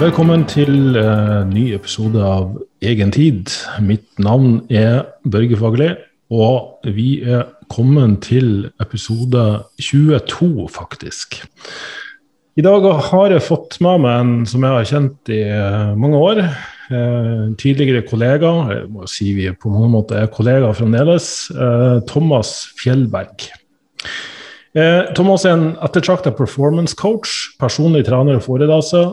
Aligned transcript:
Velkommen 0.00 0.46
til 0.48 0.94
uh, 0.96 1.42
ny 1.44 1.74
episode 1.76 2.22
av 2.24 2.54
Egen 2.80 3.10
tid. 3.12 3.50
Mitt 3.84 4.06
navn 4.16 4.62
er 4.72 5.02
Børge 5.28 5.58
Fagerli, 5.60 5.90
og 6.32 6.86
vi 6.96 7.18
er 7.20 7.42
kommet 7.68 8.22
til 8.24 8.70
episode 8.80 9.42
22, 9.76 10.70
faktisk. 10.72 11.36
I 12.56 12.64
dag 12.64 12.86
har 13.10 13.34
jeg 13.34 13.44
fått 13.44 13.76
med 13.84 14.00
meg 14.06 14.22
en 14.22 14.30
som 14.48 14.64
jeg 14.64 14.78
har 14.78 14.88
kjent 14.88 15.32
i 15.36 15.42
uh, 15.52 15.92
mange 16.00 16.22
år. 16.30 16.40
Uh, 16.88 17.52
tidligere 17.60 18.00
kollega, 18.08 18.54
jeg 18.72 18.88
må 18.94 19.04
si 19.04 19.34
vi 19.36 19.50
på 19.52 19.74
mange 19.74 19.92
måter 19.98 20.22
er 20.22 20.32
kollegaer 20.32 20.80
fremdeles, 20.80 21.28
Thomas 22.08 22.54
Fjellberg. 22.80 23.50
Thomas 25.12 25.44
er 25.44 25.58
en 25.58 25.70
ettertrakta 25.82 26.30
performance 26.32 26.96
coach, 26.96 27.50
personlig 27.60 28.06
trener 28.06 28.38
og 28.38 28.44
foreleser 28.48 29.08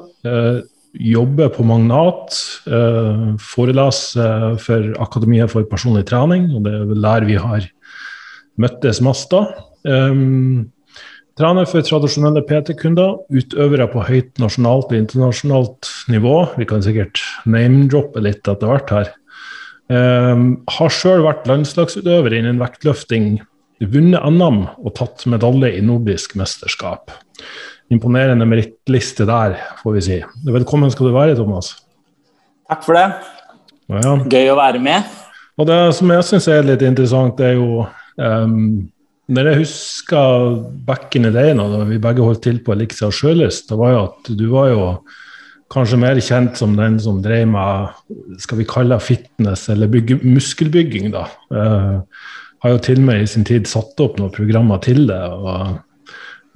jobber 1.00 1.52
på 1.54 1.66
Magnat. 1.68 2.38
Uh, 2.68 3.36
foreleser 3.42 4.58
for 4.62 4.94
Akademiet 5.04 5.54
for 5.54 5.68
personlig 5.70 6.08
trening, 6.10 6.50
og 6.55 6.66
det 6.66 6.74
er 6.74 6.88
vel 6.90 7.05
der 7.05 7.28
vi 7.30 7.38
har 7.42 7.70
møttes 8.58 9.04
mest 9.05 9.30
da. 9.34 9.46
Trener 11.38 11.68
for 11.70 11.86
tradisjonelle 11.86 12.41
PT-kunder, 12.50 13.20
utøvere 13.30 13.86
på 13.91 14.02
høyt 14.08 14.40
nasjonalt 14.41 14.90
og 14.90 14.98
internasjonalt 14.98 15.90
nivå. 16.10 16.34
Vi 16.58 16.66
kan 16.66 16.82
sikkert 16.82 17.22
name-droppe 17.46 18.24
litt 18.26 18.41
etter 18.50 18.72
hvert 18.72 18.94
her. 18.96 19.12
Um, 19.88 20.66
har 20.74 20.91
sjøl 20.91 21.22
vært 21.24 21.46
landslagsutøver 21.48 22.34
innen 22.40 22.58
vektløfting, 22.60 23.38
vunnet 23.93 24.26
NM 24.26 24.64
og 24.82 24.96
tatt 24.98 25.27
medalje 25.30 25.70
i 25.77 25.86
nordisk 25.86 26.34
mesterskap 26.40 27.14
imponerende 27.93 28.48
merittliste 28.48 29.27
der, 29.27 29.55
får 29.82 29.96
vi 29.96 30.04
si. 30.04 30.18
Velkommen 30.48 30.91
skal 30.91 31.10
du 31.10 31.16
være, 31.16 31.38
Thomas. 31.40 31.71
Takk 32.68 32.84
for 32.84 32.98
det. 32.98 33.05
Ja, 33.88 34.02
ja. 34.04 34.16
Gøy 34.27 34.52
å 34.52 34.60
være 34.60 34.82
med. 34.84 35.07
Og 35.57 35.70
det 35.70 35.80
som 35.98 36.12
jeg 36.13 36.26
syns 36.27 36.49
er 36.52 36.68
litt 36.68 36.84
interessant, 36.85 37.38
det 37.40 37.54
er 37.54 37.58
jo 37.58 37.88
um, 38.20 38.85
Når 39.27 39.49
jeg 39.49 39.60
husker 39.63 40.52
back 40.88 41.15
in 41.20 41.26
the 41.27 41.32
day, 41.35 41.52
da 41.58 41.84
vi 41.88 41.98
begge 41.99 42.24
holdt 42.24 42.46
til 42.46 42.62
på 42.63 42.71
Elixia 42.71 43.10
Sjølyst, 43.12 43.68
det 43.68 43.80
var 43.80 43.91
jo 43.91 44.04
at 44.05 44.30
du 44.40 44.46
var 44.54 44.70
jo 44.71 44.84
kanskje 45.74 45.99
mer 45.99 46.20
kjent 46.24 46.55
som 46.55 46.77
den 46.77 46.96
som 47.04 47.20
drev 47.20 47.49
med 47.52 48.38
skal 48.40 48.62
vi 48.62 48.68
kalle 48.70 48.99
fitness 49.04 49.65
eller 49.74 49.91
bygge, 49.91 50.21
muskelbygging. 50.24 51.12
da. 51.15 51.26
Uh, 51.52 51.99
har 52.63 52.74
jo 52.74 52.80
til 52.88 53.02
og 53.02 53.10
med 53.10 53.26
i 53.26 53.27
sin 53.30 53.43
tid 53.48 53.68
satt 53.70 53.99
opp 54.02 54.15
noen 54.20 54.32
programmer 54.34 54.80
til 54.84 55.04
det. 55.10 55.20
og 55.20 55.76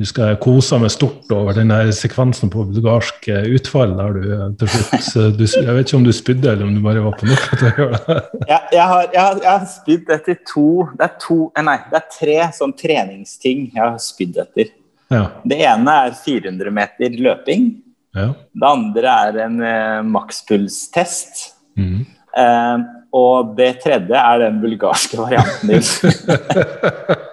husker 0.02 0.32
jeg 0.32 0.40
kosa 0.44 0.78
meg 0.82 0.92
stort 0.94 1.30
over 1.34 1.56
den 1.56 1.72
sekvensen 1.96 2.52
på 2.52 2.66
bulgarsk 2.70 3.28
eh, 3.32 3.48
utfall 3.56 3.94
der 3.98 4.18
du 4.18 4.26
eh, 4.36 4.44
til 4.60 4.72
slutt 4.74 5.38
du, 5.38 5.46
Jeg 5.46 5.76
vet 5.78 5.88
ikke 5.88 6.00
om 6.00 6.08
du 6.08 6.12
spydde, 6.16 6.52
eller 6.52 6.68
om 6.68 6.76
du 6.76 6.82
bare 6.84 7.04
var 7.06 7.18
på 7.20 7.30
nok 7.30 7.48
til 7.54 7.68
å 7.70 7.72
gjøre 7.80 8.02
det. 8.08 8.18
jeg, 8.52 8.60
jeg, 8.78 8.86
har, 8.94 9.08
jeg, 9.08 9.22
har, 9.22 9.42
jeg 9.46 9.52
har 9.52 9.68
spydd 9.76 10.14
etter 10.18 10.40
to 10.50 10.68
Det 10.98 11.08
er 11.08 11.16
to 11.24 11.40
eh, 11.50 11.66
Nei, 11.68 11.78
det 11.92 12.00
er 12.02 12.08
tre 12.18 12.38
sånn 12.58 12.76
treningsting 12.78 13.68
jeg 13.70 13.84
har 13.84 14.00
spydd 14.02 14.42
etter. 14.46 14.72
Ja. 15.12 15.26
Det 15.44 15.60
ene 15.68 15.98
er 16.06 16.16
400 16.16 16.74
meter 16.74 17.18
løping. 17.28 17.68
Ja. 18.16 18.32
Det 18.36 18.68
andre 18.68 19.18
er 19.28 19.42
en 19.46 19.60
eh, 19.66 20.00
makspulstest. 20.08 21.46
Mm. 21.80 22.06
Eh, 22.38 22.88
og 23.12 23.58
det 23.58 23.74
tredje 23.84 24.16
er 24.16 24.46
den 24.46 24.62
bulgarske 24.64 25.20
varianten 25.20 25.74
din. 25.74 25.84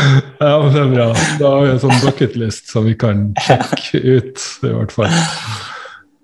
Ja, 0.40 0.58
men 0.60 0.74
det 0.74 0.80
er 0.82 0.90
bra. 0.92 1.06
Da 1.40 1.46
har 1.54 1.62
vi 1.64 1.70
en 1.72 1.80
sånn 1.80 2.02
bucketlist 2.02 2.68
som 2.72 2.84
vi 2.88 2.94
kan 2.98 3.34
sjekke 3.46 3.98
ut, 4.04 4.38
i 4.66 4.72
hvert 4.74 4.92
fall. 4.92 5.08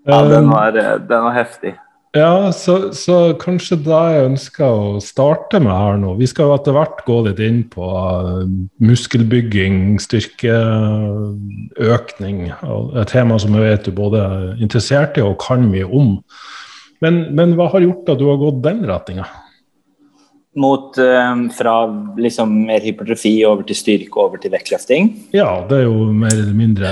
Ja, 0.08 0.24
den 0.28 0.44
um, 0.50 0.52
var, 0.52 0.70
den 0.76 1.08
var 1.08 1.32
heftig. 1.36 1.72
Ja, 2.12 2.52
så, 2.52 2.92
så, 2.92 3.32
kanskje 3.40 3.76
da 3.86 4.10
jeg 4.12 4.26
ønsker 4.34 4.66
å 4.68 5.00
starte 5.00 5.56
med 5.64 5.72
her 5.72 5.96
nå 5.96 6.12
Vi 6.20 6.28
skal 6.28 6.44
jo 6.50 6.56
etter 6.58 6.74
hvert 6.76 7.00
gå 7.06 7.22
litt 7.24 7.40
inn 7.40 7.62
på 7.72 7.86
uh, 7.88 8.44
muskelbygging, 8.84 9.96
styrkeøkning. 10.02 12.52
Et 12.52 13.08
tema 13.08 13.38
som 13.40 13.56
jeg 13.56 13.64
vet 13.64 13.88
du 13.88 13.92
både 13.96 14.20
er 14.20 14.60
interessert 14.60 15.16
i 15.16 15.24
og 15.24 15.40
kan 15.40 15.64
mye 15.70 15.88
om. 15.88 16.20
Men, 17.02 17.34
men 17.34 17.56
hva 17.56 17.66
har 17.72 17.80
gjort 17.86 18.10
at 18.12 18.18
du 18.20 18.28
har 18.28 18.36
gått 18.44 18.60
den 18.66 18.84
retninga? 18.86 19.24
Mot 20.54 20.98
um, 20.98 21.50
fra 21.50 21.74
liksom 22.20 22.52
mer 22.66 22.80
hypertrofi 22.84 23.34
over 23.48 23.64
til 23.68 23.78
styrke 23.78 24.20
over 24.20 24.40
til 24.40 24.52
vektløfting? 24.52 25.08
Ja, 25.32 25.62
det 25.68 25.80
er 25.80 25.86
jo 25.86 26.10
mer 26.12 26.34
eller 26.34 26.56
mindre 26.56 26.90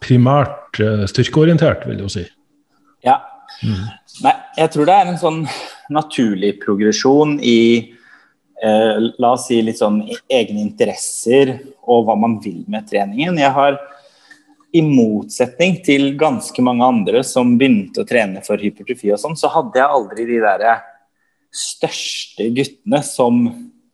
primært 0.00 0.80
uh, 0.80 1.04
styrkeorientert, 1.10 1.84
vil 1.88 2.00
jeg 2.00 2.06
jo 2.06 2.12
si. 2.12 2.24
Ja. 3.04 3.18
Mm. 3.62 3.82
Nei, 4.24 4.32
jeg 4.56 4.72
tror 4.72 4.88
det 4.88 4.94
er 4.96 5.10
en 5.10 5.20
sånn 5.20 5.42
naturlig 5.92 6.54
progresjon 6.62 7.36
i 7.44 7.60
uh, 8.64 9.10
la 9.20 9.34
oss 9.34 9.50
si 9.50 9.60
litt 9.64 9.82
sånn 9.82 10.00
egne 10.32 10.62
interesser 10.64 11.58
og 11.82 12.06
hva 12.08 12.16
man 12.16 12.38
vil 12.40 12.62
med 12.72 12.88
treningen. 12.88 13.36
Jeg 13.40 13.52
har 13.52 13.76
i 14.72 14.80
motsetning 14.80 15.82
til 15.84 16.14
ganske 16.16 16.64
mange 16.64 16.86
andre 16.86 17.20
som 17.28 17.58
begynte 17.60 18.00
å 18.02 18.08
trene 18.08 18.40
for 18.46 18.56
hypertrofi 18.56 19.12
og 19.12 19.20
sånn, 19.20 19.36
så 19.36 19.52
hadde 19.52 19.76
jeg 19.76 19.98
aldri 20.00 20.24
de 20.30 20.40
derre 20.40 20.78
største 21.52 22.48
guttene 22.56 23.02
som 23.04 23.44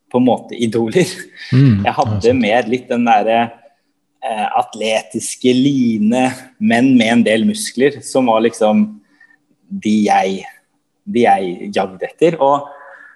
på 0.09 0.21
en 0.21 0.29
måte 0.29 0.57
idoler. 0.57 1.09
Mm, 1.53 1.85
jeg 1.85 1.95
hadde 1.99 2.37
mer 2.39 2.69
litt 2.71 2.87
den 2.89 3.05
derre 3.09 3.41
eh, 4.25 4.47
atletiske 4.47 5.53
line, 5.53 6.29
men 6.59 6.95
med 6.97 7.13
en 7.13 7.25
del 7.27 7.45
muskler, 7.49 8.01
som 8.05 8.31
var 8.31 8.45
liksom 8.47 8.87
de 9.69 9.97
jeg, 10.07 10.45
de 11.05 11.27
jeg 11.27 11.73
jagde 11.77 12.09
etter. 12.09 12.39
Og 12.41 12.71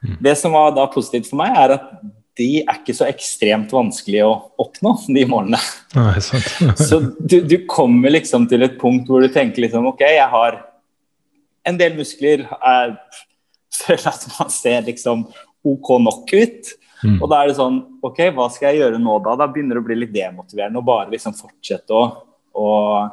mm. 0.05 0.19
det 0.27 0.37
som 0.41 0.59
var 0.59 0.75
da 0.77 0.89
positivt 0.93 1.31
for 1.31 1.41
meg, 1.41 1.57
er 1.57 1.79
at 1.79 1.89
de 2.41 2.63
er 2.63 2.79
ikke 2.79 2.95
så 2.97 3.07
ekstremt 3.11 3.73
vanskelig 3.75 4.23
å 4.25 4.33
oppnå, 4.63 4.95
de 5.13 5.25
målene. 5.29 5.61
Nei, 5.97 6.17
så 6.89 7.01
du, 7.21 7.41
du, 7.45 7.59
kommer 7.69 8.15
liksom 8.15 8.49
til 8.51 8.65
et 8.65 8.79
punkt 8.81 9.11
hvor 9.11 9.25
du 9.25 9.29
tenker 9.33 9.67
liksom 9.67 9.91
OK, 9.91 10.01
jeg 10.01 10.29
har 10.33 10.63
en 11.69 11.79
del 11.79 11.99
muskler. 11.99 12.47
Er, 12.65 12.97
føler 13.83 14.09
at 14.13 14.29
man 14.39 14.53
ser 14.53 14.87
liksom 14.89 15.27
OK 15.63 15.93
nok 16.03 16.33
ut. 16.33 16.73
Mm. 17.03 17.17
Og 17.19 17.29
da 17.31 17.43
er 17.43 17.51
det 17.51 17.59
sånn 17.59 17.81
OK, 18.07 18.21
hva 18.35 18.49
skal 18.53 18.71
jeg 18.71 18.85
gjøre 18.85 19.01
nå 19.03 19.19
da? 19.25 19.35
Da 19.41 19.49
begynner 19.51 19.79
det 19.79 19.83
å 19.83 19.87
bli 19.89 19.97
litt 20.05 20.13
demotiverende 20.15 20.79
å 20.79 20.87
bare 20.87 21.11
liksom 21.11 21.35
fortsette 21.35 21.95
å, 21.95 22.05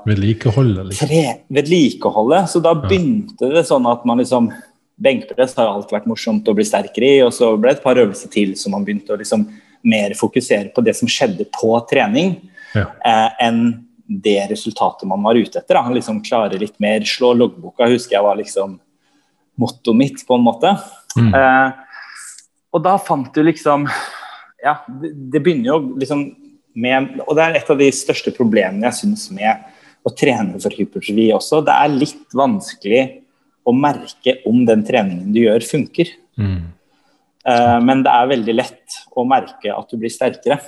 Vedlikeholde, 0.06 0.84
liksom. 0.90 1.12
Vedlikeholde. 1.56 2.44
Så 2.52 2.62
da 2.63 2.74
begynte 2.75 3.50
det 3.53 3.63
sånn 3.68 3.88
at 3.90 4.06
man 4.07 4.22
liksom 4.22 4.52
Benkpress 5.00 5.53
har 5.56 5.69
alltid 5.72 5.96
vært 5.96 6.09
morsomt 6.12 6.47
å 6.52 6.53
bli 6.57 6.66
sterkere 6.68 7.07
i, 7.07 7.19
og 7.24 7.31
så 7.31 7.53
ble 7.56 7.72
det 7.72 7.78
et 7.78 7.86
par 7.86 8.00
øvelser 8.01 8.31
til 8.34 8.50
som 8.59 8.74
man 8.75 8.84
begynte 8.84 9.13
å 9.16 9.19
liksom 9.22 9.46
mer 9.88 10.12
fokusere 10.19 10.74
på 10.75 10.84
det 10.84 10.91
som 10.97 11.07
skjedde 11.07 11.46
på 11.56 11.69
trening, 11.88 12.34
ja. 12.75 12.84
eh, 13.07 13.30
enn 13.46 13.62
det 14.09 14.41
resultatet 14.51 15.07
man 15.07 15.24
var 15.24 15.40
ute 15.40 15.62
etter. 15.62 15.78
Da. 15.78 15.96
Liksom 15.96 16.19
klare 16.25 16.59
litt 16.59 16.75
mer, 16.84 17.06
slå 17.07 17.31
loggboka, 17.38 17.88
husker 17.88 18.18
jeg 18.18 18.25
var 18.25 18.40
liksom 18.41 18.75
mottoet 19.59 19.97
mitt, 19.97 20.24
på 20.28 20.38
en 20.38 20.46
måte. 20.46 20.74
Mm. 21.18 21.31
Eh, 21.36 22.08
og 22.75 22.84
da 22.86 22.96
fant 23.02 23.34
du 23.34 23.42
liksom 23.44 23.88
Ja, 24.62 24.75
det, 25.02 25.09
det, 25.34 25.40
begynner 25.42 25.72
jo 25.72 25.78
liksom 25.97 26.20
med 26.80 27.16
Og 27.25 27.31
det 27.38 27.46
er 27.46 27.56
et 27.58 27.72
av 27.72 27.80
de 27.80 27.88
største 27.96 28.34
problemene 28.36 28.92
jeg 28.92 29.00
syns 29.02 29.30
med 29.34 29.66
å 30.06 30.12
trene 30.16 30.59
for 30.62 30.72
hypertrofi 30.72 31.25
også. 31.36 31.59
Det 31.66 31.75
er 31.75 31.92
litt 31.92 32.36
vanskelig 32.38 33.02
å 33.68 33.74
merke 33.75 34.38
om 34.48 34.62
den 34.68 34.86
treningen 34.88 35.34
du 35.36 35.42
gjør, 35.42 35.66
funker. 35.68 36.12
Mm. 36.39 36.69
Eh, 37.44 37.78
men 37.84 38.04
det 38.06 38.13
er 38.13 38.31
veldig 38.31 38.56
lett 38.56 39.00
å 39.12 39.25
merke 39.28 39.74
at 39.75 39.92
du 39.92 40.00
blir 40.00 40.13
sterkere. 40.13 40.60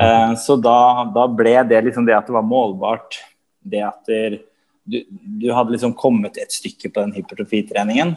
Eh, 0.00 0.32
så 0.40 0.56
da, 0.62 1.04
da, 1.14 1.26
ble 1.30 1.56
det 1.70 1.82
liksom 1.88 2.06
det 2.06 2.16
at 2.16 2.30
det 2.30 2.36
var 2.36 2.46
målbart, 2.46 3.18
det 3.62 3.82
at 3.86 4.10
det 4.10 4.42
du, 4.84 5.04
du, 5.10 5.52
hadde 5.52 5.72
liksom 5.72 5.94
kommet 5.96 6.36
et 6.38 6.52
stykke 6.52 6.90
på 6.90 7.00
den 7.00 7.14
hypertrofitreningen, 7.16 8.14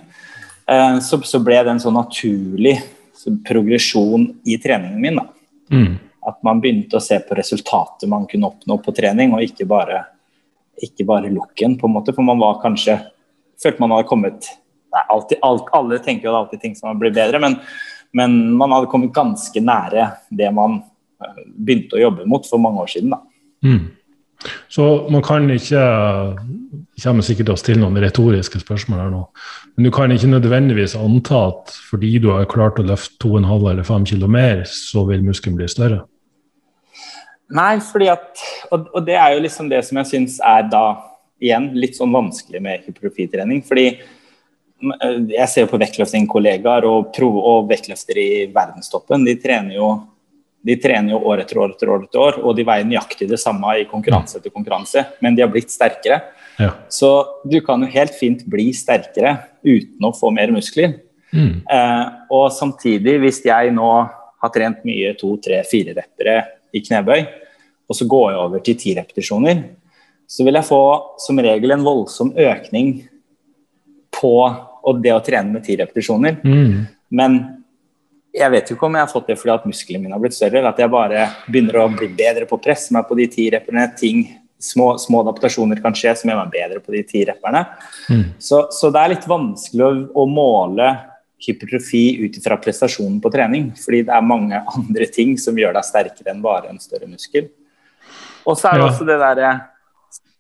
eh, 0.68 1.00
så, 1.00 1.22
så, 1.24 1.42
ble 1.44 1.62
det 1.64 1.74
en 1.76 1.82
sånn 1.84 1.98
naturlig 1.98 2.76
så 3.18 3.34
progresjon 3.48 4.30
i 4.46 4.60
treningen 4.62 5.02
min. 5.02 5.22
Mm. 5.72 5.98
At 6.28 6.42
man 6.46 6.62
begynte 6.62 7.00
å 7.00 7.04
se 7.04 7.20
på 7.24 7.38
resultatet 7.38 8.10
man 8.12 8.28
kunne 8.30 8.52
oppnå 8.52 8.80
på 8.84 8.94
trening, 8.96 9.34
og 9.36 9.46
ikke 9.46 9.68
bare, 9.70 10.04
ikke 10.84 11.08
bare 11.08 11.32
looken, 11.32 11.78
på 11.80 11.88
en 11.88 11.96
måte. 11.98 12.16
For 12.16 12.26
man 12.26 12.42
var 12.44 12.62
kanskje 12.64 13.00
Følte 13.58 13.82
man 13.82 13.90
hadde 13.90 14.06
kommet 14.06 14.52
nei, 14.94 15.00
alltid, 15.10 15.40
alt, 15.42 15.72
Alle 15.74 15.98
tenker 16.06 16.28
jo 16.28 16.30
det 16.30 16.36
er 16.36 16.44
alltid 16.44 16.60
ting 16.62 16.76
som 16.78 16.92
har 16.92 17.00
blitt 17.02 17.16
bedre, 17.16 17.40
men, 17.42 17.56
men 18.14 18.36
man 18.54 18.76
hadde 18.76 18.90
kommet 18.92 19.16
ganske 19.16 19.64
nære 19.66 20.04
det 20.30 20.52
man 20.54 20.76
eh, 20.78 21.40
begynte 21.58 21.98
å 21.98 22.04
jobbe 22.04 22.28
mot 22.30 22.46
for 22.46 22.62
mange 22.62 22.84
år 22.84 22.92
siden. 22.94 23.16
da. 23.16 23.24
Mm. 23.66 23.80
Så 24.70 25.08
man 25.12 25.24
kan 25.26 25.48
ikke 25.50 25.82
Jeg 25.82 27.04
kommer 27.04 27.26
sikkert 27.26 27.48
til 27.50 27.56
å 27.56 27.60
stille 27.60 27.82
noen 27.82 27.98
retoriske 28.02 28.62
spørsmål 28.62 29.00
her 29.02 29.10
nå. 29.14 29.24
Men 29.76 29.86
du 29.86 29.92
kan 29.94 30.12
ikke 30.14 30.30
nødvendigvis 30.32 30.96
anta 30.98 31.42
at 31.52 31.74
fordi 31.90 32.16
du 32.22 32.32
har 32.34 32.50
klart 32.50 32.80
å 32.82 32.86
løfte 32.86 33.20
2,5 33.22 33.68
eller 33.72 33.86
5 33.86 34.08
kg 34.10 34.30
mer, 34.34 34.64
så 34.66 35.06
vil 35.10 35.26
muskelen 35.26 35.60
bli 35.60 35.70
større? 35.70 36.04
Nei, 37.54 37.78
fordi 37.80 38.10
at 38.12 38.42
og, 38.74 38.90
og, 38.92 39.04
det 39.08 39.16
er 39.16 39.36
jo 39.36 39.44
liksom 39.46 39.70
det 39.72 39.84
som 39.88 40.02
jeg 40.02 40.10
syns 40.10 40.40
er 40.44 40.66
da 40.72 40.84
igjen 41.40 41.70
litt 41.78 41.96
sånn 41.96 42.12
vanskelig 42.12 42.62
med 42.64 42.88
hypertrofitrening. 42.88 43.62
fordi 43.64 43.88
eh, 43.94 45.20
jeg 45.38 45.48
ser 45.52 45.66
jo 45.66 45.72
på 45.72 45.80
vektløftingkollegaer 45.86 46.88
og, 46.90 47.22
og 47.22 47.70
vektløftere 47.70 48.24
i 48.24 48.46
verdenstoppen. 48.54 49.26
De 49.28 49.38
trener, 49.40 49.78
jo, 49.78 49.92
de 50.66 50.76
trener 50.82 51.14
jo 51.14 51.22
år 51.30 51.44
etter 51.44 51.60
år 51.62 51.74
etter 51.76 51.90
år, 51.94 52.06
etter 52.08 52.22
år, 52.22 52.40
og 52.44 52.56
de 52.58 52.66
veier 52.68 52.88
nøyaktig 52.88 53.30
det 53.30 53.40
samme 53.42 53.78
i 53.80 53.88
konkurranse 53.90 54.40
etter 54.40 54.54
konkurranse, 54.54 55.04
men 55.24 55.38
de 55.38 55.44
har 55.46 55.52
blitt 55.54 55.72
sterkere. 55.72 56.22
Ja. 56.58 56.72
Så 56.90 57.12
du 57.46 57.60
kan 57.66 57.84
jo 57.84 57.90
helt 57.94 58.16
fint 58.18 58.44
bli 58.50 58.72
sterkere 58.76 59.38
uten 59.66 60.08
å 60.08 60.14
få 60.18 60.32
mer 60.34 60.52
muskler. 60.56 60.98
Mm. 61.32 61.62
Eh, 61.70 62.06
og 62.34 62.48
samtidig, 62.56 63.18
hvis 63.24 63.44
jeg 63.46 63.74
nå 63.76 63.92
har 64.42 64.54
trent 64.54 64.84
mye 64.88 65.14
to, 65.20 65.36
tre, 65.44 65.62
fire 65.68 65.96
reppere 65.98 66.40
i 66.76 66.82
knebøy, 66.84 67.28
og 67.88 67.96
så 67.96 68.08
går 68.10 68.32
jeg 68.32 68.42
over 68.42 68.64
til 68.66 68.80
ti 68.80 68.96
repetisjoner, 68.98 69.62
så 70.28 70.44
vil 70.44 70.60
jeg 70.60 70.68
få 70.68 70.82
som 71.24 71.40
regel 71.40 71.72
en 71.72 71.86
voldsom 71.86 72.34
økning 72.36 72.98
på 74.18 74.34
det 75.04 75.14
å 75.14 75.24
trene 75.24 75.54
med 75.54 75.64
ti 75.68 75.78
repetisjoner. 75.80 76.40
Mm. 76.44 76.88
Men 77.16 77.38
jeg 78.38 78.54
vet 78.54 78.70
jo 78.70 78.76
ikke 78.78 78.88
om 78.88 78.98
jeg 78.98 79.06
har 79.06 79.12
fått 79.12 79.28
det 79.32 79.38
fordi 79.40 79.54
at 79.56 79.66
musklene 79.70 80.04
mine 80.04 80.16
har 80.16 80.22
blitt 80.24 80.38
større, 80.38 80.60
eller 80.60 80.72
at 80.72 80.82
jeg 80.82 80.94
bare 80.94 81.26
begynner 81.48 81.80
å 81.82 81.88
bli 81.94 82.10
bedre 82.18 82.48
på 82.50 82.58
å 82.60 82.64
presse 82.64 82.94
meg 82.96 83.08
på 83.10 83.18
de 83.20 83.28
ti 83.34 83.50
repperne. 83.54 83.86
Ting, 84.00 84.24
små, 84.62 84.94
små 85.02 85.22
adaptasjoner 85.26 85.82
kan 85.84 85.96
skje 85.98 86.16
som 86.22 86.32
gjør 86.32 86.42
meg 86.44 86.54
bedre 86.56 86.82
på 86.84 86.96
de 86.96 87.04
ti 87.08 87.24
repperne. 87.28 87.66
Mm. 88.10 88.26
Så, 88.42 88.64
så 88.74 88.92
det 88.94 89.04
er 89.04 89.14
litt 89.16 89.30
vanskelig 89.30 89.86
å, 89.86 89.92
å 90.24 90.28
måle 90.30 90.90
hypertrofi 91.46 92.18
ut 92.24 92.38
ifra 92.40 92.58
prestasjonen 92.62 93.20
på 93.22 93.30
trening. 93.34 93.72
Fordi 93.78 94.04
det 94.08 94.14
er 94.16 94.26
mange 94.26 94.62
andre 94.78 95.10
ting 95.14 95.36
som 95.42 95.58
gjør 95.58 95.78
deg 95.78 95.86
sterkere 95.90 96.34
enn 96.34 96.44
bare 96.46 96.72
en 96.72 96.82
større 96.82 97.10
muskel. 97.10 97.52
Og 98.48 98.56
så 98.58 98.72
er 98.72 98.80
det 98.80 98.86
Ja. 98.86 98.92
også 98.94 99.10
det 99.10 99.20
derre 99.24 99.56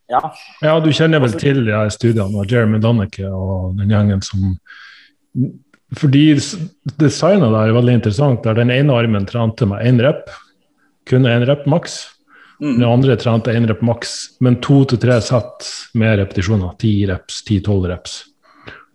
Ja. 0.07 0.21
Ja, 0.63 0.79
du 0.79 0.87
kjenner 0.95 1.19
vel 1.19 1.33
til 1.35 1.65
ja, 1.67 1.81
studiene 1.91 2.39
av 2.39 2.47
Jeremy 2.47 2.79
Donnicke 2.79 3.27
og 3.27 3.73
den 3.75 3.89
gjengen 3.91 4.21
som 4.23 4.53
Fordi 5.95 6.35
designet 6.99 7.53
der 7.53 7.69
er 7.69 7.75
veldig 7.77 7.93
interessant, 8.01 8.43
der 8.43 8.57
den 8.57 8.71
ene 8.73 8.95
armen 8.97 9.25
trente 9.25 9.67
med 9.69 9.85
én 9.87 10.01
rep, 10.03 10.27
kun 11.07 11.23
én 11.23 11.45
rep 11.47 11.65
maks. 11.67 12.09
Den 12.59 12.81
Mm. 12.81 12.89
andre 12.89 13.15
trente 13.15 13.53
én 13.53 13.67
rep 13.67 13.81
maks, 13.81 14.37
men 14.41 14.55
to 14.59 14.83
til 14.85 14.97
tre 14.97 15.21
sett 15.21 15.91
med 15.93 16.17
repetisjoner. 16.19 16.77
Ti 16.79 17.05
reps, 17.05 17.43
ti-tolv 17.43 17.85
reps. 17.87 18.23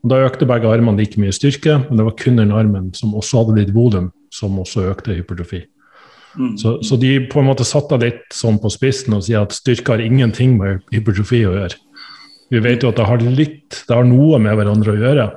Og 0.02 0.10
Da 0.10 0.16
økte 0.28 0.46
begge 0.46 0.66
armene 0.66 0.98
like 0.98 1.16
mye 1.16 1.30
styrke, 1.32 1.78
men 1.88 1.96
det 1.96 2.04
var 2.04 2.16
kun 2.18 2.36
den 2.36 2.50
armen 2.50 2.92
som 2.92 3.14
også 3.14 3.46
hadde 3.46 3.58
litt 3.60 3.72
volum, 3.74 4.12
som 4.30 4.58
også 4.58 4.90
økte 4.90 5.14
hypertrofi. 5.14 5.64
Mm. 6.36 6.56
Så, 6.58 6.82
så 6.82 6.98
de 6.98 7.20
på 7.28 7.38
en 7.40 7.46
måte 7.46 7.64
satte 7.64 8.00
litt 8.00 8.32
sånn 8.32 8.58
på 8.58 8.70
spissen 8.72 9.14
og 9.14 9.22
sier 9.22 9.42
at 9.42 9.52
styrke 9.52 9.92
har 9.92 10.00
ingenting 10.00 10.58
med 10.58 10.82
hypertrofi 10.90 11.44
å 11.46 11.54
gjøre. 11.54 11.76
Vi 12.50 12.58
vet 12.58 12.82
jo 12.82 12.88
at 12.88 12.96
det 12.96 13.06
har 13.06 13.18
litt, 13.18 13.84
det 13.86 13.94
har 13.94 14.04
noe 14.04 14.38
med 14.38 14.56
hverandre 14.56 14.92
å 14.92 14.98
gjøre. 14.98 15.30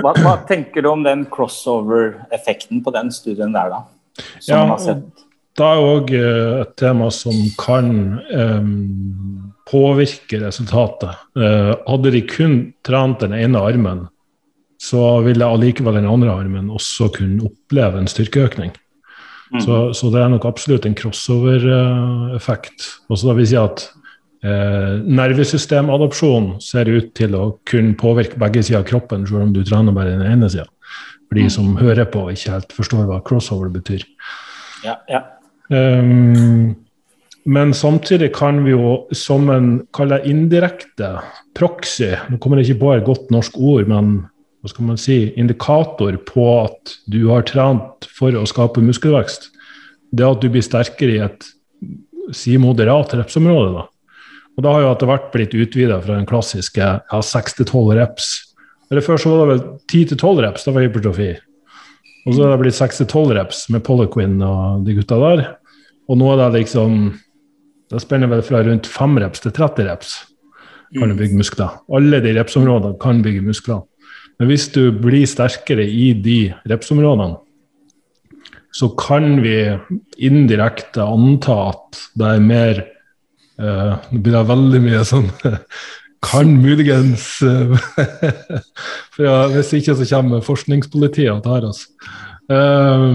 Hva, 0.00 0.14
hva 0.18 0.34
tenker 0.48 0.84
du 0.84 0.90
om 0.90 1.04
den 1.04 1.26
crossover-effekten 1.32 2.82
på 2.84 2.94
den 2.94 3.12
studien 3.14 3.54
der, 3.54 3.70
da? 3.72 3.84
Som 4.38 4.54
Ja, 4.54 4.64
har 4.72 4.82
sett? 4.82 5.04
Det 5.54 5.66
er 5.66 5.84
òg 5.86 6.10
et 6.18 6.72
tema 6.80 7.10
som 7.14 7.34
kan 7.60 7.90
um, 8.34 9.52
påvirke 9.70 10.40
resultatet. 10.42 11.14
Uh, 11.38 11.76
hadde 11.86 12.10
de 12.10 12.24
kun 12.26 12.56
trent 12.86 13.22
den 13.22 13.36
ene 13.38 13.62
armen, 13.62 14.08
så 14.82 15.20
ville 15.24 15.46
allikevel 15.46 16.00
den 16.00 16.10
andre 16.10 16.34
armen 16.34 16.72
også 16.74 17.08
kunne 17.14 17.46
oppleve 17.46 18.02
en 18.02 18.10
styrkeøkning. 18.10 18.74
Mm. 19.54 19.60
Så, 19.62 19.92
så 19.94 20.10
det 20.10 20.24
er 20.24 20.32
nok 20.32 20.46
absolutt 20.48 20.86
en 20.88 20.96
crossover-effekt. 20.98 22.88
Og 23.08 23.20
så 23.20 23.30
da 23.30 23.36
vil 23.38 23.46
si 23.48 23.58
at 23.60 23.86
eh, 23.86 24.03
nervesystemadopsjon 24.44 26.58
ser 26.60 26.88
ut 26.92 27.14
til 27.16 27.34
å 27.38 27.44
kunne 27.68 27.96
påvirke 27.96 28.36
begge 28.40 28.62
sider 28.62 28.82
av 28.82 28.88
kroppen, 28.88 29.24
selv 29.26 29.46
om 29.46 29.52
du 29.54 29.62
trener 29.64 29.94
bare 29.96 30.18
den 30.18 30.26
ene 30.28 30.50
sida. 30.52 30.66
For 31.28 31.38
de 31.38 31.44
Mm. 31.44 31.50
som 31.50 31.76
hører 31.76 32.04
på 32.04 32.26
og 32.26 32.32
ikke 32.32 32.52
helt 32.52 32.72
forstår 32.72 33.06
hva 33.08 33.22
crossover 33.24 33.70
betyr. 33.72 34.04
Ja, 34.84 34.96
ja. 35.08 35.22
Um, 35.70 36.76
men 37.46 37.72
samtidig 37.72 38.34
kan 38.34 38.64
vi 38.64 38.72
jo 38.72 39.06
som 39.12 39.48
en 39.50 39.86
kaller 39.92 40.22
indirekte 40.24 41.22
proxy 41.54 42.14
Nå 42.30 42.38
kommer 42.38 42.58
jeg 42.58 42.70
ikke 42.70 42.80
på 42.80 42.96
et 42.96 43.04
godt 43.04 43.30
norsk 43.30 43.58
ord, 43.58 43.88
men 43.88 44.28
hva 44.62 44.68
skal 44.68 44.84
man 44.84 44.96
si, 44.96 45.32
indikator 45.36 46.16
på 46.24 46.64
at 46.64 46.96
du 47.08 47.28
har 47.28 47.42
trent 47.42 48.06
for 48.08 48.32
å 48.32 48.46
skape 48.48 48.80
muskelvekst. 48.80 49.50
Det 50.12 50.24
at 50.24 50.40
du 50.40 50.48
blir 50.48 50.62
sterkere 50.64 51.16
i 51.16 51.24
et 51.24 51.44
si 52.32 52.56
moderat 52.56 53.12
repsområde. 53.12 53.74
Da. 53.74 53.84
Og 54.54 54.62
da 54.62 54.74
har 54.74 54.84
jo 54.84 54.90
etter 54.92 55.10
hvert 55.10 55.30
blitt 55.34 55.54
utvida 55.56 55.98
fra 56.02 56.18
den 56.18 56.28
klassiske 56.30 56.82
ja, 56.84 57.20
6-12 57.30 57.94
reps. 57.98 58.28
Eller 58.90 59.02
Før 59.02 59.18
så 59.18 59.32
var 59.32 59.50
det 59.50 59.54
vel 59.54 59.64
10-12 59.90 60.42
reps, 60.44 60.66
det 60.66 60.74
var 60.76 60.86
hypertrofi. 60.86 61.30
Og 62.24 62.36
så 62.36 62.44
har 62.44 62.54
det 62.54 62.60
blitt 62.62 62.78
6-12 62.78 63.34
reps 63.36 63.64
med 63.74 63.84
Poliquin 63.84 64.38
og 64.44 64.84
de 64.86 64.94
gutta 64.96 65.18
der. 65.20 65.44
Og 66.08 66.20
nå 66.20 66.30
er 66.32 66.42
det 66.42 66.64
liksom 66.64 67.14
Det 67.92 68.00
spenner 68.00 68.30
vel 68.30 68.40
fra 68.42 68.62
rundt 68.64 68.86
5 68.88 69.18
reps 69.20 69.42
til 69.44 69.52
30 69.54 69.84
reps. 69.86 70.14
Kan 70.96 71.10
du 71.12 71.18
bygge 71.18 71.36
muskler. 71.36 71.74
Alle 71.92 72.18
de 72.24 72.32
repsområdene 72.34 72.96
kan 73.02 73.20
bygge 73.22 73.42
muskler. 73.44 73.82
Men 74.38 74.48
hvis 74.50 74.66
du 74.72 74.88
blir 74.90 75.26
sterkere 75.28 75.84
i 75.84 76.08
de 76.18 76.38
repsområdene, 76.70 77.36
så 78.74 78.88
kan 78.98 79.36
vi 79.44 79.76
indirekte 80.26 81.04
anta 81.04 81.58
at 81.70 82.00
det 82.18 82.30
er 82.32 82.42
mer 82.42 82.80
eh, 83.60 83.92
Nå 84.10 84.20
blir 84.20 84.36
det 84.36 84.44
veldig 84.50 84.82
mye 84.84 85.02
sånn 85.08 85.30
Kan 86.24 86.54
muligens 86.62 87.26
eh, 87.44 87.74
For 89.14 89.26
ja, 89.26 89.38
Hvis 89.52 89.74
ikke 89.78 89.96
så 89.98 90.08
kommer 90.14 90.44
forskningspolitiet 90.44 91.32
og 91.34 91.42
tar 91.44 91.66
oss. 91.68 91.84
Eh, 92.50 93.10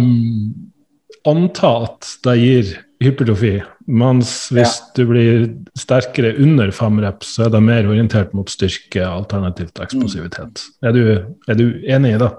anta 1.29 1.71
at 1.87 2.13
det 2.25 2.35
gir 2.39 2.69
hypertrofi, 2.99 3.53
mens 3.87 4.31
hvis 4.51 4.75
du 4.97 5.05
blir 5.07 5.45
sterkere 5.79 6.33
under 6.41 6.71
fem 6.75 6.99
reps, 7.03 7.35
så 7.35 7.47
er 7.47 7.53
det 7.53 7.61
mer 7.63 7.87
orientert 7.87 8.33
mot 8.35 8.51
styrke, 8.51 9.05
alternativt 9.07 9.79
eksplosivitet. 9.83 10.65
Er 10.83 10.95
du, 10.95 11.03
er 11.47 11.59
du 11.59 11.65
enig 11.87 12.15
i 12.17 12.21
det? 12.21 12.29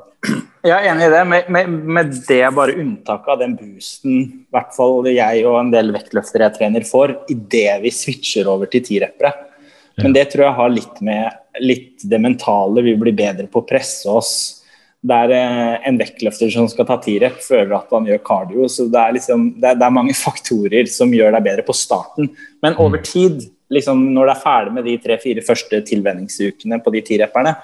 Jeg 0.61 0.75
er 0.77 0.91
enig 0.91 1.07
i 1.07 1.13
det, 1.15 1.21
med, 1.25 1.47
med, 1.49 1.77
med 1.97 2.17
det 2.29 2.43
bare 2.53 2.77
unntaket 2.77 3.33
av 3.33 3.39
den 3.41 3.55
boosten 3.57 4.17
i 4.19 4.25
hvert 4.53 4.75
fall 4.77 5.07
jeg 5.09 5.45
og 5.49 5.57
en 5.57 5.71
del 5.73 5.95
vektløftere 5.95 6.45
jeg 6.49 6.59
trener 6.59 6.85
får, 6.85 7.15
idet 7.33 7.79
vi 7.81 7.93
switcher 7.95 8.51
over 8.53 8.69
til 8.69 8.85
tireppere. 8.85 9.33
Men 10.01 10.13
det 10.17 10.27
tror 10.33 10.47
jeg 10.47 10.59
har 10.59 10.73
litt 10.73 11.01
med 11.05 11.41
litt 11.61 12.05
det 12.09 12.21
mentale. 12.23 12.85
Vi 12.85 12.97
blir 13.01 13.17
bedre 13.17 13.49
på 13.51 13.63
å 13.63 13.67
presse 13.69 14.09
oss. 14.11 14.33
Det 15.01 15.17
er 15.17 15.33
eh, 15.33 15.77
en 15.89 15.99
vektløfter 16.01 16.51
som 16.53 16.69
skal 16.69 16.87
ta 16.89 16.99
tirep, 17.01 17.39
føler 17.41 17.73
at 17.79 17.93
han 17.95 18.09
gjør 18.09 18.21
cardio. 18.25 18.69
Så 18.69 18.87
det 18.93 19.01
er, 19.01 19.15
liksom, 19.17 19.47
det, 19.57 19.73
er, 19.73 19.79
det 19.81 19.87
er 19.87 19.97
mange 19.97 20.17
faktorer 20.27 20.91
som 20.93 21.15
gjør 21.15 21.35
deg 21.37 21.47
bedre 21.49 21.67
på 21.67 21.77
starten. 21.77 22.31
Men 22.65 22.77
over 22.83 23.03
tid, 23.05 23.47
liksom, 23.73 24.11
når 24.15 24.29
du 24.29 24.35
er 24.35 24.43
ferdig 24.45 24.77
med 24.77 24.89
de 24.89 24.99
tre-fire 25.01 25.45
første 25.47 25.81
tilvenningsukene 25.89 26.81
på 26.85 26.95
de 26.95 27.05
tirepperne, 27.09 27.57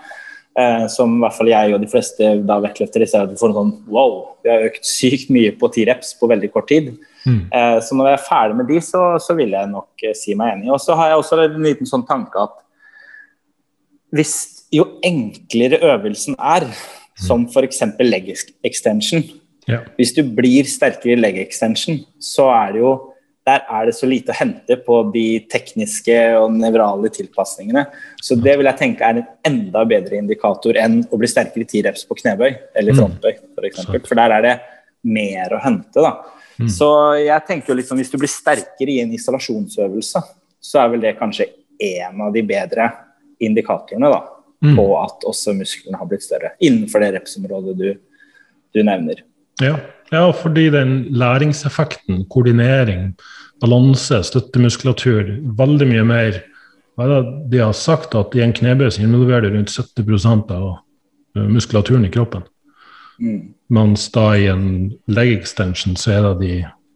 Eh, 0.57 0.87
som 0.89 1.19
i 1.19 1.21
hvert 1.21 1.37
fall 1.37 1.51
jeg 1.51 1.73
og 1.77 1.83
de 1.83 1.89
fleste 1.93 2.29
da 2.49 2.55
vektløftere 2.65 3.05
ser 3.05 3.27
at 3.27 3.33
vi 3.35 3.37
får 3.37 3.51
en 3.51 3.57
sånn 3.59 3.73
wow, 3.93 4.15
vi 4.41 4.49
har 4.49 4.63
økt 4.65 4.87
sykt 4.89 5.29
mye 5.35 5.51
på 5.61 5.69
ti 5.75 5.83
reps 5.85 6.15
på 6.17 6.31
veldig 6.31 6.49
kort 6.55 6.71
tid. 6.71 6.95
Mm. 7.27 7.43
Eh, 7.53 7.77
så 7.85 7.99
når 7.99 8.09
jeg 8.09 8.17
er 8.17 8.25
ferdig 8.25 8.57
med 8.57 8.71
de, 8.73 8.79
så, 8.81 9.03
så 9.21 9.37
vil 9.37 9.53
jeg 9.53 9.69
nok 9.69 10.07
eh, 10.07 10.15
si 10.17 10.37
meg 10.39 10.55
enig. 10.55 10.71
Og 10.73 10.81
så 10.81 10.97
har 10.97 11.13
jeg 11.13 11.21
også 11.21 11.43
en 11.45 11.59
liten 11.67 11.91
sånn 11.91 12.07
tanke 12.09 12.41
at 12.41 12.57
hvis 14.17 14.37
jo 14.73 14.87
enklere 15.05 15.83
øvelsen 15.93 16.39
er, 16.41 16.65
som 17.21 17.45
f.eks. 17.49 17.83
leg 18.05 18.33
extension 18.65 19.25
Ja. 19.67 19.81
Hvis 19.99 20.13
du 20.15 20.21
blir 20.23 20.69
sterkere 20.71 21.17
i 21.17 21.19
leg 21.19 21.39
extension, 21.43 21.97
så 22.23 22.45
er 22.55 22.77
det 22.77 22.85
jo 22.85 22.91
der 23.47 23.63
er 23.71 23.87
det 23.87 23.95
så 23.95 24.09
lite 24.11 24.35
å 24.35 24.37
hente 24.37 24.77
på 24.83 24.99
de 25.15 25.27
tekniske 25.51 26.17
og 26.41 26.55
nevrale 26.57 27.11
tilpasningene. 27.15 27.85
Så 28.23 28.35
det 28.43 28.57
vil 28.59 28.67
jeg 28.67 28.81
tenke 28.81 29.07
er 29.07 29.21
en 29.21 29.29
enda 29.47 29.85
bedre 29.87 30.19
indikator 30.19 30.79
enn 30.83 30.99
å 31.07 31.21
bli 31.21 31.31
sterkere 31.31 31.63
i 31.63 31.69
ti 31.71 31.83
reps 31.87 32.03
på 32.09 32.19
knebøy 32.19 32.49
eller 32.51 32.97
frontbøy, 32.97 33.37
frontbøy, 33.39 33.55
for 33.55 33.69
eksempel. 33.69 34.03
For 34.09 34.19
der 34.19 34.35
er 34.35 34.47
det 34.49 34.55
mer 35.07 35.55
å 35.55 35.63
hente, 35.63 36.03
da. 36.03 36.17
Mm. 36.59 36.71
Så 36.73 36.89
jeg 37.23 37.47
tenker 37.47 37.71
jo 37.71 37.79
liksom 37.79 38.01
hvis 38.01 38.11
du 38.11 38.19
blir 38.19 38.33
sterkere 38.33 38.97
i 38.97 39.03
en 39.05 39.15
isolasjonsøvelse, 39.15 40.25
så 40.67 40.83
er 40.83 40.95
vel 40.95 41.05
det 41.05 41.19
kanskje 41.21 41.51
en 41.87 42.25
av 42.27 42.35
de 42.35 42.43
bedre 42.47 42.91
indikatorene 43.47 44.11
da, 44.11 44.25
Mm. 44.65 44.73
på 44.73 44.85
at 44.97 45.25
også 45.29 45.53
musklene 45.53 45.99
har 46.01 46.09
blitt 46.09 46.25
større 46.25 46.55
innenfor 46.65 47.03
det 47.05 47.11
repsområdet 47.19 47.75
du, 47.77 47.91
du 48.73 48.79
nevner. 48.81 49.21
Ja. 49.61 49.75
Ja, 50.13 50.31
fordi 50.31 50.69
den 50.71 50.99
læringseffekten, 51.11 52.25
koordinering, 52.31 53.15
balanse, 53.61 54.23
støttemuskulatur, 54.27 55.33
veldig 55.59 55.89
mye 55.91 56.05
mer 56.07 56.43
hva 56.97 57.05
er 57.05 57.11
det 57.13 57.33
De 57.53 57.59
har 57.61 57.75
sagt 57.77 58.15
at 58.17 58.35
i 58.35 58.41
en 58.41 58.55
knebøy 58.57 58.89
så 58.89 59.03
involverer 59.05 59.45
det 59.45 59.53
rundt 59.53 59.73
70 59.73 60.53
av 60.55 60.79
eh, 61.37 61.45
muskulaturen 61.45 62.07
i 62.09 62.13
kroppen. 62.13 62.47
Mm. 63.21 63.53
Mens 63.69 64.09
da 64.13 64.31
i 64.37 64.47
en 64.49 64.93
leg 65.09 65.35
extension 65.37 65.97
så 65.97 66.15
er 66.15 66.23
det 66.25 66.35
de 66.41 66.55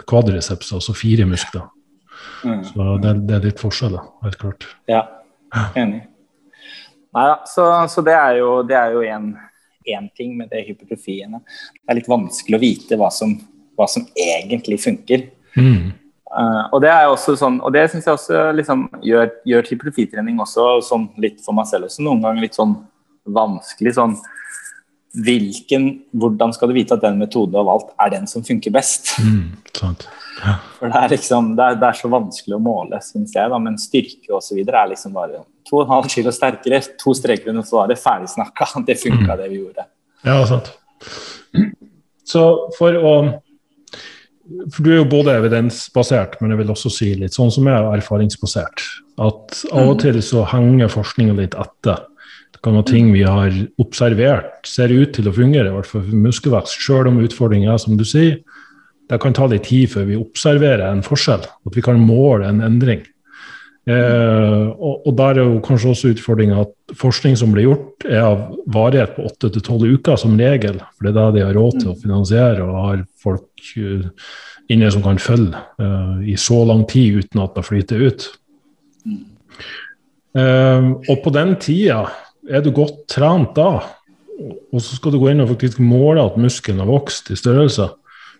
kvadriceps, 0.08 0.72
altså 0.72 0.96
fire 0.96 1.26
muskler. 1.28 1.68
Mm. 2.44 2.64
Så 2.64 2.96
det, 3.02 3.14
det, 3.28 3.36
er 3.36 3.44
litt 3.50 3.60
forskjell, 3.60 3.98
helt 4.24 4.40
klart. 4.40 4.66
Ja, 4.88 5.04
enig. 5.76 6.06
Nei 7.10 7.26
da, 7.26 7.36
så, 7.50 7.66
så, 7.90 8.04
det 8.06 8.14
er 8.14 8.38
jo, 8.38 8.50
det 8.64 8.76
en, 9.96 10.10
ting 10.16 10.36
med 10.38 10.50
det 10.52 10.64
hypertrofiene. 10.68 11.42
Det 11.74 11.92
er 11.92 12.00
litt 12.00 12.10
vanskelig 12.10 12.58
å 12.58 12.62
vite 12.62 12.98
hva 13.00 13.10
som, 13.14 13.34
hva 13.78 13.88
som 13.90 14.06
egentlig 14.14 14.80
funker. 14.82 15.28
Mm. 15.56 15.92
Uh, 16.30 16.64
og 16.70 16.82
det 16.84 16.92
er 16.92 17.08
også 17.10 17.34
sånn, 17.38 17.58
og 17.66 17.74
det 17.74 17.88
syns 17.90 18.06
jeg 18.06 18.14
også 18.14 18.42
liksom, 18.54 18.84
gjør, 19.02 19.32
gjør 19.50 19.70
hypertrofitrening 19.72 20.38
også 20.42 20.76
sånn 20.86 21.08
litt 21.18 21.40
for 21.42 21.56
meg 21.58 21.66
selv 21.66 21.88
også 21.88 22.04
noen 22.06 22.22
ganger 22.22 22.46
litt 22.46 22.58
sånn 22.58 22.76
vanskelig. 23.34 23.96
sånn 23.98 24.14
hvilken, 25.26 25.88
Hvordan 26.14 26.54
skal 26.54 26.70
du 26.70 26.76
vite 26.76 26.94
at 26.94 27.02
den 27.02 27.18
metoden 27.18 27.54
du 27.54 27.58
har 27.58 27.66
valgt, 27.66 27.90
er 27.98 28.12
den 28.14 28.28
som 28.30 28.44
funker 28.46 28.70
best? 28.74 29.16
Mm, 29.18 29.58
sant. 29.74 30.06
For 30.78 30.88
det 30.88 30.96
er, 30.96 31.12
liksom, 31.12 31.52
det, 31.56 31.64
er, 31.64 31.78
det 31.80 31.88
er, 31.90 31.98
så 31.98 32.10
vanskelig 32.12 32.56
å 32.56 32.62
måle, 32.62 33.00
syns 33.04 33.34
jeg. 33.36 33.50
Da. 33.52 33.58
Men 33.62 33.76
styrke 33.80 34.32
osv. 34.38 34.60
er 34.62 34.90
liksom 34.92 35.14
bare 35.16 35.42
2,5 35.68 36.08
kilo 36.14 36.32
sterkere, 36.34 36.80
to 37.00 37.14
streker 37.16 37.52
under 37.52 37.66
svaret, 37.66 38.00
ferdig 38.00 38.32
snakka. 38.32 38.70
Det 38.88 38.96
funka, 39.00 39.36
det 39.36 39.50
vi 39.52 39.60
gjorde. 39.60 39.86
Ja, 40.26 40.40
sant. 40.48 40.72
Så 42.28 42.42
for 42.78 42.96
å 42.96 43.14
For 44.74 44.82
du 44.82 44.88
er 44.90 44.96
jo 44.98 45.06
både 45.06 45.36
evidensbasert, 45.38 46.40
men 46.40 46.50
jeg 46.50 46.58
vil 46.58 46.72
også 46.72 46.90
si 46.90 47.12
litt 47.14 47.36
sånn 47.36 47.52
som 47.54 47.68
jeg 47.70 47.76
er 47.76 48.00
erfaringsbasert. 48.00 48.82
At 49.22 49.60
av 49.70 49.92
og 49.92 49.92
mm. 49.92 50.00
til 50.02 50.18
så 50.26 50.42
henger 50.50 50.90
forskninga 50.90 51.36
litt 51.38 51.54
etter. 51.54 52.00
Det 52.50 52.58
kan 52.66 52.74
være 52.74 52.88
ting 52.88 53.12
vi 53.14 53.22
har 53.22 53.54
observert 53.78 54.66
ser 54.66 54.90
ut 54.90 55.12
til 55.14 55.30
å 55.30 55.34
fungere, 55.36 55.70
i 55.70 55.76
hvert 55.76 55.86
fall 55.86 56.02
for 56.02 56.24
muskelvekst, 56.24 56.82
sjøl 56.82 57.12
om 57.12 57.22
utfordringa 57.22 57.76
er 57.76 57.78
som 57.84 57.94
du 58.00 58.02
sier 58.08 58.40
det 59.10 59.18
kan 59.22 59.34
ta 59.34 59.48
litt 59.50 59.66
tid 59.66 59.90
før 59.90 60.06
vi 60.06 60.18
observerer 60.20 60.86
en 60.86 61.02
forskjell, 61.02 61.42
at 61.42 61.76
vi 61.76 61.82
kan 61.82 61.98
måle 61.98 62.46
en 62.46 62.62
endring. 62.62 63.02
Eh, 63.90 64.66
og, 64.70 65.06
og, 65.08 65.10
der 65.18 65.40
er 65.40 65.48
jo 65.48 65.62
kanskje 65.64 65.90
også 65.94 66.12
utfordringa 66.12 66.60
at 66.62 66.94
forskning 67.00 67.34
som 67.38 67.54
blir 67.54 67.70
gjort, 67.70 68.06
er 68.06 68.22
av 68.22 68.44
varighet 68.70 69.16
på 69.16 69.24
åtte 69.26 69.50
til 69.50 69.64
tolv 69.66 69.88
uker 69.96 70.20
som 70.20 70.36
regel. 70.38 70.78
For 70.94 71.08
det 71.08 71.10
er 71.10 71.18
det 71.18 71.40
de 71.40 71.46
har 71.48 71.58
råd 71.58 71.80
til 71.80 71.92
å 71.92 71.98
finansiere 71.98 72.66
og 72.66 72.80
har 72.84 73.02
folk 73.20 73.72
uh, 73.80 74.06
inne 74.70 74.90
som 74.94 75.02
kan 75.04 75.18
følge 75.22 75.58
uh, 75.82 76.20
i 76.22 76.36
så 76.38 76.60
lang 76.68 76.84
tid 76.90 77.24
uten 77.24 77.42
at 77.42 77.56
det 77.56 77.66
flyter 77.66 78.04
ut. 78.06 78.28
Eh, 80.38 80.84
og 81.10 81.16
på 81.24 81.32
den 81.34 81.56
tida 81.58 82.04
er 82.46 82.62
du 82.62 82.70
godt 82.74 83.08
trent 83.10 83.56
da, 83.56 83.80
og 84.70 84.78
så 84.78 84.94
skal 84.94 85.12
du 85.12 85.18
gå 85.18 85.32
inn 85.32 85.42
og 85.42 85.50
faktisk 85.50 85.80
måle 85.82 86.22
at 86.22 86.38
muskelen 86.38 86.78
har 86.84 86.88
vokst 86.88 87.32
i 87.34 87.38
størrelse 87.38 87.88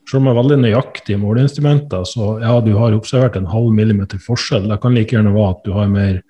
selv 0.09 0.21
om 0.21 0.27
det 0.27 0.33
er 0.33 0.41
veldig 0.41 0.59
nøyaktige 0.65 1.21
måleinstrumenter, 1.21 2.05
så 2.09 2.35
ja, 2.43 2.57
du 2.65 2.73
har 2.79 2.97
observert 2.97 3.39
en 3.39 3.51
halv 3.51 3.71
millimeter 3.75 4.21
forskjell. 4.23 4.69
Det 4.71 4.81
kan 4.83 4.97
like 4.97 5.15
gjerne 5.17 5.35
være 5.35 5.55
at 5.55 5.63
du 5.67 5.73
har 5.77 5.91
mer 5.93 6.21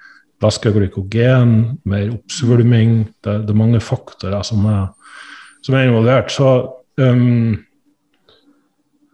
væskeglykogen, 0.41 1.57
mer 1.89 2.13
oppsvulming. 2.15 3.01
Det, 3.25 3.41
det, 3.47 3.55
er 3.55 3.61
mange 3.61 3.81
faktorer 3.85 4.45
som 4.47 4.67
er, 4.69 4.87
som 5.65 5.77
er 5.77 5.89
involvert. 5.89 6.33
Så, 6.33 6.53
um, 7.01 7.57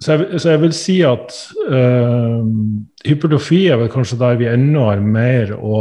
så, 0.01 0.17
jeg, 0.17 0.41
så, 0.41 0.51
jeg, 0.53 0.63
vil 0.65 0.77
si 0.77 0.99
at 1.07 1.39
um, 1.69 2.87
hypertrofi 3.07 3.65
er 3.71 3.81
vel 3.83 3.91
kanskje 3.93 4.21
der 4.23 4.39
vi 4.41 4.51
ennå 4.51 4.89
har 4.91 5.03
mer 5.03 5.57
å 5.57 5.81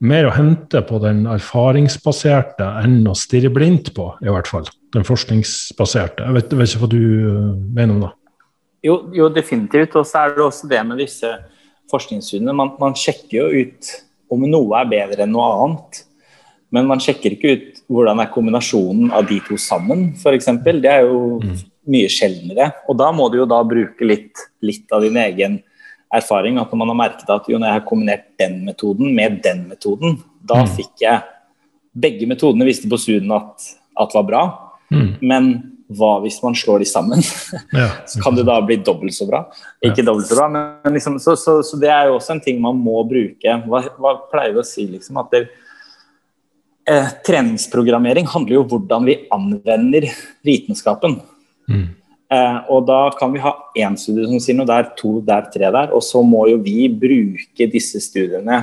mer 0.00 0.28
å 0.28 0.32
hente 0.34 0.80
på 0.86 0.98
den 1.02 1.26
erfaringsbaserte 1.28 2.66
enn 2.82 3.02
å 3.08 3.16
stirre 3.18 3.52
blindt 3.52 3.92
på, 3.96 4.08
i 4.24 4.32
hvert 4.32 4.48
fall. 4.48 4.68
Den 4.94 5.04
forskningsbaserte. 5.06 6.24
Jeg 6.26 6.36
vet, 6.38 6.54
vet 6.56 6.72
ikke 6.72 6.82
hva 6.84 6.90
du 6.90 7.02
eh, 7.02 7.50
mener 7.76 7.94
om 7.94 8.04
det? 8.06 8.12
Jo, 8.86 8.96
jo 9.14 9.28
definitivt. 9.32 9.96
Og 10.00 10.08
så 10.08 10.24
er 10.24 10.36
det 10.36 10.44
også 10.46 10.70
det 10.70 10.80
med 10.88 11.02
disse 11.02 11.30
forskningssynene. 11.92 12.56
Man, 12.56 12.74
man, 12.80 12.96
sjekker 12.96 13.42
jo 13.42 13.66
ut 13.66 13.92
om 14.32 14.46
noe 14.48 14.80
er 14.80 14.90
bedre 14.90 15.26
enn 15.26 15.34
noe 15.34 15.50
annet. 15.66 16.04
Men 16.74 16.88
man 16.88 17.02
sjekker 17.02 17.34
ikke 17.34 17.54
ut 17.54 17.80
hvordan 17.90 18.22
er 18.22 18.30
kombinasjonen 18.32 19.10
av 19.14 19.26
de 19.26 19.40
to 19.42 19.56
sammen, 19.58 20.12
f.eks. 20.14 20.52
Det 20.62 20.90
er 20.90 21.02
jo 21.08 21.40
mm. 21.42 21.56
mye 21.90 22.10
sjeldnere. 22.12 22.70
Og 22.88 22.98
da 22.98 23.10
må 23.14 23.26
du 23.28 23.40
jo 23.42 23.48
da 23.50 23.60
bruke 23.66 24.06
litt, 24.06 24.46
litt 24.64 24.86
av 24.94 25.04
din 25.04 25.18
egen 25.20 25.58
erfaring 26.14 26.58
at 26.60 26.72
når 26.72 26.80
man 26.82 26.92
har 26.92 26.98
merket 27.04 27.30
at 27.32 27.48
jo, 27.50 27.58
når 27.58 27.70
jeg 27.70 27.78
har 27.78 27.86
kombinert 27.86 28.24
den 28.40 28.60
metoden 28.66 29.12
med 29.16 29.40
den 29.44 29.66
metoden, 29.70 30.18
da 30.40 30.64
mm. 30.64 30.72
fikk 30.78 31.06
jeg 31.06 31.36
Begge 31.90 32.22
metodene 32.30 32.62
visste 32.68 32.86
på 32.86 32.94
studien 33.02 33.32
at, 33.34 33.64
at 33.98 34.12
var 34.14 34.26
bra, 34.28 34.40
mm. 34.94 35.08
men 35.26 35.48
hva 35.98 36.10
hvis 36.22 36.36
man 36.44 36.54
slår 36.54 36.84
de 36.84 36.86
sammen? 36.86 37.24
Ja. 37.80 37.88
så 38.06 38.22
kan 38.22 38.36
det 38.38 38.44
da 38.46 38.60
bli 38.62 38.76
dobbelt 38.86 39.14
så 39.14 39.26
bra. 39.26 39.40
Ikke 39.82 40.04
ja. 40.04 40.06
dobbelt 40.06 40.30
så 40.30 40.38
bra, 40.38 40.46
men 40.54 40.94
liksom, 40.94 41.18
så, 41.22 41.34
så, 41.34 41.56
så, 41.66 41.80
det 41.82 41.90
er 41.90 42.06
jo 42.06 42.20
også 42.20 42.36
en 42.36 42.42
ting 42.44 42.60
man 42.62 42.78
må 42.78 43.02
bruke. 43.10 43.56
Hva, 43.66 43.82
hva 43.98 44.14
pleier 44.30 44.54
vi 44.54 44.62
å 44.62 44.66
si, 44.66 44.86
liksom? 44.92 45.18
At 45.18 45.34
det, 45.34 45.42
eh, 46.90 47.10
treningsprogrammering 47.26 48.28
handler 48.30 48.60
jo 48.60 48.64
om 48.64 48.70
hvordan 48.70 49.10
vi 49.10 49.18
anvender 49.34 50.06
vitenskapen. 50.46 51.20
Mm. 51.70 51.88
Eh, 52.30 52.58
og 52.70 52.84
da 52.86 52.98
kan 53.18 53.32
vi 53.34 53.42
ha 53.42 53.50
én 53.74 53.96
studie 53.98 54.28
som 54.30 54.42
sier 54.42 54.54
noe 54.58 54.68
der, 54.68 54.92
to 54.98 55.18
der, 55.26 55.48
tre 55.50 55.66
der. 55.66 55.94
Og 55.96 56.02
så 56.06 56.22
må 56.22 56.46
jo 56.50 56.60
vi 56.62 56.86
bruke 56.92 57.66
disse 57.72 58.02
studiene 58.04 58.62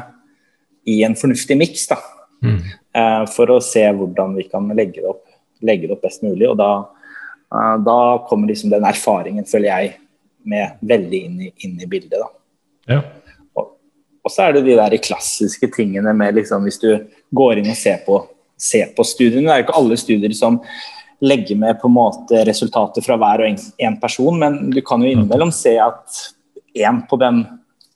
i 0.87 1.01
en 1.03 1.17
fornuftig 1.19 1.57
miks, 1.59 1.87
da. 1.91 1.99
Mm. 2.45 2.61
Eh, 2.95 3.23
for 3.33 3.51
å 3.51 3.59
se 3.63 3.83
hvordan 3.83 4.37
vi 4.37 4.47
kan 4.47 4.69
legge 4.77 5.01
det 5.01 5.09
opp, 5.11 5.25
legge 5.67 5.89
det 5.89 5.97
opp 5.97 6.05
best 6.07 6.23
mulig. 6.23 6.47
Og 6.47 6.55
da, 6.59 6.71
eh, 7.51 7.75
da 7.83 7.99
kommer 8.29 8.53
liksom 8.53 8.71
den 8.71 8.87
erfaringen, 8.87 9.47
føler 9.47 9.71
jeg, 9.73 9.95
med 10.47 10.79
veldig 10.87 11.23
inn 11.27 11.39
i, 11.43 11.53
inn 11.67 11.75
i 11.83 11.89
bildet, 11.91 12.21
da. 12.21 12.29
Ja. 12.87 13.01
Og, 13.59 13.73
og, 14.23 14.31
så 14.31 14.45
er 14.45 14.55
det 14.55 14.63
de 14.63 14.77
der 14.79 14.95
klassiske 15.03 15.67
tingene 15.75 16.13
med 16.15 16.37
liksom 16.37 16.63
Hvis 16.63 16.79
du 16.79 16.93
går 17.35 17.59
inn 17.59 17.67
og 17.67 17.75
ser 17.75 17.97
på, 18.05 18.21
ser 18.55 18.93
på 18.95 19.03
studiene, 19.03 19.49
det 19.49 19.51
er 19.51 19.59
jo 19.59 19.65
ikke 19.65 19.81
alle 19.81 19.97
studier 19.99 20.35
som 20.37 20.61
legge 21.19 21.55
med 21.55 21.79
på 21.81 21.87
en 21.87 21.95
måte 21.95 22.43
resultater 22.45 23.01
fra 23.05 23.17
hver 23.17 23.43
og 23.43 23.61
en, 23.77 23.95
person, 24.01 24.37
men 24.39 24.59
du 24.73 24.81
kan 24.85 25.01
jo 25.01 25.11
innimellom 25.11 25.51
se 25.55 25.77
at 25.81 26.19
én 26.77 27.01
på 27.09 27.17
den 27.17 27.41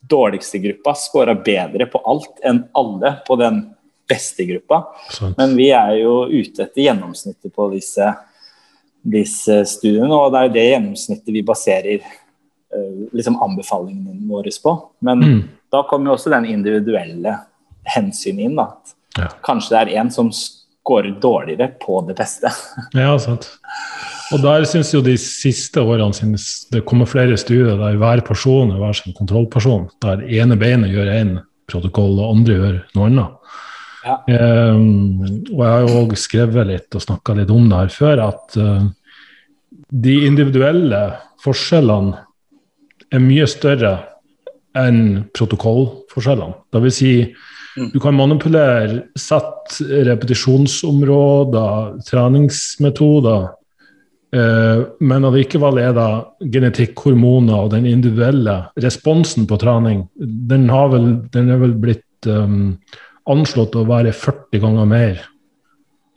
dårligste 0.10 0.58
gruppa 0.58 0.96
scora 0.98 1.36
bedre 1.38 1.86
på 1.86 2.02
alt 2.10 2.42
enn 2.44 2.64
alle 2.78 3.14
på 3.28 3.38
den 3.40 3.62
beste 4.10 4.46
gruppa. 4.50 4.82
Sånn. 5.14 5.36
Men 5.38 5.54
vi 5.56 5.70
er 5.76 5.94
jo 6.02 6.26
ute 6.32 6.66
etter 6.66 6.88
gjennomsnittet 6.88 7.54
på 7.56 7.70
disse, 7.72 8.10
disse 9.02 9.62
studiene, 9.70 10.12
og 10.12 10.34
det 10.34 10.42
er 10.42 10.50
jo 10.50 10.56
det 10.58 10.66
gjennomsnittet 10.66 11.36
vi 11.38 11.46
baserer 11.48 12.02
uh, 12.02 13.06
liksom 13.14 13.38
anbefalingene 13.44 14.18
våre 14.32 14.52
på. 14.64 14.76
Men 15.06 15.24
mm. 15.24 15.40
da 15.72 15.86
kommer 15.88 16.12
jo 16.12 16.18
også 16.18 16.34
den 16.34 16.50
individuelle 16.52 17.38
hensynet 17.96 18.50
inn. 18.50 18.58
Da. 18.60 18.68
Ja. 19.20 19.30
Kanskje 19.46 19.78
det 19.78 19.82
er 19.84 20.02
en 20.02 20.12
som 20.14 20.34
går 20.84 21.12
dårligere 21.22 21.68
på 21.82 22.02
det 22.08 22.16
beste. 22.18 22.52
ja, 22.98 23.14
sant. 23.22 23.48
Og 24.32 24.40
der 24.44 24.64
syns 24.70 24.94
jo 24.96 25.02
de 25.04 25.18
siste 25.20 25.84
årene 25.84 26.16
synes 26.16 26.48
det 26.72 26.86
kommer 26.88 27.10
flere 27.10 27.38
studier 27.40 27.78
der 27.80 28.00
hver 28.00 28.24
person 28.26 28.72
er 28.72 28.80
hver 28.80 28.96
sin 28.98 29.16
kontrollperson. 29.18 29.90
Der 30.04 30.24
ene 30.24 30.58
beinet 30.60 30.94
gjør 30.94 31.12
én 31.14 31.36
protokoll, 31.72 32.18
og 32.20 32.38
andre 32.38 32.58
gjør 32.58 32.80
noe 32.96 33.10
annet. 33.10 33.38
Ja. 34.02 34.16
Um, 34.74 35.22
og 35.52 35.60
jeg 35.62 35.70
har 35.70 35.84
jo 35.84 36.00
òg 36.00 36.16
skrevet 36.18 36.70
litt 36.72 36.98
og 36.98 37.04
snakka 37.04 37.36
litt 37.38 37.52
om 37.54 37.68
det 37.70 37.84
her 37.84 37.94
før, 37.94 38.24
at 38.32 38.58
uh, 38.58 38.88
de 39.92 40.16
individuelle 40.26 41.04
forskjellene 41.44 42.18
er 43.12 43.22
mye 43.22 43.46
større 43.52 43.94
enn 44.80 45.28
protokollforskjellene. 45.36 46.56
Det 46.72 46.82
vil 46.86 46.96
si 46.96 47.12
du 47.76 48.00
kan 48.04 48.16
manipulere, 48.16 49.06
sette 49.20 50.04
repetisjonsområder, 50.08 52.02
treningsmetoder. 52.08 53.48
Eh, 54.36 54.84
men 55.04 55.28
allikevel 55.28 55.80
er 55.82 55.96
det 55.96 56.10
genetikk, 56.54 57.00
hormoner 57.06 57.66
og 57.66 57.72
den 57.74 57.88
individuelle 57.90 58.62
responsen 58.80 59.44
på 59.44 59.58
trening 59.60 60.06
Den, 60.16 60.70
vel, 60.72 61.10
den 61.34 61.52
er 61.52 61.60
vel 61.60 61.74
blitt 61.76 62.30
um, 62.32 62.78
anslått 63.28 63.76
å 63.76 63.84
være 63.90 64.14
40 64.16 64.64
ganger 64.64 64.88
mer 64.88 65.20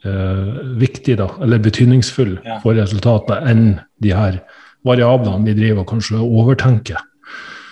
uh, 0.07 0.63
viktig, 0.79 1.17
da, 1.19 1.27
eller 1.43 1.59
betydningsfull 1.63 2.37
for 2.63 2.79
resultatet 2.79 3.51
enn 3.51 3.65
de 3.99 4.15
her 4.15 4.39
variablene 4.87 5.43
vi 5.49 5.57
driver 5.57 5.83
og 5.83 5.91
kanskje 5.91 6.23
overtenker. 6.23 7.03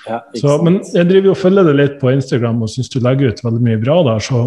Ja, 0.07 0.19
så, 0.35 0.57
men 0.65 0.81
jeg 0.91 1.07
driver 1.07 1.31
og 1.31 1.39
følger 1.39 1.67
det 1.69 1.75
litt 1.77 1.99
på 2.01 2.11
Instagram 2.11 2.63
og 2.65 2.71
syns 2.73 2.91
du 2.91 2.99
legger 3.03 3.31
ut 3.31 3.43
veldig 3.45 3.61
mye 3.63 3.79
bra 3.79 3.99
der. 4.09 4.23
Så 4.23 4.41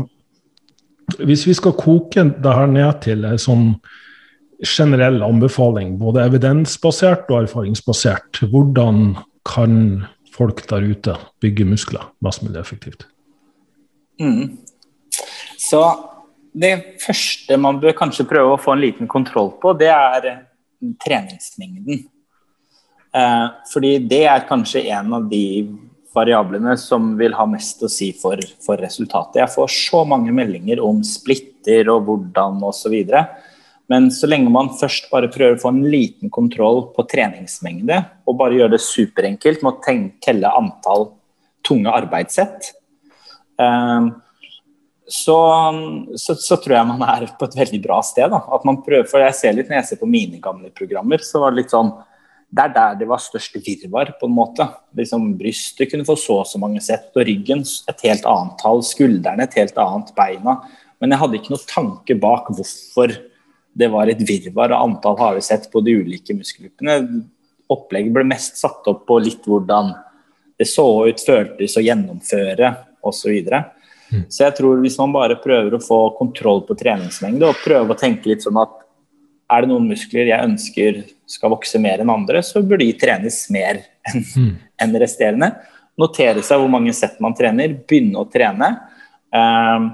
hvis 1.22 1.46
vi 1.48 1.54
skal 1.56 1.76
koke 1.78 2.26
det 2.42 2.56
her 2.58 2.68
ned 2.70 3.00
til 3.04 3.24
en 3.24 3.40
sånn 3.40 3.68
generell 4.64 5.20
anbefaling, 5.24 5.96
både 6.00 6.24
evidensbasert 6.26 7.30
og 7.30 7.46
erfaringsbasert, 7.46 8.42
hvordan 8.50 9.16
kan 9.46 9.78
folk 10.36 10.64
der 10.68 10.84
ute 10.84 11.16
bygge 11.44 11.66
muskler 11.68 12.08
mest 12.24 12.42
mulig 12.44 12.60
effektivt? 12.60 13.06
Mm. 14.20 14.56
Så 15.60 15.80
det 16.56 16.72
første 17.04 17.56
man 17.60 17.80
bør 17.80 17.96
kanskje 17.96 18.28
prøve 18.28 18.56
å 18.56 18.60
få 18.60 18.76
en 18.76 18.84
liten 18.84 19.08
kontroll 19.08 19.52
på, 19.62 19.74
det 19.76 19.92
er 19.92 20.28
treningsmengden. 21.04 22.06
Eh, 23.16 23.48
fordi 23.72 23.96
det 24.10 24.24
er 24.28 24.48
kanskje 24.48 24.84
en 24.92 25.14
av 25.16 25.28
de 25.30 25.46
variablene 26.16 26.74
som 26.80 27.14
vil 27.18 27.36
ha 27.36 27.44
mest 27.48 27.82
å 27.84 27.90
si 27.92 28.10
for, 28.16 28.40
for 28.64 28.80
resultatet. 28.80 29.42
Jeg 29.42 29.52
får 29.54 29.72
så 29.72 30.02
mange 30.08 30.32
meldinger 30.36 30.80
om 30.84 31.02
splitter 31.04 31.90
og 31.92 32.06
hvordan 32.08 32.60
osv. 32.64 32.96
Men 33.92 34.08
så 34.12 34.28
lenge 34.28 34.52
man 34.52 34.72
først 34.80 35.10
bare 35.12 35.30
prøver 35.32 35.56
å 35.56 35.62
få 35.62 35.72
en 35.72 35.84
liten 35.92 36.32
kontroll 36.32 36.88
på 36.96 37.06
treningsmengde, 37.08 38.00
og 38.26 38.38
bare 38.40 38.58
gjøre 38.58 38.74
det 38.74 38.84
superenkelt 38.84 39.62
med 39.62 39.76
å 39.76 39.96
telle 40.24 40.54
antall 40.58 41.10
tunge 41.66 41.92
arbeidssett, 41.92 42.72
eh, 43.62 44.12
så, 45.06 45.38
så, 46.18 46.34
så, 46.34 46.56
tror 46.58 46.74
jeg 46.74 46.88
man 46.88 47.02
er 47.06 47.28
på 47.38 47.46
et 47.46 47.56
veldig 47.60 47.78
bra 47.84 48.00
sted. 48.02 48.26
Da. 48.32 48.40
At 48.56 48.64
man 48.66 48.80
prøver, 48.82 49.06
for 49.06 49.22
jeg 49.22 49.36
ser 49.38 49.54
litt 49.54 49.68
Når 49.70 49.78
jeg 49.78 49.88
ser 49.92 50.00
på 50.00 50.08
mine 50.10 50.40
gamle 50.42 50.72
programmer, 50.74 51.22
så 51.22 51.44
var 51.44 51.54
det 51.54 51.62
litt 51.62 51.74
sånn 51.74 51.92
det 52.46 52.62
er 52.62 52.74
der 52.74 52.98
det 53.00 53.08
var 53.10 53.20
størst 53.20 53.56
virvar, 53.58 54.12
på 54.20 54.28
en 54.28 54.36
måte. 54.36 54.66
Liksom, 54.96 55.32
brystet 55.38 55.90
kunne 55.90 56.06
få 56.06 56.16
så 56.20 56.40
og 56.42 56.48
så 56.48 56.60
mange 56.62 56.80
sett, 56.84 57.10
og 57.16 57.26
ryggen 57.26 57.64
et 57.64 58.04
helt 58.06 58.26
annet 58.30 58.58
tall, 58.62 58.82
skuldrene 58.86 59.44
et 59.44 59.56
helt 59.58 59.78
annet, 59.82 60.12
beina. 60.16 60.60
Men 61.02 61.12
jeg 61.12 61.22
hadde 61.22 61.40
ikke 61.40 61.52
noen 61.52 61.70
tanke 61.70 62.18
bak 62.20 62.52
hvorfor 62.54 63.16
det 63.76 63.88
var 63.92 64.08
et 64.08 64.22
virvar 64.24 64.72
av 64.72 64.86
antall 64.86 65.18
harde 65.20 65.42
sett 65.44 65.68
på 65.72 65.82
de 65.84 65.98
ulike 66.00 66.36
muskelgruppene. 66.36 67.24
Opplegget 67.72 68.14
ble 68.14 68.24
mest 68.30 68.60
satt 68.62 68.86
opp 68.88 69.04
på 69.08 69.18
litt 69.20 69.44
hvordan 69.44 69.92
det 70.56 70.68
så 70.70 70.86
ut, 71.04 71.20
føltes 71.20 71.76
å 71.76 71.84
gjennomføre 71.84 72.70
osv. 73.04 73.34
Så, 73.36 73.60
mm. 74.08 74.22
så 74.32 74.46
jeg 74.46 74.56
tror 74.56 74.80
hvis 74.80 74.96
man 75.02 75.12
bare 75.12 75.36
prøver 75.42 75.76
å 75.76 75.82
få 75.82 76.00
kontroll 76.16 76.62
på 76.64 76.78
treningsmengde 76.78 77.50
og 77.50 77.60
prøver 77.66 77.92
å 77.92 78.00
tenke 78.00 78.32
litt 78.32 78.46
sånn 78.46 78.62
at 78.62 78.85
er 79.46 79.62
det 79.62 79.70
noen 79.70 79.86
muskler 79.90 80.30
jeg 80.30 80.48
ønsker 80.48 81.04
skal 81.26 81.52
vokse 81.52 81.78
mer 81.82 82.02
enn 82.02 82.12
andre, 82.12 82.42
så 82.42 82.62
bør 82.62 82.80
de 82.82 82.90
trenes 82.98 83.38
mer 83.54 83.80
enn 84.06 84.24
mm. 84.24 84.50
en 84.82 84.98
resterende. 85.02 85.50
Notere 85.98 86.42
seg 86.44 86.60
hvor 86.60 86.70
mange 86.70 86.94
sett 86.96 87.18
man 87.24 87.34
trener, 87.36 87.74
begynne 87.88 88.20
å 88.20 88.28
trene. 88.30 88.72
Um, 89.34 89.90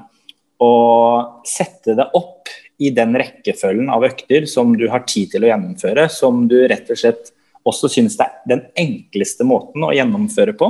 og 0.62 1.46
sette 1.48 1.96
det 1.98 2.06
opp 2.14 2.50
i 2.82 2.90
den 2.94 3.14
rekkefølgen 3.18 3.90
av 3.92 4.04
økter 4.06 4.46
som 4.50 4.74
du 4.78 4.88
har 4.90 5.04
tid 5.08 5.32
til 5.32 5.46
å 5.46 5.52
gjennomføre, 5.52 6.08
som 6.12 6.44
du 6.50 6.58
rett 6.70 6.90
og 6.92 6.98
slett 6.98 7.32
også 7.68 7.90
syns 7.92 8.16
det 8.18 8.26
er 8.26 8.50
den 8.50 8.64
enkleste 8.78 9.46
måten 9.46 9.84
å 9.86 9.92
gjennomføre 9.94 10.54
på. 10.58 10.68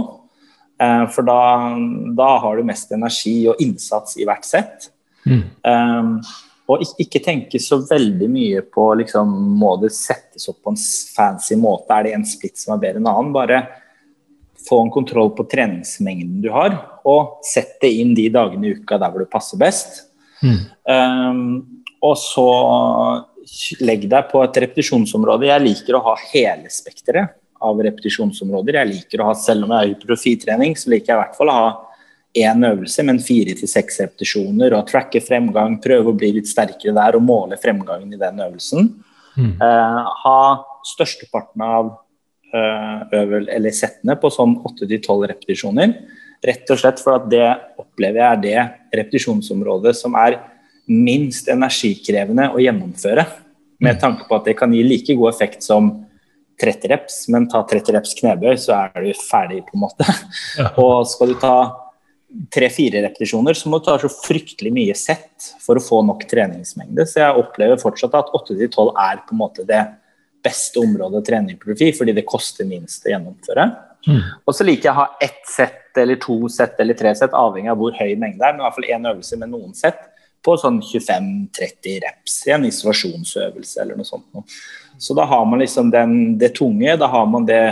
Uh, 0.82 1.06
for 1.12 1.26
da, 1.26 1.40
da, 2.18 2.30
har 2.42 2.58
du 2.58 2.66
mest 2.68 2.92
energi 2.94 3.36
og 3.50 3.60
innsats 3.62 4.18
i 4.20 4.26
hvert 4.28 4.46
sett. 4.48 4.90
Mm. 5.24 5.44
Um, 5.64 6.16
og 6.72 7.02
ikke 7.02 7.20
tenke 7.24 7.60
så 7.62 7.78
veldig 7.84 8.28
mye 8.32 8.62
på 8.66 8.86
liksom, 9.00 9.30
må 9.60 9.74
det 9.82 9.92
settes 9.94 10.48
opp 10.50 10.62
på 10.64 10.72
en 10.74 10.80
fancy 11.16 11.58
måte, 11.60 11.92
er 11.94 12.08
det 12.08 12.16
en 12.16 12.26
split 12.28 12.58
som 12.60 12.74
er 12.74 12.82
bedre 12.86 13.02
enn 13.02 13.10
annen? 13.10 13.34
Bare 13.34 13.62
få 14.62 14.80
en 14.84 14.92
kontroll 14.94 15.32
på 15.36 15.46
treningsmengden 15.50 16.40
du 16.44 16.50
har, 16.54 16.76
og 17.08 17.42
sett 17.46 17.78
det 17.82 17.90
inn 17.98 18.14
de 18.18 18.28
dagene 18.32 18.68
i 18.68 18.74
uka 18.78 18.98
der 19.00 19.12
hvor 19.12 19.24
det 19.24 19.32
passer 19.32 19.60
best. 19.60 20.04
Mm. 20.42 20.58
Um, 20.86 21.44
og 22.02 22.16
så 22.18 22.48
legg 23.82 24.08
deg 24.10 24.28
på 24.30 24.42
et 24.42 24.58
repetisjonsområde. 24.64 25.50
Jeg 25.50 25.66
liker 25.66 25.98
å 25.98 26.04
ha 26.08 26.16
hele 26.32 26.70
spekteret 26.72 27.38
av 27.62 27.78
repetisjonsområder. 27.86 28.80
Jeg 28.80 28.90
liker 28.90 29.22
å 29.22 29.30
ha, 29.30 29.34
Selv 29.38 29.66
om 29.66 29.72
jeg 29.72 29.78
har 29.78 29.90
hypertrofitrening, 29.92 30.76
så 30.78 30.90
liker 30.90 31.12
jeg 31.12 31.18
i 31.18 31.22
hvert 31.22 31.38
fall 31.38 31.52
å 31.52 31.58
ha 31.58 31.72
én 32.32 32.64
øvelse, 32.64 33.04
men 33.04 33.20
fire 33.20 33.54
til 33.56 33.68
seks 33.68 34.00
repetisjoner, 34.00 34.72
og 34.76 34.86
tracke 34.88 35.20
fremgang, 35.20 35.76
prøve 35.82 36.12
å 36.12 36.16
bli 36.16 36.32
litt 36.38 36.48
sterkere 36.48 36.94
der 36.96 37.18
og 37.18 37.24
måle 37.26 37.58
fremgangen 37.60 38.12
i 38.14 38.20
den 38.20 38.40
øvelsen. 38.40 38.88
Mm. 39.36 39.52
Uh, 39.60 40.00
ha 40.24 40.38
størsteparten 40.86 41.64
av 41.64 41.90
uh, 42.54 43.04
øvel, 43.20 43.48
eller 43.52 43.76
settene 43.76 44.16
på 44.20 44.32
sånn 44.32 44.56
8-12 44.64 45.26
repetisjoner. 45.34 45.94
Rett 46.42 46.72
og 46.74 46.80
slett 46.80 47.02
for 47.04 47.20
at 47.20 47.28
det 47.30 47.46
opplever 47.78 48.22
jeg 48.22 48.30
er 48.30 48.42
det 48.42 48.96
repetisjonsområdet 48.98 49.94
som 49.96 50.16
er 50.18 50.40
minst 50.90 51.48
energikrevende 51.52 52.48
å 52.50 52.60
gjennomføre. 52.62 53.26
Med 53.82 53.98
mm. 53.98 54.00
tanke 54.00 54.26
på 54.26 54.38
at 54.38 54.48
det 54.48 54.56
kan 54.58 54.72
gi 54.74 54.82
like 54.86 55.14
god 55.18 55.30
effekt 55.34 55.62
som 55.66 55.92
30 56.62 56.90
reps, 56.92 57.22
men 57.32 57.46
ta 57.50 57.62
30 57.68 57.96
reps 57.96 58.16
knebøy, 58.18 58.56
så 58.60 58.74
er 58.84 59.06
du 59.06 59.12
ferdig, 59.18 59.62
på 59.68 59.76
en 59.76 59.84
måte. 59.84 60.06
Ja. 60.58 60.72
Og 60.82 61.06
skal 61.10 61.32
du 61.32 61.38
ta 61.42 61.56
tre-fire 62.52 63.02
repetisjoner, 63.04 63.56
så 63.56 63.70
må 63.70 63.78
du 63.80 63.86
ta 63.86 63.96
så 64.00 64.10
fryktelig 64.12 64.72
mye 64.74 64.94
sett 64.98 65.52
for 65.62 65.78
å 65.78 65.84
få 65.84 66.00
nok 66.06 66.24
treningsmengde. 66.30 67.06
Så 67.08 67.20
jeg 67.20 67.40
opplever 67.42 67.80
fortsatt 67.80 68.14
at 68.18 68.32
8-12 68.38 68.92
er 68.92 69.22
på 69.26 69.36
en 69.36 69.42
måte 69.42 69.66
det 69.68 69.82
beste 70.42 70.80
området 70.82 71.20
å 71.20 71.26
trene 71.26 71.54
hypertrofi, 71.54 71.92
fordi 71.96 72.14
det 72.16 72.26
koster 72.28 72.66
minst 72.68 73.06
å 73.06 73.12
gjennomføre. 73.12 73.68
Mm. 74.08 74.22
Og 74.48 74.56
så 74.56 74.66
liker 74.66 74.88
jeg 74.88 74.94
å 74.94 75.02
ha 75.02 75.08
ett 75.22 75.44
sett 75.46 76.00
eller 76.02 76.18
to 76.22 76.48
sett 76.50 76.80
eller 76.82 76.98
tre 76.98 77.12
sett, 77.14 77.36
avhengig 77.36 77.70
av 77.70 77.78
hvor 77.78 77.94
høy 77.94 78.16
mengde 78.16 78.40
det 78.40 78.48
er, 78.48 78.56
men 78.56 78.64
i 78.64 78.66
hvert 78.66 78.78
fall 78.78 78.90
én 78.90 79.10
øvelse 79.12 79.38
med 79.38 79.52
noen 79.52 79.76
sett 79.78 80.08
på 80.42 80.56
sånn 80.58 80.80
25-30 80.82 82.00
reps 82.02 82.40
i 82.48 82.54
en 82.56 82.66
isolasjonsøvelse 82.66 83.82
eller 83.84 83.98
noe 83.98 84.08
sånt. 84.08 84.56
Så 84.98 85.14
da 85.14 85.26
har 85.30 85.44
man 85.46 85.62
liksom 85.62 85.92
den, 85.94 86.16
det 86.38 86.54
tunge, 86.58 86.96
da 86.98 87.06
har 87.12 87.28
man 87.30 87.46
det 87.46 87.62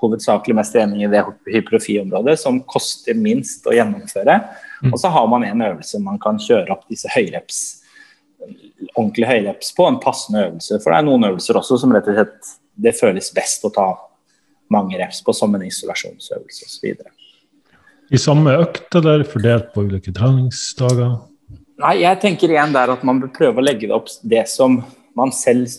hovedsakelig 0.00 0.56
mest 0.58 0.74
trening 0.76 1.02
i 1.04 1.10
det 1.10 1.24
hypertrofiområdet, 1.48 2.38
som 2.40 2.60
koster 2.70 3.18
minst 3.18 3.66
å 3.66 3.74
gjennomføre. 3.74 4.38
Mm. 4.82 4.92
Og 4.92 5.00
så 5.02 5.10
har 5.14 5.28
man 5.30 5.46
en 5.46 5.64
øvelse 5.70 6.00
man 6.02 6.20
kan 6.22 6.40
kjøre 6.42 6.72
opp 6.74 6.86
disse 6.90 7.10
høyreps, 7.12 7.62
ordentlig 8.94 9.28
høyreps 9.28 9.72
på, 9.76 9.86
en 9.88 10.00
passende 10.02 10.46
øvelse. 10.46 10.78
For 10.82 10.92
det 10.92 11.00
er 11.00 11.08
noen 11.08 11.30
øvelser 11.32 11.58
også 11.60 11.80
som 11.82 11.94
rett 11.94 12.10
og 12.10 12.18
slett 12.20 12.52
det 12.78 12.94
føles 12.94 13.32
best 13.34 13.64
å 13.66 13.72
ta 13.74 13.88
mange 14.72 14.98
reps 15.00 15.22
på, 15.24 15.34
som 15.34 15.54
en 15.56 15.64
isolasjonsøvelse 15.66 16.68
osv. 16.68 16.92
I 18.08 18.20
samme 18.20 18.54
økt 18.62 18.94
eller 19.00 19.24
fordelt 19.28 19.72
på 19.74 19.84
ulike 19.88 20.12
treningsdager? 20.14 21.18
Nei, 21.78 21.98
jeg 22.02 22.20
tenker 22.22 22.50
igjen 22.50 22.72
der 22.74 22.90
at 22.94 23.04
man 23.06 23.20
bør 23.22 23.32
prøve 23.34 23.60
å 23.60 23.66
legge 23.66 23.86
det 23.88 23.94
opp 23.96 24.10
det 24.26 24.46
som 24.50 24.80
man 25.18 25.32
selv 25.34 25.70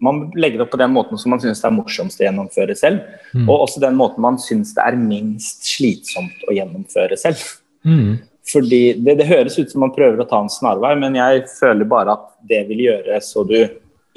man 0.00 0.30
legger 0.34 0.58
det 0.58 0.66
opp 0.66 0.70
på 0.70 0.80
den 0.80 0.92
måten 0.94 1.18
som 1.18 1.32
man 1.34 1.40
syns 1.42 1.60
det 1.62 1.68
er 1.68 1.74
morsomst 1.74 2.20
å 2.20 2.26
gjennomføre 2.26 2.76
selv. 2.78 3.02
Mm. 3.34 3.48
Og 3.48 3.64
også 3.64 3.82
den 3.82 3.98
måten 3.98 4.22
man 4.22 4.38
syns 4.42 4.74
det 4.76 4.84
er 4.84 4.98
minst 5.00 5.66
slitsomt 5.66 6.44
å 6.48 6.54
gjennomføre 6.54 7.18
selv. 7.18 7.42
Mm. 7.86 8.18
Fordi 8.48 8.82
det, 9.02 9.18
det, 9.20 9.26
høres 9.28 9.58
ut 9.58 9.70
som 9.72 9.82
man 9.84 9.92
prøver 9.94 10.22
å 10.22 10.28
ta 10.28 10.40
en 10.40 10.52
snarvei, 10.52 10.94
men 11.00 11.18
jeg 11.18 11.44
føler 11.58 11.88
bare 11.88 12.14
at 12.14 12.30
det 12.48 12.62
vil 12.70 12.86
gjøre 12.86 13.18
så 13.24 13.44
du 13.48 13.58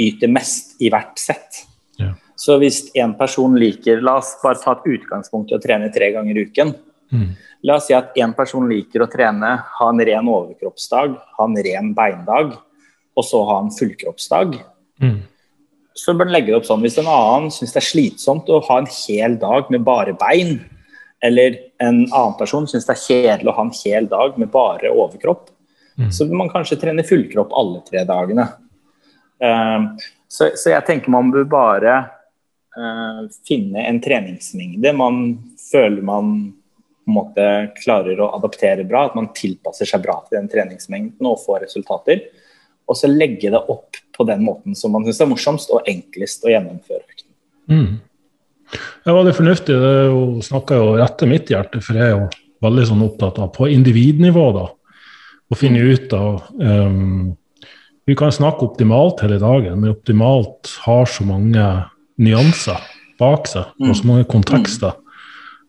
yter 0.02 0.32
mest 0.32 0.78
i 0.82 0.92
hvert 0.94 1.18
sett. 1.20 1.64
Ja. 2.00 2.14
Så 2.40 2.56
hvis 2.62 2.86
en 2.98 3.14
person 3.18 3.58
liker 3.60 4.00
La 4.02 4.16
oss 4.22 4.32
bare 4.42 4.62
ta 4.62 4.78
et 4.78 4.88
utgangspunkt 4.96 5.52
i 5.52 5.58
å 5.58 5.62
trene 5.62 5.92
tre 5.94 6.14
ganger 6.14 6.38
i 6.38 6.46
uken. 6.48 6.76
Mm. 7.12 7.28
La 7.68 7.78
oss 7.78 7.90
si 7.90 7.98
at 7.98 8.16
en 8.22 8.32
person 8.38 8.70
liker 8.70 9.04
å 9.04 9.10
trene, 9.12 9.52
ha 9.66 9.90
en 9.90 10.06
ren 10.06 10.30
overkroppsdag, 10.30 11.18
ha 11.38 11.50
en 11.50 11.60
ren 11.66 11.92
beindag, 11.98 12.56
og 13.18 13.28
så 13.28 13.44
ha 13.50 13.60
en 13.66 13.74
fullkroppsdag. 13.76 14.56
Mm 15.02 15.20
så 15.98 16.14
bør 16.16 16.30
en 16.30 16.36
legge 16.36 16.52
det 16.52 16.60
opp 16.60 16.68
sånn. 16.68 16.84
Hvis 16.86 17.00
en 17.02 17.10
annen 17.12 17.50
syns 17.54 17.74
det 17.76 17.82
er 17.82 17.88
slitsomt 17.88 18.50
å 18.52 18.62
ha 18.68 18.80
en 18.82 18.90
hel 18.92 19.38
dag 19.42 19.72
med 19.74 19.84
bare 19.88 20.16
bein, 20.18 20.60
eller 21.22 21.58
en 21.84 22.06
annen 22.08 22.38
person 22.40 22.66
syns 22.70 22.88
det 22.88 22.96
er 22.96 23.04
kjedelig 23.04 23.52
å 23.52 23.58
ha 23.58 23.66
en 23.68 23.76
hel 23.84 24.08
dag 24.10 24.40
med 24.42 24.50
bare 24.54 24.94
overkropp, 24.94 25.52
mm. 26.00 26.10
så 26.14 26.26
vil 26.26 26.40
man 26.40 26.50
kanskje 26.54 26.80
trene 26.82 27.06
fullkropp 27.06 27.54
alle 27.58 27.84
tre 27.88 28.06
dagene. 28.10 28.48
Uh, 29.42 29.92
så, 30.30 30.52
så, 30.56 30.72
jeg 30.74 30.86
tenker 30.88 31.14
man 31.14 31.32
bør 31.34 31.48
bare 31.50 31.96
uh, 32.78 33.22
finne 33.48 33.84
en 33.90 33.98
treningsmengde 34.04 34.92
man 34.94 35.24
føler 35.72 36.06
man 36.06 36.34
på 37.02 37.10
en 37.10 37.16
måte 37.18 37.46
klarer 37.80 38.20
å 38.22 38.30
adaptere 38.38 38.86
bra, 38.88 39.08
at 39.08 39.16
man 39.18 39.32
tilpasser 39.36 39.90
seg 39.90 40.04
bra 40.04 40.20
til 40.28 40.38
den 40.38 40.50
treningsmengden 40.52 41.28
og 41.28 41.42
får 41.42 41.64
resultater. 41.66 42.22
Og 42.92 42.98
så 43.00 43.10
legge 43.10 43.52
det 43.54 43.62
opp 43.72 44.00
på 44.12 44.28
den 44.28 44.44
måten 44.44 44.76
som 44.78 44.92
man 44.96 45.06
syns 45.08 45.22
er 45.24 45.30
morsomst 45.32 45.72
og 45.72 45.88
enklest 45.90 46.44
å 46.44 46.52
gjennomføre 46.52 47.02
økten. 47.02 47.30
Mm. 47.72 47.92
Det 49.06 49.16
var 49.16 49.28
det 49.28 49.36
fornuftig. 49.38 49.78
Det 49.82 50.46
snakka 50.48 50.80
jo 50.80 50.94
rett 51.00 51.18
til 51.20 51.32
mitt 51.32 51.52
hjerte, 51.52 51.82
for 51.84 51.98
jeg 51.98 52.12
er 52.12 52.16
jo 52.18 52.30
veldig 52.62 52.88
sånn 52.92 53.04
opptatt 53.06 53.40
av 53.42 53.52
på 53.56 53.70
individnivå 53.72 54.46
da, 54.56 54.66
å 55.52 55.58
finne 55.58 55.82
mm. 55.82 55.92
ut 55.92 56.16
av 56.16 56.44
um, 56.62 57.32
Vi 58.10 58.16
kan 58.18 58.34
snakke 58.34 58.66
optimalt 58.66 59.22
hele 59.24 59.40
dagen, 59.42 59.80
men 59.80 59.94
optimalt 59.94 60.72
har 60.86 61.08
så 61.10 61.26
mange 61.28 61.66
nyanser 62.22 62.82
bak 63.22 63.48
seg 63.50 63.70
og 63.82 63.94
så 63.94 64.02
mm. 64.02 64.10
mange 64.10 64.28
kontekster 64.30 64.98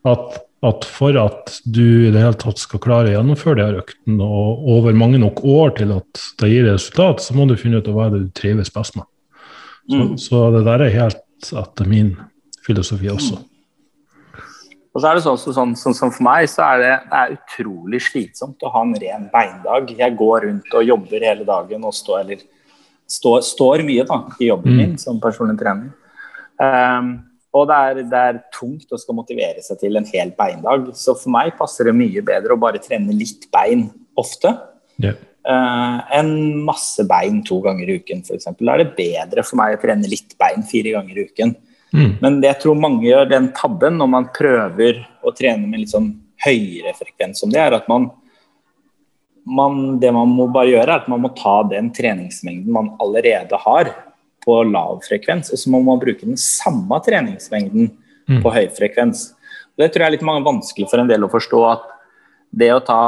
at 0.09 0.39
at 0.63 0.85
for 0.87 1.17
at 1.19 1.57
du 1.67 2.07
i 2.07 2.11
det 2.15 2.21
hele 2.23 2.39
tatt 2.39 2.61
skal 2.63 2.81
klare 2.83 3.11
å 3.11 3.15
gjennomføre 3.17 3.59
de 3.59 3.65
her 3.67 3.79
øktene 3.81 4.27
og 4.27 4.67
over 4.77 4.95
mange 4.95 5.19
nok 5.19 5.41
år 5.43 5.73
til 5.81 5.95
at 5.97 6.27
det 6.39 6.53
gir 6.53 6.69
resultat, 6.71 7.25
så 7.25 7.35
må 7.35 7.49
du 7.51 7.57
finne 7.59 7.81
ut 7.83 7.91
hva 7.91 8.07
det 8.13 8.21
du 8.23 8.29
trives 8.39 8.71
best 8.75 8.95
med. 8.99 9.09
Så, 9.91 9.97
mm. 9.99 10.13
så, 10.23 10.43
det 10.55 10.61
der 10.69 10.85
er 10.87 10.95
helt 10.95 11.49
etter 11.59 11.89
min 11.91 12.13
filosofi 12.63 13.11
også. 13.11 13.41
Mm. 13.41 13.49
Og 14.93 15.01
så 15.01 15.09
er 15.09 15.19
det 15.19 15.25
sånn, 15.25 15.41
sånn, 15.41 15.75
sånn, 15.79 15.97
sånn 15.97 16.13
For 16.13 16.27
meg 16.27 16.47
så 16.53 16.67
er 16.67 16.83
det, 16.83 16.93
det 17.09 17.19
er 17.19 17.35
utrolig 17.39 18.03
slitsomt 18.05 18.63
å 18.63 18.71
ha 18.75 18.85
en 18.85 18.95
ren 19.03 19.27
beindag. 19.33 19.91
Jeg 19.99 20.19
går 20.21 20.47
rundt 20.47 20.79
og 20.79 20.87
jobber 20.87 21.27
hele 21.27 21.49
dagen 21.49 21.89
og 21.89 21.97
står, 21.97 22.23
eller, 22.23 22.47
står, 23.11 23.41
står 23.49 23.83
mye 23.89 24.07
da, 24.07 24.21
i 24.39 24.53
jobben 24.53 24.77
mm. 24.77 24.81
min 24.85 24.97
som 25.01 25.19
personlig 25.23 25.59
trener. 25.59 25.91
Um, 26.61 27.15
Og 27.53 27.67
det 27.69 27.79
er, 27.79 27.99
det 28.09 28.21
er, 28.31 28.39
tungt 28.55 28.95
å 28.95 29.01
skal 29.01 29.17
motivere 29.19 29.61
seg 29.65 29.81
til 29.83 29.99
en 29.99 30.09
hel 30.09 30.33
beindag. 30.37 30.89
Så 30.97 31.15
for 31.19 31.33
meg 31.35 31.53
passer 31.59 31.91
det 31.91 31.97
mye 31.97 32.23
bedre 32.25 32.55
å 32.55 32.61
bare 32.61 32.81
trene 32.81 33.13
litt 33.17 33.45
bein 33.53 33.91
ofte. 34.19 34.55
Yeah. 35.03 35.19
Uh, 35.43 35.99
enn 36.15 36.63
masse 36.65 37.05
bein 37.09 37.43
to 37.45 37.59
ganger 37.65 37.91
i 37.91 37.99
uken, 38.01 38.23
f.eks. 38.25 38.49
Da 38.57 38.75
er 38.77 38.85
det 38.85 38.95
bedre 38.97 39.45
for 39.45 39.61
meg 39.61 39.77
å 39.77 39.83
trene 39.83 40.09
litt 40.09 40.37
bein 40.41 40.65
fire 40.69 40.95
ganger 40.97 41.19
i 41.19 41.27
uken. 41.29 41.55
Mm. 41.93 42.13
Men 42.23 42.41
det 42.41 42.55
jeg 42.55 42.61
tror 42.63 42.79
mange 42.81 43.05
gjør 43.05 43.29
den 43.29 43.51
tabben 43.57 43.99
når 44.01 44.11
man 44.15 44.29
prøver 44.33 45.03
å 45.21 45.33
trene 45.37 45.69
med 45.69 45.83
litt 45.83 45.93
sånn 45.93 46.09
høyere 46.43 46.95
frekvens 46.97 47.43
som 47.43 47.53
det, 47.53 47.61
er 47.61 47.77
at 47.77 47.91
man, 47.91 48.09
man 49.45 49.99
Det 50.01 50.13
man 50.15 50.31
må 50.33 50.49
bare 50.55 50.73
gjøre, 50.73 50.89
er 50.89 51.03
at 51.03 51.11
man 51.13 51.21
må 51.27 51.35
ta 51.37 51.61
den 51.69 51.91
treningsmengden 51.93 52.73
man 52.73 52.95
allerede 53.03 53.61
har, 53.67 53.93
på 54.43 54.59
lav 54.69 55.03
frekvens, 55.07 55.53
og 55.53 55.61
så 55.61 55.71
må 55.71 55.83
man 55.87 56.01
bruke 56.03 56.27
den 56.27 56.39
samme 56.41 56.99
treningsmengden 57.05 57.93
mm. 57.93 58.41
på 58.43 58.55
høy 58.55 58.67
frekvens. 58.75 59.31
Det 59.79 59.89
tror 59.89 60.05
jeg 60.05 60.11
er 60.11 60.17
litt 60.17 60.47
vanskelig 60.47 60.89
for 60.91 61.03
en 61.03 61.11
del 61.11 61.25
å 61.25 61.31
forstå 61.33 61.63
at 61.71 61.89
det 62.53 62.73
å 62.75 62.83
ta 62.85 63.03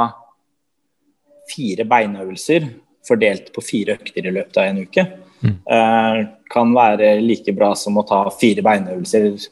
fire 1.51 1.85
beinøvelser 1.85 2.65
fordelt 3.05 3.51
på 3.53 3.61
fire 3.61 3.99
økter 3.99 4.25
i 4.25 4.33
løpet 4.33 4.57
av 4.57 4.69
en 4.69 4.81
uke, 4.81 5.05
mm. 5.45 5.57
uh, 5.69 6.19
kan 6.51 6.73
være 6.73 7.15
like 7.21 7.53
bra 7.55 7.73
som 7.77 7.99
å 7.99 8.05
ta 8.07 8.23
fire 8.33 8.63
beinøvelser 8.65 9.49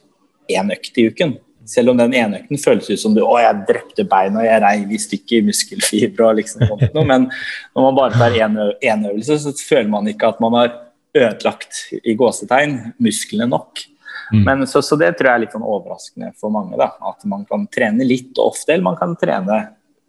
én 0.53 0.71
økt 0.73 0.97
i 0.97 1.09
uken. 1.11 1.35
Selv 1.69 1.93
om 1.93 1.99
den 1.99 2.15
ene 2.17 2.41
økten 2.41 2.59
føles 2.59 2.89
ut 2.89 2.99
som 2.99 3.13
du 3.15 3.21
å, 3.23 3.37
jeg 3.39 3.61
drepte 3.69 4.03
beina 4.09 4.41
og 4.41 4.47
jeg 4.47 4.63
reiv 4.65 4.89
i 4.91 4.99
stykker 4.99 5.45
muskelfibre. 5.47 6.25
og 6.27 6.41
liksom 6.41 6.65
sånt 6.67 6.97
Men 6.97 7.29
når 7.29 7.85
man 7.85 7.95
bare 7.95 8.17
tar 8.17 8.35
én 8.35 9.05
øvelse, 9.07 9.37
så 9.39 9.53
føler 9.69 9.87
man 9.93 10.09
ikke 10.11 10.33
at 10.33 10.41
man 10.43 10.57
har 10.59 10.73
ødelagt 11.13 11.85
i 12.03 12.15
gåsetegn 12.17 12.77
musklene 13.03 13.47
nok. 13.49 13.85
Mm. 14.33 14.43
Men 14.43 14.67
så, 14.67 14.81
så, 14.81 14.97
det 14.99 15.13
tror 15.17 15.29
jeg 15.29 15.35
er 15.35 15.43
litt 15.43 15.55
sånn 15.55 15.65
overraskende 15.65 16.31
for 16.39 16.53
mange. 16.53 16.77
da, 16.79 16.93
At 17.05 17.25
man 17.29 17.45
kan 17.49 17.67
trene 17.73 18.07
litt 18.07 18.33
og 18.39 18.53
ofte, 18.53 18.73
eller 18.73 18.87
man 18.87 18.99
kan 18.99 19.15
trene 19.19 19.59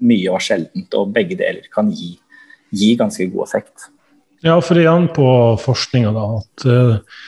mye 0.05 0.33
og 0.33 0.43
sjeldent. 0.45 0.97
Og 0.97 1.13
begge 1.15 1.39
deler 1.41 1.69
kan 1.75 1.91
gi, 1.93 2.15
gi 2.75 2.95
ganske 3.01 3.29
god 3.33 3.49
effekt. 3.49 3.89
Ja, 4.45 4.59
for 4.61 4.81
igjen 4.81 5.09
på 5.17 5.27
forskninga, 5.63 6.13
da. 6.13 6.25
at 6.41 6.67
uh, 6.69 7.23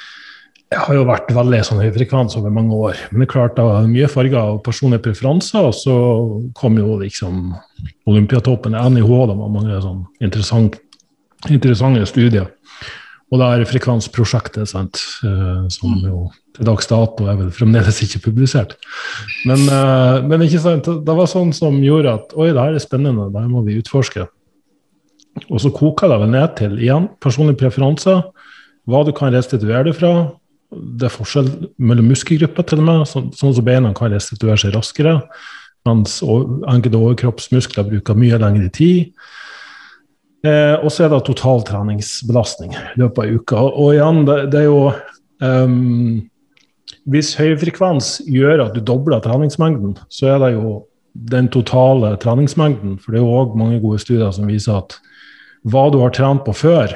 Jeg 0.72 0.82
har 0.82 0.96
jo 0.98 1.06
vært 1.08 1.30
veldig 1.32 1.62
sånn 1.64 1.80
høyfrekvens 1.84 2.36
over 2.40 2.52
mange 2.52 2.76
år. 2.76 2.98
Men 3.10 3.22
det 3.22 3.28
er 3.28 3.32
klart, 3.32 3.56
da, 3.60 3.84
mye 3.88 4.08
farger 4.10 4.56
og 4.56 4.62
personlige 4.66 5.04
preferanser. 5.08 5.68
Og 5.68 5.76
så 5.76 5.96
kom 6.58 6.76
jo 6.80 6.98
liksom 7.00 7.54
Olympiatoppen, 8.08 8.76
NIH, 8.76 9.10
da 9.30 9.36
var 9.38 9.52
mange 9.52 9.80
sånn 9.84 10.04
interessant, 10.24 10.80
interessante 11.48 12.04
studier. 12.08 12.50
Og 13.34 13.40
da 13.42 13.48
er 13.50 13.62
det 13.62 13.70
Frekvensprosjektet, 13.72 14.68
sant, 14.70 15.00
uh, 15.26 15.66
som 15.72 15.96
mm. 15.96 16.04
jo 16.06 16.20
til 16.56 16.68
dags 16.68 16.86
dato 16.88 17.26
er 17.28 17.36
vel 17.40 17.50
fremdeles 17.52 17.98
ikke 18.04 18.22
publisert. 18.28 18.76
Men, 19.48 19.66
uh, 19.66 20.22
men 20.24 20.46
ikke 20.46 20.62
sant, 20.62 20.86
det 20.86 21.16
var 21.18 21.28
sånn 21.30 21.52
som 21.56 21.76
gjorde 21.82 22.14
at 22.20 22.36
oi, 22.38 22.52
det 22.52 22.62
her 22.62 22.78
er 22.78 22.82
spennende, 22.82 23.28
det 23.34 23.42
her 23.42 23.50
må 23.50 23.64
vi 23.66 23.80
utforske. 23.80 24.28
Og 25.50 25.60
så 25.60 25.72
koker 25.74 26.08
det 26.08 26.20
vel 26.22 26.32
ned 26.32 26.56
til 26.56 26.78
igjen 26.80 27.10
personlige 27.20 27.60
preferanser, 27.64 28.22
hva 28.86 29.02
du 29.04 29.12
kan 29.16 29.34
restituere 29.34 29.88
det 29.88 29.96
fra. 29.98 30.12
Det 30.70 31.08
er 31.08 31.12
forskjell 31.12 31.50
mellom 31.82 32.08
muskelgrupper, 32.12 32.66
til 32.66 32.80
og 32.82 32.86
med, 32.86 33.04
sånn, 33.10 33.32
som 33.34 33.66
beina 33.66 33.92
kan 33.96 34.14
restituere 34.14 34.58
seg 34.60 34.74
raskere. 34.76 35.18
Mens 35.86 36.18
enkelte 36.22 36.98
overkroppsmuskler 36.98 37.86
bruker 37.90 38.18
mye 38.18 38.38
lengre 38.42 38.70
tid. 38.74 39.12
Eh, 40.46 40.76
og 40.84 40.92
så 40.92 41.06
er 41.06 41.12
det 41.12 41.24
totaltreningsbelastning 41.26 42.74
i 42.76 43.00
løpet 43.00 43.22
av 43.22 43.38
uka. 43.38 43.62
Og, 43.66 43.94
igjen, 43.96 44.24
det, 44.28 44.38
det, 44.52 44.62
er 44.62 44.68
jo 44.68 44.82
um, 45.42 46.28
Hvis 47.10 47.32
høyfrekvens 47.38 48.20
gjør 48.30 48.66
at 48.66 48.76
du 48.76 48.82
dobler 48.84 49.22
treningsmengden, 49.24 49.96
så 50.12 50.34
er 50.34 50.44
det 50.44 50.52
jo 50.54 50.76
den 51.16 51.48
totale 51.48 52.14
treningsmengden. 52.22 52.98
For 53.02 53.12
det 53.12 53.20
er 53.20 53.26
jo 53.26 53.36
òg 53.40 53.56
mange 53.58 53.80
gode 53.82 54.02
studier 54.04 54.32
som 54.36 54.48
viser 54.50 54.78
at 54.82 54.98
hva 55.66 55.88
du 55.90 55.98
har 56.02 56.12
trent 56.14 56.44
på 56.46 56.54
før, 56.54 56.92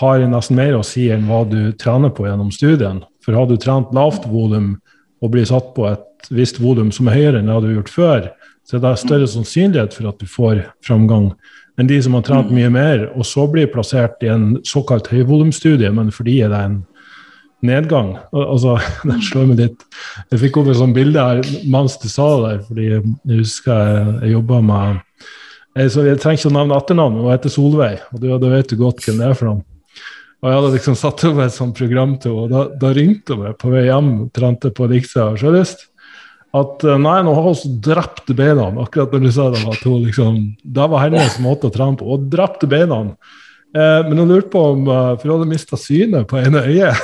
har 0.00 0.22
nesten 0.26 0.58
mer 0.58 0.78
å 0.78 0.86
si 0.86 1.06
enn 1.12 1.26
hva 1.28 1.44
du 1.46 1.74
trener 1.78 2.10
på 2.14 2.24
gjennom 2.26 2.50
studien. 2.54 3.02
For 3.22 3.36
har 3.36 3.46
du 3.50 3.58
trent 3.60 3.92
lavt 3.94 4.24
volum 4.30 4.74
og 5.22 5.32
blir 5.34 5.46
satt 5.48 5.74
på 5.76 5.86
et 5.90 6.30
visst 6.34 6.58
volum 6.62 6.90
som 6.94 7.08
er 7.08 7.18
høyere 7.18 7.42
enn 7.42 7.50
det 7.50 7.60
du 7.60 7.68
har 7.68 7.76
gjort 7.78 7.92
før, 7.92 8.30
så 8.64 8.78
er 8.78 8.82
det 8.84 8.94
større 9.02 9.28
sannsynlighet 9.28 9.94
for 9.94 10.08
at 10.08 10.22
du 10.22 10.30
får 10.30 10.64
framgang 10.86 11.34
enn 11.80 11.90
de 11.90 12.00
som 12.02 12.14
har 12.14 12.24
trent 12.26 12.52
mye 12.54 12.70
mer, 12.70 13.08
og 13.18 13.26
så 13.26 13.46
blir 13.50 13.70
plassert 13.72 14.22
i 14.22 14.30
en 14.30 14.58
såkalt 14.66 15.10
høyvolumstudie, 15.10 15.90
men 15.94 16.12
fordi 16.14 16.38
det 16.44 16.52
er 16.52 16.68
en 16.68 16.80
nedgang. 17.64 18.14
Altså, 18.30 18.76
Det 19.08 19.20
slår 19.24 19.50
meg 19.50 19.62
litt 19.62 19.84
Jeg 20.30 20.42
fikk 20.42 20.60
opp 20.60 20.70
et 20.70 20.78
sånt 20.78 20.96
bilde 20.96 21.22
her 21.22 21.42
mens 21.70 21.96
du 22.02 22.08
sa 22.12 22.28
det, 22.46 22.56
fordi 22.68 22.90
jeg 22.90 23.04
husker 23.32 23.72
jeg, 23.74 24.16
jeg 24.22 24.34
jobba 24.36 24.60
med 24.64 25.00
jeg, 25.74 25.90
jeg, 25.90 26.18
trenger 26.22 26.38
ikke 26.38 26.50
å 26.52 26.54
nevne 26.54 26.76
etternavnet, 26.78 27.22
hun 27.24 27.32
heter 27.32 27.50
Solveig, 27.50 28.02
og 28.14 28.20
du, 28.22 28.28
da 28.30 28.50
vet 28.52 28.68
du 28.70 28.76
godt 28.78 29.00
hvem 29.02 29.16
det 29.18 29.26
er 29.26 29.38
for 29.38 29.50
noen. 29.50 29.64
Og 30.44 30.50
Jeg 30.50 30.58
hadde 30.58 30.70
liksom 30.74 30.96
satt 31.00 31.24
opp 31.26 31.40
et 31.40 31.54
sånt 31.56 31.78
program 31.80 32.12
til 32.20 32.36
henne, 32.36 32.44
og 32.44 32.52
da, 32.52 32.62
da 32.78 32.92
ringte 32.94 33.34
hun 33.34 33.42
meg 33.42 33.56
på 33.58 33.72
vei 33.72 33.86
hjem, 33.88 34.12
trente 34.36 34.70
på 34.76 34.86
Riksa 34.92 35.32
og 35.32 35.40
Sjølyst 35.40 35.88
at 36.54 36.84
eh, 36.86 36.98
nei, 37.02 37.16
nå 37.26 37.32
har 37.34 37.54
så 37.58 37.70
drept 37.82 38.30
beina. 38.36 38.68
Akkurat 38.82 39.14
når 39.14 39.24
du 39.24 39.30
sa 39.34 39.48
det, 39.54 39.62
at 39.66 39.86
hun 39.86 40.04
liksom, 40.06 40.36
det 40.62 40.90
var 40.92 41.02
hennes 41.02 41.40
måte 41.42 41.70
å 41.70 41.74
trene 41.74 41.98
på. 41.98 42.06
Og 42.14 42.28
drepte 42.30 42.68
beina. 42.70 43.00
Eh, 43.74 44.00
men 44.06 44.20
hun 44.22 44.30
lurte 44.30 44.52
på 44.52 44.60
om 44.70 44.84
uh, 44.86 45.16
For 45.18 45.26
hun 45.26 45.40
hadde 45.40 45.50
mista 45.50 45.76
synet 45.80 46.28
på 46.30 46.38
ene 46.38 46.60
øyet. 46.62 46.94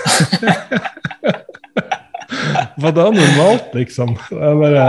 var 2.81 2.95
det 2.95 3.09
normalt, 3.17 3.75
liksom? 3.75 4.15
Jeg 4.31 4.61
bare 4.61 4.85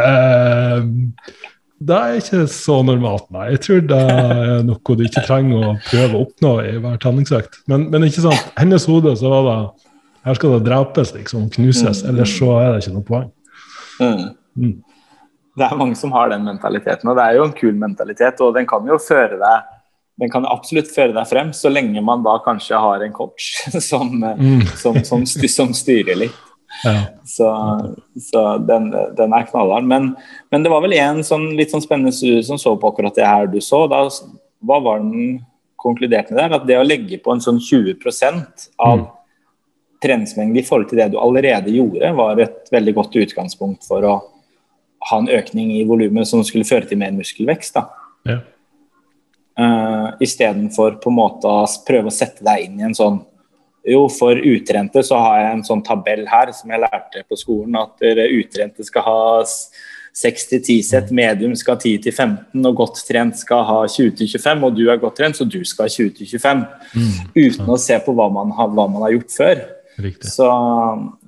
eh, 0.00 0.78
Det 1.78 1.98
er 1.98 2.16
ikke 2.22 2.46
så 2.52 2.76
normalt, 2.86 3.26
nei. 3.34 3.50
Jeg 3.52 3.60
tror 3.66 3.80
det 3.92 4.00
er 4.14 4.64
noe 4.66 4.96
du 4.96 5.02
ikke 5.04 5.28
trenger 5.28 5.68
å 5.68 5.76
prøve 5.90 6.16
å 6.16 6.24
oppnå 6.24 6.52
i 6.64 6.72
hver 6.80 6.96
treningsøkt. 7.04 7.60
Men, 7.68 7.80
men 7.92 8.08
ikke 8.08 8.24
sant, 8.24 8.48
hennes 8.56 8.88
hode 8.88 9.12
så 9.20 9.36
var 9.36 9.42
det 9.50 9.60
her 10.28 10.36
skal 10.36 10.56
det 10.56 10.64
drepes, 10.66 11.12
liksom, 11.14 11.46
knuses. 11.54 12.02
Ellers 12.08 12.32
så 12.36 12.50
er 12.58 12.72
det 12.72 12.82
ikke 12.82 12.96
noe 12.96 13.06
poeng. 13.06 13.28
Mm. 13.98 14.28
mm. 14.56 14.76
Det 15.58 15.66
er 15.66 15.78
mange 15.80 15.96
som 15.98 16.12
har 16.14 16.30
den 16.30 16.44
mentaliteten, 16.46 17.08
og 17.10 17.16
det 17.18 17.24
er 17.24 17.36
jo 17.38 17.48
en 17.48 17.56
kul 17.56 17.74
mentalitet. 17.74 18.38
Og 18.46 18.52
den 18.54 18.66
kan 18.70 18.86
jo 18.86 18.98
føre 19.02 19.40
deg 19.40 19.74
den 20.18 20.30
kan 20.32 20.46
absolutt 20.50 20.90
føre 20.90 21.14
deg 21.14 21.28
frem, 21.30 21.52
så 21.54 21.70
lenge 21.70 22.02
man 22.02 22.24
da 22.24 22.40
kanskje 22.42 22.78
har 22.82 23.04
en 23.04 23.14
coach 23.14 23.52
som, 23.90 24.10
mm. 24.18 24.64
som, 24.80 24.98
som, 25.06 25.22
som 25.26 25.74
styrer 25.76 26.18
litt. 26.24 26.44
Ja. 26.82 26.96
Så, 27.26 27.46
så 28.22 28.42
den, 28.66 28.90
den, 28.90 29.34
er 29.34 29.46
knallhard. 29.48 29.86
Men, 29.88 30.10
men, 30.50 30.64
det 30.64 30.72
var 30.72 30.82
vel 30.84 30.96
en 30.98 31.22
sånn, 31.26 31.52
litt 31.58 31.70
sånn 31.72 31.84
spennende 31.84 32.12
studie 32.14 32.42
som 32.46 32.58
så 32.60 32.74
på 32.78 32.90
akkurat 32.90 33.14
det 33.14 33.26
her 33.26 33.46
du 33.50 33.60
så. 33.64 33.84
Da, 33.90 34.02
hva 34.66 34.80
var 34.84 35.04
den 35.04 35.38
konkluderte 35.78 36.34
med 36.34 36.42
der? 36.42 36.56
At 36.58 36.66
det 36.68 36.80
å 36.80 36.86
legge 36.86 37.20
på 37.22 37.34
en 37.34 37.42
sånn 37.44 37.62
20 37.62 37.94
av 38.78 38.98
mm 38.98 39.06
treningsmengde 40.02 40.60
i 40.60 40.66
forhold 40.66 40.90
til 40.90 41.00
det 41.00 41.10
du 41.12 41.18
allerede 41.20 41.72
gjorde, 41.74 42.12
var 42.16 42.42
et 42.42 42.70
veldig 42.72 42.94
godt 42.98 43.16
utgangspunkt 43.22 43.86
for 43.88 44.06
å 44.06 44.18
ha 45.08 45.18
en 45.18 45.30
økning 45.30 45.72
i 45.76 45.84
volumet 45.88 46.28
som 46.28 46.44
skulle 46.46 46.68
føre 46.68 46.88
til 46.88 47.00
mer 47.00 47.14
muskelvekst. 47.16 47.78
da. 47.78 47.86
Ja. 48.28 48.38
Uh, 49.58 50.14
Istedenfor 50.22 51.00
på 51.02 51.10
en 51.10 51.18
måte 51.18 51.50
å 51.50 51.66
prøve 51.86 52.12
å 52.12 52.14
sette 52.14 52.44
deg 52.46 52.68
inn 52.68 52.78
i 52.78 52.86
en 52.86 52.94
sånn 52.94 53.16
Jo, 53.88 54.04
for 54.12 54.36
utrente 54.36 55.00
så 55.06 55.16
har 55.22 55.38
jeg 55.40 55.52
en 55.54 55.62
sånn 55.64 55.82
tabell 55.86 56.26
her 56.28 56.50
som 56.52 56.70
jeg 56.70 56.82
lærte 56.82 57.22
på 57.24 57.38
skolen, 57.40 57.78
at 57.78 58.02
utrente 58.04 58.84
skal 58.84 59.04
ha 59.06 59.20
6-10 60.18 60.82
sett, 60.82 61.10
medium 61.14 61.54
skal 61.56 61.76
ha 61.76 61.80
10-15, 61.80 62.66
og 62.66 62.76
godt 62.82 63.00
trent 63.06 63.38
skal 63.38 63.62
ha 63.68 63.78
20-25, 63.86 64.64
og 64.66 64.76
du 64.76 64.84
er 64.90 65.00
godt 65.00 65.16
trent, 65.20 65.38
så 65.38 65.46
du 65.46 65.60
skal 65.64 65.86
ha 65.86 65.94
20-25. 65.94 66.64
Mm. 66.98 67.12
Uten 67.38 67.70
å 67.70 67.78
se 67.80 67.98
på 68.02 68.14
hva 68.18 68.26
man, 68.34 68.50
har, 68.58 68.72
hva 68.74 68.88
man 68.90 69.06
har 69.06 69.14
gjort 69.14 69.36
før. 69.36 69.62
Så, 70.30 70.48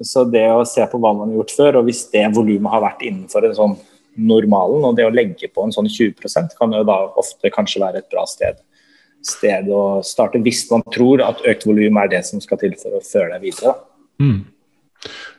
så, 0.06 0.24
det 0.30 0.46
å 0.52 0.66
se 0.68 0.84
på 0.90 1.00
hva 1.02 1.12
man 1.16 1.30
har 1.30 1.40
gjort 1.40 1.54
før, 1.56 1.80
og 1.80 1.88
hvis 1.88 2.04
det 2.12 2.26
volumet 2.36 2.72
har 2.74 2.84
vært 2.84 3.04
innenfor 3.08 3.48
en 3.48 3.56
sånn 3.56 3.76
normalen, 4.20 4.84
og 4.86 4.96
det 4.98 5.06
å 5.06 5.14
legge 5.14 5.50
på 5.50 5.64
en 5.64 5.74
sånn 5.74 5.88
20% 5.90 6.56
kan 6.58 6.74
jo 6.76 6.84
da 6.86 6.98
ofte 7.20 7.52
kanskje 7.54 7.82
være 7.82 8.02
et 8.02 8.10
bra 8.12 8.26
sted, 8.30 8.58
sted 9.26 9.68
å 9.74 10.00
starte, 10.06 10.40
hvis 10.42 10.64
man 10.70 10.84
tror 10.94 11.22
at 11.26 11.42
økt 11.48 11.66
volum 11.68 12.00
er 12.00 12.10
det 12.14 12.22
som 12.28 12.40
skal 12.42 12.60
til 12.60 12.74
for 12.80 12.96
å 12.96 13.04
føre 13.04 13.34
deg 13.34 13.50
videre. 13.50 13.76
Mm. 14.20 14.40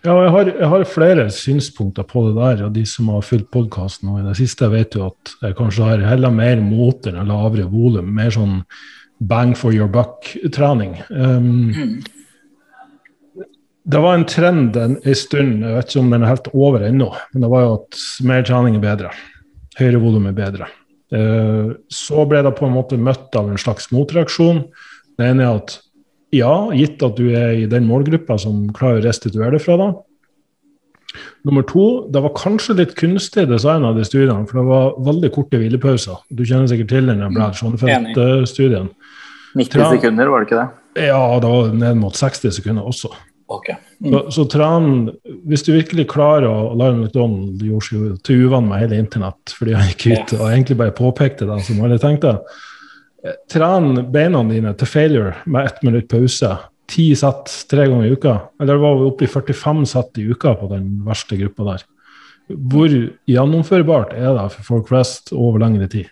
Ja, 0.01 0.15
jeg 0.17 0.31
har, 0.33 0.47
jeg 0.49 0.69
har, 0.71 0.83
flere 0.89 1.27
synspunkter 1.33 2.05
på 2.09 2.23
det 2.27 2.33
der. 2.37 2.63
og 2.65 2.71
De 2.73 2.85
som 2.89 3.11
har 3.13 3.25
fulgt 3.25 3.51
podkasten 3.53 4.09
i 4.15 4.23
det 4.25 4.37
siste, 4.39 4.69
vet 4.73 4.97
jo 4.97 5.11
at 5.11 5.35
jeg 5.43 5.57
kanskje 5.59 5.85
har 5.85 6.07
heller 6.09 6.33
mer 6.33 6.63
mot 6.65 7.05
enn 7.09 7.21
lavere 7.29 7.67
volum. 7.69 8.09
Mer 8.17 8.33
sånn 8.33 8.63
bang 9.21 9.53
for 9.57 9.75
your 9.75 9.91
buck-trening. 9.91 10.97
Um, 11.13 11.69
mm. 11.69 11.93
Det 13.83 14.01
var 14.03 14.13
en 14.13 14.27
trend 14.29 14.75
en, 14.77 14.97
en 15.01 15.17
stund, 15.17 15.63
jeg 15.65 15.77
vet 15.77 15.89
ikke 15.89 16.03
om 16.03 16.11
den 16.13 16.25
er 16.25 16.29
helt 16.29 16.49
over 16.53 16.83
ennå, 16.85 17.09
men 17.33 17.45
det 17.45 17.49
var 17.49 17.63
jo 17.65 17.71
at 17.79 18.01
mer 18.29 18.43
trening 18.45 18.77
er 18.77 18.83
bedre. 18.83 19.13
Høyere 19.79 20.01
volum 20.03 20.27
er 20.29 20.35
bedre. 20.37 20.67
Eh, 21.11 21.71
så 21.91 22.25
ble 22.29 22.43
det 22.45 22.53
på 22.59 22.67
en 22.67 22.75
måte 22.75 22.99
møtt 23.01 23.33
av 23.39 23.49
en 23.49 23.61
slags 23.61 23.89
motreaksjon. 23.95 24.63
Det 25.17 25.31
ene 25.31 25.47
er 25.47 25.63
at 25.63 25.79
ja, 26.31 26.53
gitt 26.77 27.01
at 27.03 27.17
du 27.17 27.33
er 27.35 27.57
i 27.63 27.67
den 27.71 27.89
målgruppa 27.89 28.37
som 28.39 28.67
klarer 28.75 29.01
å 29.01 29.07
restituere 29.09 29.57
det 29.57 29.65
fra 29.65 29.79
deg, 29.81 29.99
Nummer 31.43 31.65
to, 31.67 31.85
det 32.13 32.21
var 32.23 32.33
kanskje 32.37 32.75
litt 32.77 32.93
kunstig 32.99 33.47
design 33.49 33.85
av 33.87 33.97
de 33.97 34.05
studiene, 34.07 34.45
for 34.47 34.61
det 34.61 34.67
var 34.69 34.93
veldig 35.07 35.31
korte 35.35 35.59
hvilepauser. 35.59 36.21
Du 36.29 36.43
kjenner 36.45 36.69
sikkert 36.71 36.91
til 36.93 37.09
den 37.09 37.23
Brad 37.35 37.57
Schoenfeldt-studien. 37.57 38.91
90 39.57 39.97
sekunder, 39.97 40.31
var 40.31 40.43
det 40.43 40.47
ikke 40.47 40.61
det? 40.61 41.07
Ja, 41.09 41.19
det 41.41 41.49
var 41.51 41.73
ned 41.75 41.99
mot 41.99 42.15
60 42.15 42.55
sekunder 42.55 42.87
også. 42.87 43.11
Okay. 43.51 43.75
Mm. 43.99 44.13
Så, 44.13 44.19
så 44.31 44.45
tren, 44.49 44.89
hvis 45.49 45.65
du 45.67 45.73
virkelig 45.73 46.07
klarer 46.13 46.47
å 46.47 46.71
Lion 46.79 47.01
McDonald 47.03 47.61
gjorde 47.65 47.87
seg 47.89 48.19
til 48.27 48.45
uvann 48.47 48.69
med 48.69 48.83
hele 48.85 48.99
internett 49.01 49.55
fordi 49.57 49.75
han 49.75 49.89
gikk 49.91 50.05
ut 50.07 50.35
og 50.39 50.45
egentlig 50.47 50.77
bare 50.79 50.95
påpekte 50.95 51.49
det 51.49 51.59
som 51.67 51.81
alle 51.83 51.99
tenkte. 52.01 52.37
Tren 53.51 53.93
beina 54.13 54.41
dine 54.47 54.73
til 54.79 54.89
failure 54.89 55.35
med 55.45 55.67
ett 55.67 55.83
minutt 55.85 56.07
pause 56.09 56.55
ti 56.91 57.11
sett 57.15 57.51
tre 57.71 57.85
ganger 57.87 58.07
i 58.07 58.15
uka. 58.15 58.35
Eller 58.59 58.75
det 58.75 58.83
var 58.83 59.05
oppe 59.05 59.25
i 59.25 59.31
45 59.31 59.85
sett 59.93 60.19
i 60.19 60.27
uka 60.31 60.55
på 60.59 60.69
den 60.71 60.89
verste 61.07 61.37
gruppa 61.39 61.67
der. 61.71 61.85
Hvor 62.51 62.91
gjennomførbart 63.29 64.15
er 64.17 64.33
det 64.35 64.49
for 64.57 64.67
folk 64.67 64.89
flest 64.89 65.31
over 65.35 65.61
lengre 65.63 65.87
tid? 65.91 66.09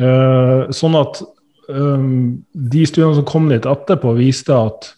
Uh, 0.00 0.70
sånn 0.72 0.96
at 0.96 1.20
um, 1.68 2.40
de 2.52 2.86
studiene 2.88 3.18
som 3.18 3.28
kom 3.28 3.50
litt 3.50 3.68
etterpå, 3.68 4.14
viste 4.16 4.56
at 4.56 4.94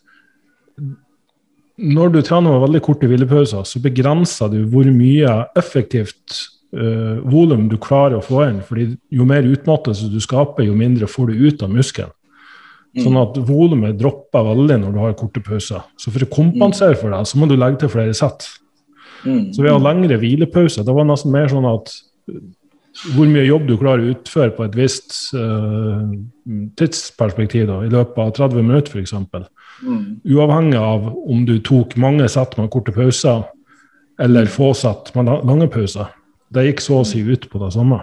når 1.81 2.13
du 2.15 2.21
trener 2.23 2.55
med 2.55 2.63
veldig 2.69 2.83
korte 2.87 3.09
hvilepauser, 3.11 3.65
så 3.67 3.81
begrenser 3.83 4.51
du 4.53 4.61
hvor 4.71 4.87
mye 4.95 5.33
effektivt 5.59 6.37
uh, 6.77 7.23
volum 7.27 7.67
du 7.71 7.79
klarer 7.83 8.21
å 8.21 8.25
få 8.25 8.45
inn. 8.47 8.61
fordi 8.63 8.93
jo 9.11 9.27
mer 9.27 9.47
utmattelse 9.49 10.11
du 10.13 10.21
skaper, 10.23 10.69
jo 10.69 10.77
mindre 10.79 11.11
får 11.11 11.33
du 11.33 11.49
ut 11.49 11.65
av 11.67 11.73
muskelen. 11.75 12.15
Sånn 12.95 13.17
at 13.19 13.39
volumet 13.43 13.97
dropper 13.99 14.45
veldig 14.53 14.77
når 14.85 14.93
du 14.95 14.99
har 15.03 15.17
korte 15.19 15.41
pauser. 15.43 15.83
Så 15.99 16.13
for 16.15 16.23
å 16.23 16.31
kompensere 16.31 16.95
for 16.95 17.11
det, 17.11 17.25
så 17.27 17.41
må 17.41 17.49
du 17.51 17.57
legge 17.59 17.81
til 17.83 17.91
flere 17.91 18.15
sett. 18.15 18.47
Mm. 19.25 19.49
Så 19.57 19.65
ved 19.65 19.73
å 19.73 19.81
ha 19.81 19.83
lengre 19.83 20.19
hvilepauser, 20.21 20.87
det 20.87 20.95
var 20.95 21.09
nesten 21.09 21.35
mer 21.35 21.51
sånn 21.51 21.67
at 21.67 21.91
hvor 23.15 23.27
mye 23.27 23.47
jobb 23.47 23.67
du 23.69 23.75
klarer 23.81 24.05
å 24.05 24.13
utføre 24.15 24.55
på 24.55 24.67
et 24.67 24.77
visst 24.79 25.17
uh, 25.35 26.05
tidsperspektiv, 26.79 27.67
da, 27.71 27.81
i 27.83 27.91
løpet 27.93 28.21
av 28.23 28.33
30 28.39 28.63
minutter 28.63 28.95
f.eks. 28.95 29.15
Mm. 29.83 30.03
Uavhengig 30.31 30.79
av 30.79 31.09
om 31.11 31.43
du 31.49 31.57
tok 31.67 31.97
mange 32.01 32.29
sett 32.31 32.55
med 32.61 32.71
korte 32.73 32.95
pauser 32.95 33.43
eller 34.23 34.47
få 34.47 34.71
sett 34.79 35.11
med 35.17 35.27
lange 35.27 35.67
pauser. 35.73 36.13
Det 36.55 36.69
gikk 36.69 36.85
så 36.85 37.01
å 37.01 37.07
si 37.09 37.25
ut 37.27 37.49
på 37.51 37.61
det 37.63 37.73
samme. 37.75 37.99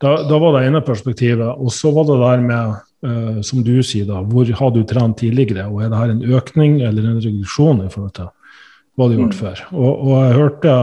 Da, 0.00 0.14
da 0.24 0.38
var 0.40 0.56
det 0.56 0.64
ene 0.68 0.80
perspektivet. 0.84 1.60
Og 1.60 1.72
så 1.76 1.92
var 1.92 2.08
det 2.08 2.18
der 2.22 2.44
med 2.44 2.76
uh, 3.04 3.40
som 3.44 3.64
du 3.66 3.74
sier, 3.84 4.08
da, 4.08 4.22
hvor 4.24 4.48
har 4.60 4.74
du 4.74 4.82
trent 4.88 5.18
tidligere, 5.20 5.68
og 5.68 5.84
er 5.84 5.92
det 5.92 6.00
her 6.00 6.14
en 6.14 6.26
økning 6.38 6.80
eller 6.80 7.04
en 7.04 7.20
reduksjon 7.20 7.84
i 7.84 7.90
forhold 7.92 8.14
til 8.16 8.30
hva 8.96 9.08
du 9.08 9.14
har 9.14 9.22
gjort 9.24 9.36
mm. 9.36 9.40
før? 9.42 9.64
Og, 9.74 9.90
og, 9.92 10.14
jeg 10.16 10.38
hørte, 10.38 10.76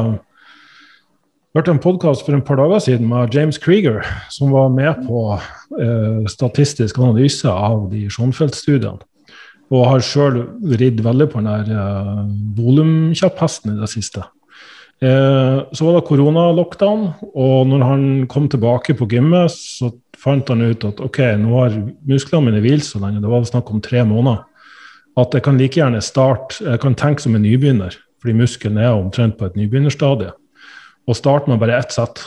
hørte 1.57 1.73
en 1.73 1.81
podkast 1.81 2.21
for 2.21 2.35
en 2.37 2.43
par 2.45 2.59
dager 2.59 2.81
siden 2.85 3.07
med 3.09 3.33
James 3.33 3.57
Krieger, 3.57 4.03
som 4.29 4.51
var 4.53 4.67
med 4.69 4.99
på 5.07 5.21
eh, 5.33 6.27
statistisk 6.29 6.99
analyse 7.01 7.49
av 7.49 7.87
de 7.89 8.03
Schonfeldt-studiene. 8.13 9.01
Og 9.73 9.87
har 9.89 10.05
sjøl 10.05 10.43
ridd 10.77 11.01
veldig 11.03 11.27
på 11.31 11.41
den 11.41 11.49
der 11.49 11.71
eh, 11.73 12.21
volumkjapphesten 12.59 13.73
i 13.73 13.79
det 13.81 13.89
siste. 13.89 14.27
Eh, 15.01 15.57
så 15.73 15.87
var 15.87 15.97
det 15.97 16.05
koronalockdown, 16.11 17.07
og 17.33 17.57
når 17.73 17.89
han 17.89 18.07
kom 18.29 18.45
tilbake 18.53 18.93
på 18.99 19.09
gymmet, 19.09 19.49
så 19.57 19.89
fant 20.17 20.53
han 20.53 20.61
ut 20.61 20.85
at 20.85 21.01
ok, 21.01 21.23
nå 21.41 21.57
har 21.57 21.81
musklene 22.05 22.51
mine 22.51 22.61
hvilt 22.61 22.85
så 22.85 23.01
lenge, 23.01 23.23
det 23.23 23.33
var 23.33 23.49
snakk 23.49 23.73
om 23.73 23.81
tre 23.81 24.05
måneder, 24.05 24.45
at 25.17 25.33
jeg 25.33 25.41
kan 25.41 25.57
like 25.57 25.79
gjerne 25.79 26.05
starte 26.05 26.61
Jeg 26.61 26.77
kan 26.83 26.93
tenke 26.93 27.23
som 27.23 27.33
en 27.33 27.41
nybegynner, 27.41 27.95
fordi 28.21 28.37
muskelen 28.37 28.77
er 28.77 28.93
omtrent 28.93 29.39
på 29.39 29.49
et 29.49 29.57
nybegynnerstadie, 29.57 30.35
og 31.07 31.15
starte 31.17 31.49
med 31.51 31.61
bare 31.61 31.77
ett 31.79 31.93
sett. 31.95 32.21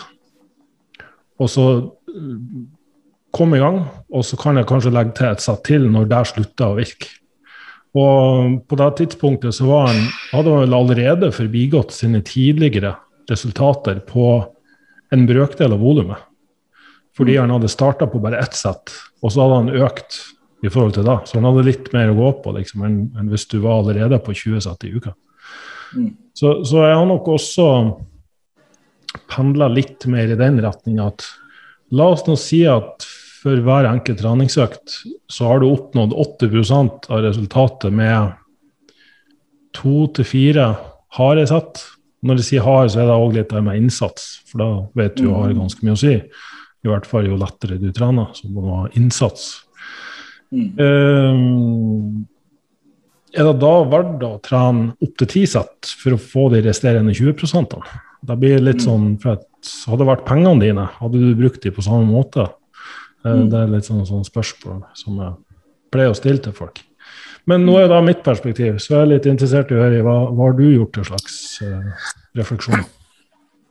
Og 1.40 1.51
så 1.51 1.64
kom 3.37 3.55
i 3.55 3.61
gang, 3.62 3.83
og 4.11 4.25
så 4.27 4.38
kan 4.40 4.59
jeg 4.59 4.69
kanskje 4.69 4.93
legge 4.95 5.16
til 5.19 5.31
et 5.31 5.45
sett 5.45 5.62
til 5.69 5.87
når 5.93 6.09
det 6.11 6.23
slutter 6.33 6.73
å 6.73 6.79
virke. 6.79 7.11
Og 7.99 8.59
på 8.71 8.79
det 8.79 8.88
tidspunktet 9.01 9.57
så 9.57 9.66
var 9.66 9.88
han, 9.90 10.03
hadde 10.31 10.57
han 10.61 10.75
allerede 10.77 11.33
forbigått 11.35 11.95
sine 11.95 12.21
tidligere 12.27 12.95
resultater 13.31 13.99
på 14.07 14.33
en 15.11 15.25
brøkdel 15.27 15.75
av 15.75 15.83
volumet. 15.83 16.27
Fordi 17.19 17.35
han 17.37 17.51
hadde 17.51 17.71
starta 17.71 18.07
på 18.09 18.21
bare 18.23 18.38
ett 18.38 18.55
sett, 18.55 18.93
og 19.21 19.33
så 19.33 19.43
hadde 19.43 19.59
han 19.59 19.88
økt 19.88 20.21
i 20.62 20.71
forhold 20.71 20.95
til 20.95 21.09
det. 21.09 21.16
Så 21.27 21.38
han 21.38 21.49
hadde 21.49 21.66
litt 21.66 21.90
mer 21.95 22.12
å 22.12 22.19
gå 22.19 22.31
på 22.45 22.55
liksom, 22.55 22.85
enn, 22.87 23.33
hvis 23.33 23.49
du 23.51 23.59
var 23.64 23.81
allerede 23.81 24.21
på 24.23 24.35
20 24.37 24.62
sett 24.64 24.87
i 24.87 24.93
uka. 24.95 25.14
Mm. 25.97 26.12
Så, 26.37 26.61
så 26.69 26.85
jeg 26.87 26.95
har 26.95 27.09
nok 27.11 27.27
også 27.33 27.66
pendla 29.31 29.71
litt 29.73 30.07
mer 30.11 30.31
i 30.31 30.38
den 30.38 30.61
retninga 30.62 31.11
at 31.12 31.27
la 31.97 32.11
oss 32.14 32.27
nå 32.27 32.37
si 32.38 32.64
at 32.71 33.07
for 33.40 33.62
hver 33.64 33.88
enkelt 33.88 34.21
treningsøkt 34.21 34.99
så 35.33 35.49
har 35.49 35.62
du 35.62 35.71
oppnådd 35.71 36.12
80% 36.12 37.09
av 37.09 37.25
resultatet 37.25 37.95
med 37.95 38.35
to 39.77 40.05
til 40.16 40.27
fire 40.29 40.66
harde 41.16 41.47
sett. 41.49 41.81
Når 42.27 42.37
de 42.37 42.45
sier 42.45 42.64
hard, 42.66 42.90
så 42.93 43.01
er 43.01 43.09
det 43.09 43.16
òg 43.16 43.37
litt 43.38 43.53
der 43.53 43.64
med 43.64 43.81
innsats, 43.81 44.43
for 44.51 44.61
da 44.61 44.69
vet 44.99 45.16
du 45.16 45.31
har 45.31 45.55
mm. 45.55 45.61
ganske 45.62 45.87
mye 45.87 45.97
å 45.97 46.01
si. 46.03 46.19
I 46.85 46.90
hvert 46.90 47.09
fall 47.09 47.29
jo 47.31 47.38
lettere 47.40 47.79
du 47.81 47.88
trener, 47.97 48.29
så 48.37 48.51
må 48.53 48.64
du 48.64 48.69
ha 48.75 48.83
innsats. 48.99 49.49
Mm. 50.53 50.69
Um, 50.77 52.27
er 53.31 53.47
det 53.47 53.57
da 53.62 53.73
verdt 53.88 54.25
å 54.27 54.35
trene 54.43 54.93
opp 55.01 55.16
til 55.23 55.31
ti 55.31 55.47
sett 55.49 55.93
for 55.97 56.16
å 56.16 56.21
få 56.21 56.49
de 56.53 56.64
resterende 56.66 57.14
20 57.16 57.38
Da 58.26 58.37
blir 58.37 58.59
det 58.59 58.66
litt 58.66 58.83
mm. 58.83 58.87
sånn, 58.87 59.14
for 59.22 59.38
at 59.38 59.46
Hadde 59.61 59.98
det 60.00 60.09
vært 60.09 60.22
pengene 60.24 60.62
dine, 60.62 60.87
hadde 60.96 61.18
du 61.20 61.35
brukt 61.37 61.61
dem 61.61 61.74
på 61.76 61.83
samme 61.85 62.06
måte? 62.09 62.46
Eh, 63.26 63.28
mm. 63.28 63.48
Det 63.52 63.59
er 63.59 63.74
litt 63.74 63.85
sånn, 63.85 64.06
sånn 64.09 64.24
spørsmål 64.24 64.78
som 64.96 65.18
jeg 65.20 65.35
pleier 65.92 66.14
å 66.14 66.16
stille 66.16 66.40
til 66.40 66.54
folk. 66.56 66.80
Men 67.50 67.66
nå 67.66 67.74
er 67.80 67.90
da 67.90 67.98
mitt 68.04 68.22
perspektiv, 68.24 68.78
så 68.80 68.94
jeg 68.94 69.02
er 69.02 69.11
litt 69.11 69.28
interessert 69.28 69.68
i 69.72 69.76
å 69.76 69.83
høre 69.83 70.00
hva, 70.06 70.16
hva 70.33 70.48
har 70.48 70.56
du 70.56 70.64
gjort 70.64 70.94
til 70.96 71.06
slags 71.09 71.37
uh, 71.64 72.09
refleksjoner? 72.38 72.87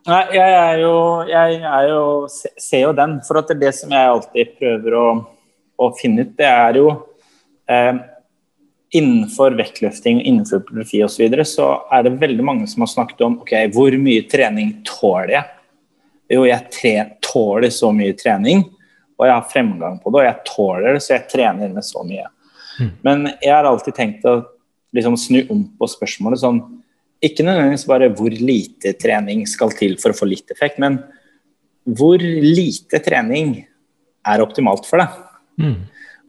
Nei, 0.09 0.21
jeg 0.33 0.53
er 0.57 0.79
jo, 0.81 0.93
jeg 1.29 1.59
er 1.69 1.89
jo 1.91 2.03
ser 2.29 2.85
jo 2.88 2.93
den. 2.97 3.17
For 3.27 3.41
at 3.41 3.49
det, 3.51 3.57
er 3.57 3.63
det 3.67 3.73
som 3.77 3.93
jeg 3.93 4.13
alltid 4.13 4.53
prøver 4.62 4.95
å, 4.97 5.05
å 5.77 5.89
finne 5.99 6.25
ut, 6.25 6.31
det 6.39 6.49
er 6.49 6.79
jo 6.79 6.88
eh, 7.69 7.99
Innenfor 8.95 9.54
vektløfting, 9.60 10.23
innenfor 10.25 10.63
profi 10.65 11.04
osv. 11.06 11.13
Så, 11.13 11.23
videre, 11.23 11.45
så 11.45 11.69
er 11.93 12.08
det 12.08 12.17
veldig 12.21 12.45
mange 12.45 12.67
som 12.71 12.86
har 12.86 12.89
snakket 12.89 13.21
om 13.25 13.38
ok, 13.43 13.54
hvor 13.75 13.93
mye 14.02 14.25
trening 14.32 14.80
tåler 14.88 15.36
jeg? 15.36 15.56
Jo, 16.30 16.43
jeg 16.45 17.10
tåler 17.25 17.71
så 17.73 17.89
mye 17.93 18.17
trening 18.17 18.67
og 19.19 19.28
jeg 19.28 19.36
har 19.36 19.47
fremgang 19.52 19.97
på 19.99 20.12
det, 20.13 20.21
og 20.21 20.28
jeg 20.30 20.47
tåler 20.47 20.95
det, 20.95 21.04
så 21.04 21.15
jeg 21.17 21.28
trener 21.34 21.71
med 21.73 21.84
så 21.84 22.04
mye. 22.08 22.30
Mm. 22.80 22.91
Men 23.04 23.25
jeg 23.43 23.52
har 23.52 23.67
alltid 23.67 23.97
tenkt 23.97 24.28
å 24.30 24.38
liksom 24.95 25.17
snu 25.19 25.41
om 25.52 25.65
på 25.78 25.89
spørsmålet 25.91 26.39
sånn 26.41 26.62
Ikke 27.19 27.43
nødvendigvis 27.43 27.84
bare 27.86 28.08
hvor 28.15 28.32
lite 28.32 28.93
trening 28.95 29.41
skal 29.52 29.73
til 29.75 29.97
for 29.99 30.13
å 30.13 30.15
få 30.15 30.30
litt 30.32 30.54
effekt, 30.54 30.78
men 30.80 31.02
hvor 31.84 32.21
lite 32.23 33.02
trening 33.04 33.58
er 34.23 34.43
optimalt 34.43 34.88
for 34.88 35.04
deg. 35.04 35.17
Mm. 35.60 35.75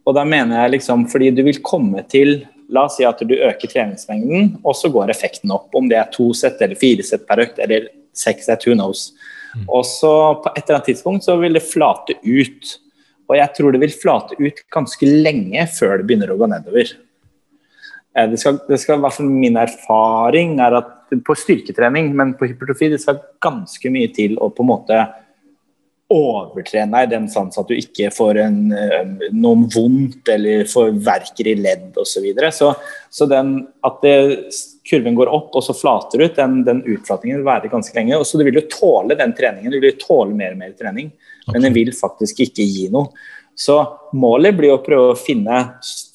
Og 0.06 0.16
da 0.16 0.24
mener 0.26 0.62
jeg 0.62 0.76
liksom 0.78 1.06
fordi 1.10 1.30
du 1.34 1.44
vil 1.46 1.60
komme 1.64 2.04
til 2.10 2.40
La 2.70 2.84
oss 2.86 3.00
si 3.00 3.02
at 3.02 3.18
du 3.26 3.32
øker 3.34 3.66
treningsmengden, 3.66 4.52
og 4.62 4.76
så 4.78 4.86
går 4.94 5.10
effekten 5.10 5.50
opp. 5.50 5.72
Om 5.74 5.88
det 5.90 5.96
er 5.98 6.12
to 6.14 6.28
sett 6.38 6.60
eller 6.62 6.78
fire 6.78 7.02
sett 7.02 7.24
per 7.26 7.42
økt 7.42 7.58
eller 7.58 7.88
seks 8.14 8.46
sett, 8.46 8.62
who 8.62 8.76
knows. 8.76 9.08
Mm. 9.56 9.64
Og 9.66 9.82
så 9.88 10.12
på 10.38 10.52
et 10.52 10.62
eller 10.62 10.78
annet 10.78 10.90
tidspunkt 10.92 11.26
så 11.26 11.34
vil 11.40 11.58
det 11.58 11.64
flate 11.66 12.14
ut. 12.22 12.76
Og 13.30 13.34
jeg 13.38 13.54
tror 13.56 13.74
det 13.74 13.82
vil 13.82 13.94
flate 13.94 14.38
ut 14.38 14.62
ganske 14.70 15.08
lenge 15.10 15.66
før 15.74 15.98
det 15.98 16.06
begynner 16.06 16.30
å 16.30 16.38
gå 16.38 16.46
nedover. 16.50 16.94
Eh, 18.14 18.30
det 18.30 18.38
skal, 18.42 18.60
det 18.70 18.78
skal 18.82 18.98
i 18.98 19.04
hvert 19.04 19.18
fall 19.18 19.30
Min 19.30 19.58
erfaring 19.58 20.58
er 20.62 20.78
at 20.78 20.96
på 21.26 21.34
styrketrening, 21.34 22.12
men 22.14 22.36
på 22.38 22.46
hypertrofi 22.46 22.92
det 22.92 23.00
skal 23.02 23.18
ganske 23.42 23.90
mye 23.90 24.12
til 24.14 24.36
å 24.38 24.50
på 24.54 24.62
en 24.62 24.70
måte 24.70 25.00
overtrene 26.10 27.04
i 27.04 27.08
den 27.10 27.28
sans 27.30 27.58
at 27.60 27.68
du 27.70 27.76
ikke 27.76 28.08
får 28.14 28.40
en, 28.42 28.58
noen 29.30 29.66
vondt 29.70 30.30
eller 30.34 30.64
får 30.70 30.92
verker 31.06 31.52
i 31.52 31.54
ledd 31.60 31.94
osv. 31.94 32.10
Så, 32.10 32.22
videre. 32.24 32.50
så 32.52 32.74
Så 33.10 33.26
den, 33.30 33.52
at 33.86 34.00
det, 34.02 34.14
kurven 34.90 35.14
går 35.14 35.30
opp 35.30 35.54
og 35.56 35.64
så 35.64 35.74
flater 35.76 36.24
ut, 36.24 36.36
den, 36.36 36.62
den 36.66 36.80
utflatingen 36.82 37.40
vil 37.40 37.48
være 37.48 37.70
ganske 37.72 37.94
lenge. 37.96 38.18
og 38.18 38.26
så 38.26 38.38
Du 38.38 38.44
vil 38.46 38.58
jo 38.58 38.66
tåle 38.70 39.16
den 39.18 39.34
treningen, 39.36 39.70
du 39.70 39.78
vil 39.78 39.92
jo 39.92 40.00
tåle 40.02 40.34
mer 40.34 40.56
og 40.56 40.62
mer 40.62 40.72
trening, 40.78 41.12
okay. 41.12 41.52
men 41.52 41.68
den 41.68 41.76
vil 41.76 41.92
faktisk 41.96 42.42
ikke 42.46 42.66
gi 42.66 42.88
noe. 42.92 43.12
Så 43.60 43.76
målet 44.16 44.56
blir 44.56 44.72
å 44.72 44.82
prøve 44.82 45.12
å 45.12 45.18
finne, 45.18 45.60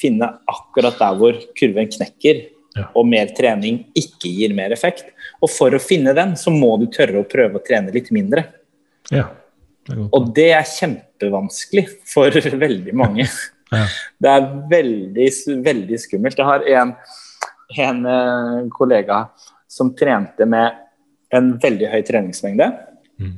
finne 0.02 0.32
akkurat 0.50 0.98
der 1.00 1.18
hvor 1.20 1.40
kurven 1.58 1.92
knekker, 1.94 2.44
ja. 2.76 2.90
og 2.98 3.08
mer 3.08 3.30
trening 3.38 3.84
ikke 3.96 4.32
gir 4.34 4.56
mer 4.58 4.74
effekt. 4.76 5.14
Og 5.44 5.52
for 5.52 5.76
å 5.76 5.82
finne 5.82 6.16
den, 6.18 6.34
så 6.40 6.52
må 6.52 6.74
du 6.82 6.88
tørre 6.92 7.22
å 7.22 7.30
prøve 7.30 7.60
å 7.60 7.64
trene 7.64 7.94
litt 7.96 8.10
mindre. 8.16 8.48
Ja. 9.14 9.30
Og 9.86 10.32
det 10.36 10.50
er 10.56 10.66
kjempevanskelig 10.70 11.86
for 12.10 12.34
veldig 12.66 12.96
mange. 12.98 13.28
Ja. 13.74 13.86
Det 14.22 14.32
er 14.32 14.50
veldig, 14.72 15.30
veldig 15.66 16.00
skummelt. 16.02 16.40
Jeg 16.42 16.50
har 16.50 16.66
en 16.82 16.96
en 17.70 18.06
eh, 18.06 18.68
kollega 18.70 19.30
som 19.68 19.96
trente 19.96 20.46
med 20.46 20.72
en 21.34 21.56
veldig 21.60 21.90
høy 21.92 22.02
treningsmengde. 22.06 22.70
Mm. 23.20 23.36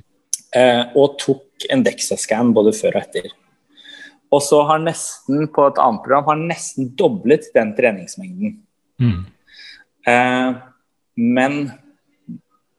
Eh, 0.55 0.83
og 0.97 1.17
tok 1.21 1.67
en 1.71 1.83
DEXA-scan 1.85 2.53
både 2.55 2.75
før 2.77 2.97
og 2.97 3.05
etter. 3.05 3.31
Og 4.33 4.43
så 4.43 4.59
har 4.67 4.83
nesten 4.83 5.47
på 5.55 5.69
et 5.69 5.79
annet 5.79 6.03
program 6.03 6.27
har 6.27 6.39
nesten 6.41 6.91
doblet 6.99 7.47
den 7.55 7.73
treningsmengden. 7.77 8.57
Mm. 8.99 9.21
Eh, 10.07 10.49
men 11.15 11.59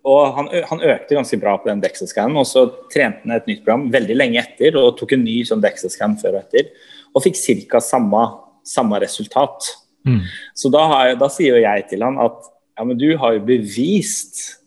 og 0.09 0.37
han, 0.39 0.51
han 0.71 0.85
økte 0.95 1.17
ganske 1.19 1.39
bra 1.41 1.57
på 1.61 1.71
den 1.71 1.83
DEXA-scannen, 1.85 2.39
og 2.41 2.47
så 2.49 2.65
trente 2.93 3.25
han 3.27 3.37
et 3.37 3.49
nytt 3.51 3.65
program 3.65 3.89
veldig 3.93 4.17
lenge 4.17 4.41
etter 4.43 4.79
og 4.81 4.95
tok 4.99 5.17
en 5.17 5.25
ny 5.27 5.41
sånn 5.49 5.65
DEXA-scan 5.65 6.17
før 6.23 6.39
og 6.39 6.45
etter, 6.47 6.71
og 7.13 7.25
fikk 7.25 7.41
ca. 7.71 7.83
Samme, 7.85 8.23
samme 8.67 9.01
resultat. 9.05 9.73
Mm. 10.09 10.23
Så 10.57 10.71
da, 10.73 10.85
har 10.93 11.11
jeg, 11.11 11.19
da 11.21 11.29
sier 11.33 11.59
jo 11.59 11.65
jeg 11.65 11.89
til 11.91 12.07
han 12.07 12.21
at 12.23 12.39
ja, 12.79 12.87
men 12.87 12.99
du 12.99 13.11
har 13.19 13.35
jo 13.35 13.45
bevist 13.49 14.59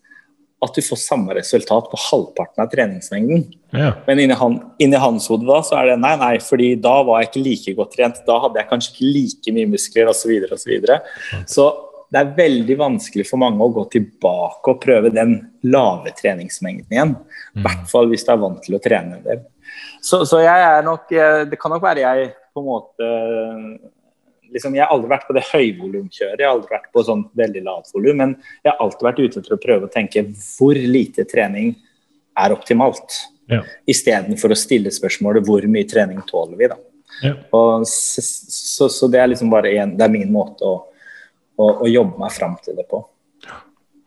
at 0.62 0.75
du 0.77 0.84
får 0.86 0.99
samme 1.01 1.34
resultat 1.34 1.88
på 1.89 1.97
halvparten 1.97 2.62
av 2.62 2.67
treningsmengden. 2.69 3.47
Ja. 3.73 3.95
Men 4.06 4.19
inni, 4.21 4.36
han, 4.38 4.60
inni 4.84 4.99
hans 5.01 5.25
hode 5.32 5.47
da, 5.47 5.62
så 5.65 5.80
er 5.80 5.89
det 5.89 6.01
nei, 6.04 6.13
nei, 6.21 6.36
fordi 6.43 6.75
da 6.84 6.99
var 7.08 7.23
jeg 7.23 7.32
ikke 7.32 7.45
like 7.47 7.73
godt 7.80 7.95
trent. 7.97 8.19
Da 8.27 8.36
hadde 8.43 8.62
jeg 8.62 8.69
kanskje 8.69 8.91
ikke 8.93 9.13
like 9.15 9.56
mye 9.56 9.71
muskler 9.71 10.12
osv. 10.12 10.19
Så, 10.21 10.30
videre, 10.30 10.54
og 10.54 10.62
så, 10.62 10.69
videre. 10.69 10.99
så 11.49 11.65
det 12.12 12.19
er 12.19 12.34
veldig 12.36 12.76
vanskelig 12.80 13.24
for 13.30 13.39
mange 13.39 13.63
å 13.63 13.71
gå 13.71 13.86
tilbake 13.93 14.74
og 14.74 14.82
prøve 14.84 15.13
den 15.15 15.38
lave 15.63 16.12
treningsmengden 16.17 16.91
igjen. 16.91 17.15
I 17.56 17.63
hvert 17.63 17.88
fall 17.91 18.12
hvis 18.12 18.26
du 18.28 18.34
er 18.34 18.41
vant 18.41 18.60
til 18.65 18.76
å 18.76 18.82
trene 18.84 19.17
en 19.17 19.26
del. 19.26 19.41
Så, 20.04 20.26
så 20.28 20.41
jeg 20.43 20.63
er 20.65 20.82
nok 20.84 21.12
eh, 21.15 21.43
Det 21.47 21.56
kan 21.62 21.71
nok 21.71 21.84
være 21.86 22.02
jeg 22.04 22.32
på 22.52 22.60
en 22.60 22.65
måte 22.67 23.10
liksom, 24.52 24.76
Jeg 24.76 24.84
har 24.84 24.91
aldri 24.91 25.12
vært 25.13 25.28
på 25.30 25.36
det 25.38 25.45
høyvolumkjøret, 25.47 26.41
jeg 26.41 26.47
har 26.47 26.56
aldri 26.58 26.74
vært 26.74 26.89
på 26.91 27.06
sånn 27.08 27.24
veldig 27.39 27.63
lavt 27.63 27.93
volum, 27.95 28.19
men 28.19 28.36
jeg 28.65 28.74
har 28.74 28.84
alltid 28.84 29.08
vært 29.08 29.21
ute 29.21 29.39
etter 29.39 29.56
å 29.56 29.62
prøve 29.63 29.88
å 29.88 29.93
tenke 29.93 30.26
hvor 30.34 30.76
lite 30.76 31.26
trening 31.30 31.76
er 32.41 32.56
optimalt. 32.56 33.21
Ja. 33.52 33.62
Istedenfor 33.89 34.52
å 34.52 34.60
stille 34.60 34.91
spørsmålet 34.91 35.47
hvor 35.47 35.63
mye 35.71 35.88
trening 35.88 36.19
tåler 36.28 36.60
vi, 36.60 36.71
da. 36.71 36.80
Ja. 37.21 37.34
Og 37.56 37.88
så, 37.88 38.24
så, 38.24 38.88
så 38.91 39.08
det 39.12 39.19
er 39.21 39.32
liksom 39.32 39.52
bare 39.52 39.71
en, 39.80 39.95
det 39.95 40.08
er 40.08 40.13
min 40.13 40.32
måte 40.34 40.67
å, 40.67 40.78
å, 41.62 41.69
å 41.86 41.89
jobbe 41.91 42.19
meg 42.21 42.34
fram 42.36 42.58
til 42.65 42.78
det 42.80 42.88
på. 42.91 43.04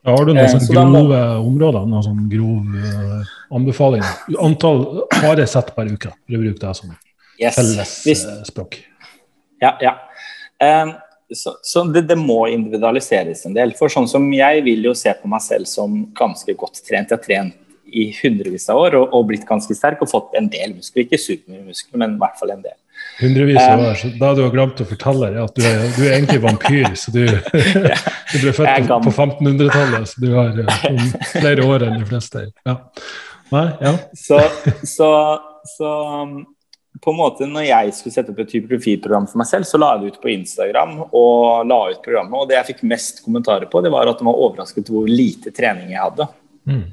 Har 0.04 0.20
du 0.28 0.34
noen 0.34 0.42
Eh, 0.44 0.50
sånne 0.52 0.66
så 0.66 0.74
da 0.76 0.82
må- 0.84 0.98
grove 1.06 1.20
områder? 1.46 1.86
Noen 1.88 2.04
sånn 2.04 2.26
grov 2.28 2.74
uh, 2.76 3.30
anbefaling? 3.56 4.02
Antall 4.44 4.82
harde 5.16 5.46
sett 5.48 5.70
per 5.76 5.88
uke, 5.88 6.10
for 6.12 6.36
å 6.36 6.42
bruke 6.42 6.60
det 6.60 6.74
som 6.76 6.92
Yes. 7.40 7.56
fellesspråk. 7.56 8.76
Eh, 8.76 9.64
ja, 9.64 9.72
ja. 9.80 9.94
Um, 10.60 10.92
så 11.32 11.54
så 11.64 11.82
det, 11.90 12.04
det 12.06 12.18
må 12.20 12.44
individualiseres 12.52 13.46
en 13.48 13.54
del. 13.56 13.72
For 13.78 13.88
sånn 13.88 14.06
som 14.06 14.26
jeg 14.32 14.62
vil 14.66 14.84
jo 14.84 14.92
se 14.94 15.10
på 15.18 15.26
meg 15.30 15.40
selv 15.42 15.66
som 15.66 15.96
ganske 16.14 16.52
godt 16.60 16.82
trent. 16.86 17.08
Jeg 17.10 17.16
har 17.18 17.24
trent 17.24 17.54
i 17.94 18.10
hundrevis 18.20 18.68
av 18.70 18.76
år 18.84 18.94
og, 19.00 19.08
og 19.14 19.26
blitt 19.32 19.46
ganske 19.48 19.74
sterk 19.74 20.02
og 20.04 20.10
fått 20.12 20.36
en 20.38 20.48
del 20.52 20.74
muskler. 20.76 21.06
Ikke 21.06 21.18
supermye 21.18 21.64
muskler, 21.72 21.98
men 22.04 22.14
i 22.16 22.20
hvert 22.22 22.38
fall 22.38 22.52
en 22.54 22.62
del. 22.62 22.76
Hundrevis 23.20 23.60
av 23.62 23.78
Um, 23.78 23.84
år. 23.86 23.94
Så 23.94 24.08
da 24.18 24.32
du 24.34 24.42
har 24.42 24.50
glemt 24.54 24.80
å 24.82 24.86
fortelle 24.88 25.28
deg 25.30 25.42
at 25.44 25.58
du 25.58 25.66
er, 25.68 25.84
du 25.94 26.00
er 26.06 26.16
egentlig 26.16 26.40
vampyr. 26.42 26.88
så 26.98 27.14
Du, 27.14 27.22
du 28.32 28.36
ble 28.42 28.54
født 28.56 28.88
på, 28.90 29.12
1500-tallet, 29.12 30.08
så 30.10 30.24
du 30.24 30.32
har 30.34 30.58
eh, 30.64 31.06
flere 31.36 31.68
år 31.68 31.86
enn 31.86 32.00
de 32.00 32.08
fleste. 32.08 32.48
Ja. 32.66 32.80
Nei, 33.54 33.68
ja. 33.84 33.94
Så, 34.18 34.40
så, 34.88 35.08
så 35.76 35.92
um, 36.24 36.40
på 37.04 37.12
en 37.12 37.18
måte 37.18 37.46
når 37.50 37.68
jeg 37.68 37.96
skulle 37.96 38.14
sette 38.16 38.34
opp 38.34 38.40
et 38.42 38.50
type 38.50 38.70
profilprogram 38.70 39.28
for 39.30 39.42
meg 39.42 39.50
selv, 39.50 39.68
så 39.68 39.78
la 39.80 39.94
jeg 39.94 40.04
det 40.04 40.14
ut 40.14 40.22
på 40.22 40.32
Instagram 40.34 40.96
og 41.06 41.66
la 41.70 41.80
ut 41.92 42.02
programmet. 42.04 42.38
Og 42.40 42.50
det 42.50 42.58
jeg 42.58 42.72
fikk 42.72 42.86
mest 42.90 43.22
kommentarer 43.24 43.70
på, 43.70 43.82
det 43.84 43.92
var 43.94 44.10
at 44.10 44.20
de 44.20 44.26
var 44.26 44.40
overrasket 44.46 44.90
hvor 44.90 45.10
lite 45.10 45.54
trening 45.54 45.94
jeg 45.94 46.02
hadde. 46.02 46.28
Mm. 46.64 46.86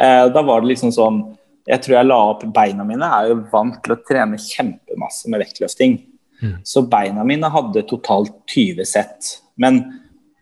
Eh, 0.00 0.24
da 0.34 0.42
var 0.42 0.64
det 0.64 0.72
liksom 0.72 0.94
sånn 0.94 1.20
Jeg 1.68 1.84
tror 1.84 1.98
jeg 1.98 2.08
la 2.08 2.18
opp 2.30 2.44
beina 2.54 2.84
mine. 2.86 3.04
Jeg 3.04 3.28
er 3.28 3.34
jo 3.34 3.40
vant 3.52 3.80
til 3.84 3.94
å 3.94 4.00
trene 4.08 4.40
kjempemasse 4.40 5.30
med 5.32 5.42
vektløfting. 5.44 5.98
Mm. 6.40 6.54
Så 6.66 6.84
beina 6.88 7.24
mine 7.26 7.50
hadde 7.52 7.84
totalt 7.88 8.34
20 8.54 8.88
sett. 8.88 9.34
Men 9.60 9.82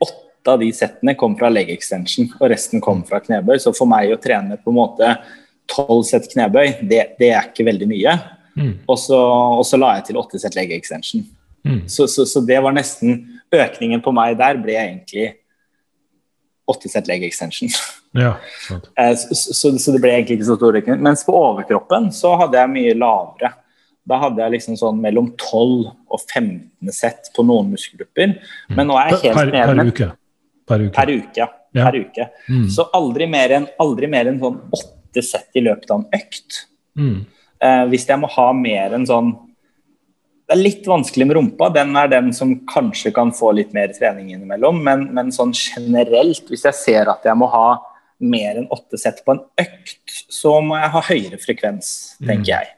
åtte 0.02 0.52
av 0.52 0.62
de 0.62 0.70
settene 0.76 1.16
kom 1.18 1.34
fra 1.38 1.50
leg 1.50 1.72
extension, 1.74 2.28
og 2.38 2.50
resten 2.52 2.82
kom 2.84 3.02
fra 3.08 3.20
knebøy. 3.24 3.56
Så 3.62 3.74
for 3.76 3.90
meg 3.90 4.12
å 4.14 4.20
trene 4.22 4.60
på 4.60 4.72
en 4.72 4.78
måte 4.78 5.14
tolv 5.72 6.04
sett 6.06 6.28
knebøy, 6.30 6.76
det, 6.86 7.02
det 7.18 7.32
er 7.32 7.50
ikke 7.50 7.66
veldig 7.66 7.90
mye. 7.90 8.14
Mm. 8.56 8.74
Og 8.86 9.00
så, 9.00 9.18
og 9.58 9.64
så 9.68 9.80
la 9.80 9.96
jeg 9.98 10.10
til 10.10 10.20
åtte 10.20 10.40
sett 10.40 10.56
leg 10.56 10.72
extension. 10.76 11.26
Mm. 11.66 11.82
Så, 11.90 12.06
så, 12.06 12.24
så 12.28 12.44
det 12.46 12.60
var 12.62 12.76
nesten 12.76 13.24
Økningen 13.56 14.00
på 14.02 14.10
meg 14.14 14.34
der 14.38 14.58
ble 14.58 14.74
egentlig 14.74 15.28
åtte 16.66 16.90
sett 16.90 17.06
leg 17.10 17.22
extension. 17.26 17.70
Ja. 18.20 18.32
Eh, 18.98 19.12
Så, 19.16 19.54
så, 19.54 19.72
så 19.78 19.94
det 19.94 20.00
ble 20.04 20.14
egentlig 20.16 20.40
ikke 20.40 20.50
så 20.50 20.58
stor 20.58 20.78
økning. 20.80 21.00
Mens 21.04 21.24
på 21.26 21.36
overkroppen 21.36 22.10
så 22.14 22.34
hadde 22.40 22.60
jeg 22.60 22.72
mye 22.74 22.96
lavere. 22.98 23.52
Da 24.06 24.20
hadde 24.22 24.42
jeg 24.44 24.54
liksom 24.54 24.76
sånn 24.78 25.00
mellom 25.02 25.32
12 25.34 25.88
og 26.14 26.20
15 26.30 26.92
sett 26.94 27.32
på 27.34 27.42
noen 27.46 27.72
muskelgrupper. 27.74 28.36
Men 28.76 28.86
nå 28.90 28.98
er 29.00 29.14
jeg 29.14 29.24
helt 29.28 29.40
Per, 29.40 29.50
nede 29.50 29.66
per 29.66 29.80
med 29.80 29.90
uke. 29.92 30.10
Per 30.66 30.84
uke. 30.84 30.94
per 30.94 31.14
uke. 31.14 31.48
Ja. 31.76 31.88
Per 31.90 31.98
uke. 32.04 32.28
Mm. 32.48 32.68
Så 32.72 32.86
aldri 32.96 33.26
mer 33.30 33.56
enn 33.58 33.66
en 33.66 34.38
sånn 34.42 34.60
åtte 34.72 35.24
sett 35.26 35.58
i 35.58 35.64
løpet 35.64 35.90
av 35.90 36.04
en 36.04 36.20
økt. 36.20 36.62
Mm. 36.96 37.18
Eh, 37.60 37.82
hvis 37.90 38.06
jeg 38.08 38.20
må 38.20 38.30
ha 38.30 38.46
mer 38.56 38.94
enn 38.96 39.06
sånn 39.08 39.34
Det 40.46 40.54
er 40.54 40.60
litt 40.62 40.84
vanskelig 40.86 41.26
med 41.26 41.34
rumpa. 41.34 41.72
Den 41.74 41.96
er 41.98 42.06
den 42.06 42.28
som 42.32 42.52
kanskje 42.70 43.10
kan 43.10 43.32
få 43.34 43.50
litt 43.56 43.72
mer 43.74 43.90
trening 43.90 44.28
innimellom. 44.30 44.78
Men, 44.78 45.08
men 45.10 45.32
sånn 45.34 45.50
generelt, 45.50 46.44
hvis 46.46 46.62
jeg 46.68 46.76
ser 46.78 47.10
at 47.10 47.26
jeg 47.26 47.34
må 47.34 47.48
ha 47.50 47.80
mer 48.22 48.60
enn 48.60 48.70
åtte 48.72 48.98
sett 49.00 49.22
på 49.26 49.34
en 49.34 49.44
økt, 49.60 50.16
så 50.32 50.56
må 50.64 50.78
jeg 50.80 50.92
ha 50.94 51.04
høyere 51.10 51.40
frekvens, 51.42 51.92
tenker 52.24 52.52
jeg. 52.54 52.74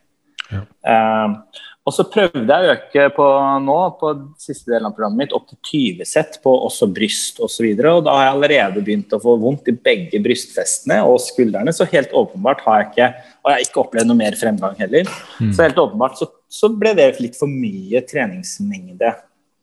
Ja. 0.49 0.63
Uh, 0.83 1.65
og 1.89 1.95
så 1.97 2.05
prøvde 2.05 2.45
jeg 2.45 2.69
å 2.69 2.73
øke 2.75 3.05
på 3.17 3.27
nå, 3.65 3.77
på 4.01 4.11
siste 4.41 4.69
delen 4.69 4.91
av 4.91 4.97
programmet 4.97 5.23
mitt, 5.23 5.35
opp 5.37 5.47
til 5.49 5.59
20 5.97 6.09
sett 6.09 6.37
på 6.43 6.53
også 6.67 6.91
bryst 6.93 7.39
osv. 7.41 7.65
Og, 7.65 7.79
så 7.81 7.93
og 7.95 8.03
da 8.05 8.17
har 8.17 8.27
jeg 8.27 8.35
allerede 8.35 8.83
begynt 8.85 9.15
å 9.17 9.21
få 9.23 9.39
vondt 9.41 9.71
i 9.73 9.77
begge 9.89 10.21
brystfestene 10.25 10.99
og 11.09 11.17
skuldrene. 11.25 11.73
Så 11.73 11.89
helt 11.89 12.13
åpenbart 12.13 12.61
har 12.67 12.83
jeg 12.83 12.91
ikke 12.91 13.09
Og 13.17 13.49
jeg 13.49 13.57
har 13.57 13.65
ikke 13.65 13.81
opplevd 13.81 14.11
noe 14.11 14.21
mer 14.21 14.37
fremgang 14.37 14.77
heller. 14.83 15.09
Mm. 15.41 15.55
Så 15.57 15.65
helt 15.65 15.81
åpenbart 15.81 16.21
så, 16.21 16.29
så 16.53 16.69
ble 16.77 16.93
det 16.99 17.09
litt 17.23 17.41
for 17.41 17.49
mye 17.49 18.05
treningsmengde 18.05 19.15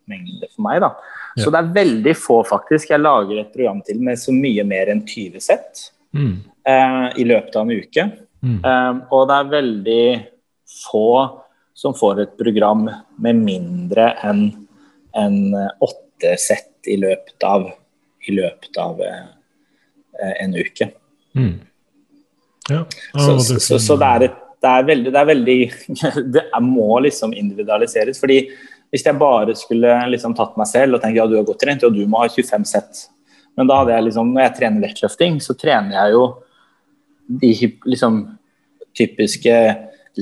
mengde 0.09 0.49
for 0.53 0.65
meg, 0.65 0.81
da. 0.83 0.91
Så 1.43 1.51
det 1.51 1.59
er 1.59 1.73
veldig 1.75 2.13
få, 2.15 2.37
faktisk. 2.47 2.89
Jeg 2.93 3.01
lager 3.03 3.41
et 3.41 3.51
program 3.53 3.81
til 3.83 3.99
med 3.99 4.19
så 4.21 4.31
mye 4.35 4.63
mer 4.67 4.93
enn 4.93 5.03
20 5.07 5.41
sett 5.43 5.89
Mm. 6.15 6.37
eh, 6.63 7.07
i 7.19 7.23
løpet 7.27 7.55
av 7.59 7.65
en 7.67 7.75
uke. 7.75 8.03
Mm. 8.39 8.59
Um, 8.63 9.01
og 9.11 9.25
det 9.27 9.35
er 9.35 9.49
veldig 9.51 10.05
få 10.85 11.09
som 11.75 11.93
får 11.97 12.21
et 12.23 12.37
program 12.39 12.85
med 13.19 13.35
mindre 13.35 14.13
enn 14.23 14.45
en 15.19 15.35
eh, 15.53 15.71
åtte 15.83 16.37
sett 16.39 16.87
i 16.87 16.95
løpet 17.01 17.43
av, 17.43 17.67
i 18.27 18.35
løpet 18.35 18.79
av 18.79 19.01
eh, 19.03 19.25
eh, 20.23 20.33
en 20.45 20.55
uke. 20.55 20.87
Mm. 21.35 21.53
Ja. 22.69 22.85
Så, 23.11 23.39
så, 23.43 23.59
så, 23.59 23.79
så 23.79 23.99
det 23.99 24.11
er 24.15 24.27
et 24.29 24.41
det 24.65 24.71
er 24.71 24.85
veldig, 24.87 25.11
det 25.13 25.19
er 25.19 25.27
veldig 25.29 25.57
Det 26.35 26.43
må 26.63 26.99
liksom 27.05 27.35
individualiseres. 27.37 28.17
fordi 28.19 28.39
hvis 28.95 29.03
jeg 29.05 29.19
bare 29.19 29.53
skulle 29.59 29.91
liksom 30.13 30.33
tatt 30.37 30.55
meg 30.59 30.69
selv 30.71 30.95
og 30.95 31.03
tenkt 31.03 31.19
ja, 31.19 31.27
du 31.27 31.35
er 31.35 31.43
godt 31.47 31.59
trent, 31.65 31.83
og 31.83 31.91
du 31.93 32.05
må 32.07 32.21
ha 32.23 32.29
25 32.31 32.63
sett. 32.69 33.01
Men 33.59 33.67
da 33.67 33.81
hadde 33.81 33.91
jeg 33.91 34.07
liksom, 34.07 34.31
når 34.35 34.45
jeg 34.47 34.55
trener 34.61 34.85
vektløfting, 34.87 35.37
så 35.43 35.55
trener 35.59 35.97
jeg 35.97 36.15
jo 36.15 36.23
de 37.41 37.51
liksom 37.91 38.21
typiske 38.95 39.55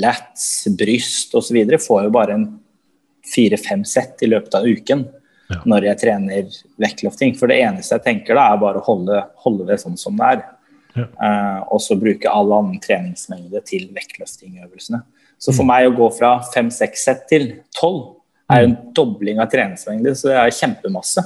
lats, 0.01 0.45
bryst 0.79 1.35
osv. 1.37 1.59
Får 1.85 2.07
jo 2.07 2.13
bare 2.13 2.33
en 2.39 2.47
fire-fem 3.33 3.83
sett 3.87 4.23
i 4.25 4.29
løpet 4.31 4.57
av 4.57 4.65
uken 4.67 5.05
Ja. 5.51 5.59
når 5.69 5.83
jeg 5.89 5.99
trener 5.99 6.47
vektløfting. 6.81 7.35
For 7.37 7.51
det 7.51 7.59
eneste 7.61 7.97
jeg 7.99 8.03
tenker 8.07 8.35
da, 8.39 8.47
er 8.53 8.61
bare 8.61 8.79
å 8.79 8.85
holde, 8.87 9.19
holde 9.43 9.67
det 9.67 9.77
sånn 9.83 9.97
som 9.99 10.15
det 10.17 10.29
er. 10.31 10.43
Ja. 10.95 11.05
Uh, 11.19 11.59
og 11.73 11.81
så 11.83 11.97
bruke 11.99 12.29
all 12.31 12.49
annen 12.55 12.79
treningsmengde 12.81 13.61
til 13.67 13.89
vektløftingøvelsene. 13.93 15.03
Så 15.37 15.51
Mm. 15.51 15.57
for 15.57 15.65
meg 15.65 15.87
å 15.89 15.95
gå 15.97 16.07
fra 16.17 16.39
fem-seks 16.53 17.03
sett 17.03 17.27
til 17.27 17.61
tolv 17.75 18.15
er 18.51 18.63
jo 18.63 18.69
en 18.69 18.77
dobling 18.95 19.39
av 19.41 19.51
treningsmengde, 19.51 20.15
så 20.17 20.31
det 20.31 20.39
er 20.39 20.55
kjempemasse. 20.57 21.23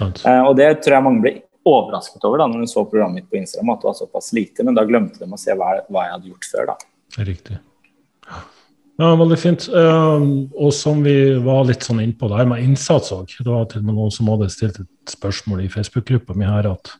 Eh, 0.00 0.42
og 0.46 0.54
det 0.58 0.68
tror 0.84 0.96
jeg 0.96 1.06
mange 1.06 1.24
ble 1.24 1.34
overrasket 1.66 2.22
over 2.24 2.40
da 2.40 2.46
når 2.48 2.62
de 2.64 2.70
så 2.70 2.84
programmet 2.88 3.20
mitt 3.20 3.32
på 3.32 3.40
Instagram, 3.40 3.74
at 3.74 3.82
det 3.82 3.90
var 3.90 3.98
såpass 3.98 4.30
lite, 4.36 4.64
men 4.66 4.78
da 4.78 4.86
glemte 4.88 5.20
de 5.20 5.28
å 5.28 5.40
se 5.40 5.56
hva, 5.56 5.74
hva 5.90 6.06
jeg 6.06 6.16
hadde 6.16 6.32
gjort 6.32 6.48
før. 6.52 6.72
da. 6.72 7.24
Riktig. 7.26 7.58
Ja, 9.00 9.14
Veldig 9.16 9.38
fint. 9.40 9.66
Um, 9.72 10.50
og 10.60 10.74
som 10.76 11.00
vi 11.04 11.16
var 11.40 11.64
litt 11.68 11.84
sånn 11.86 12.02
innpå 12.04 12.28
det 12.28 12.42
her 12.42 12.48
med 12.50 12.64
innsats 12.64 13.14
òg. 13.16 13.32
Det 13.32 13.48
var 13.48 13.64
til 13.70 13.80
og 13.80 13.88
med 13.88 13.96
noen 13.96 14.12
som 14.12 14.28
hadde 14.28 14.50
stilt 14.52 14.80
et 14.82 15.14
spørsmål 15.14 15.64
i 15.64 15.70
Facebook-gruppa 15.72 16.36
mi 16.36 16.48
her 16.48 16.68
at 16.68 16.92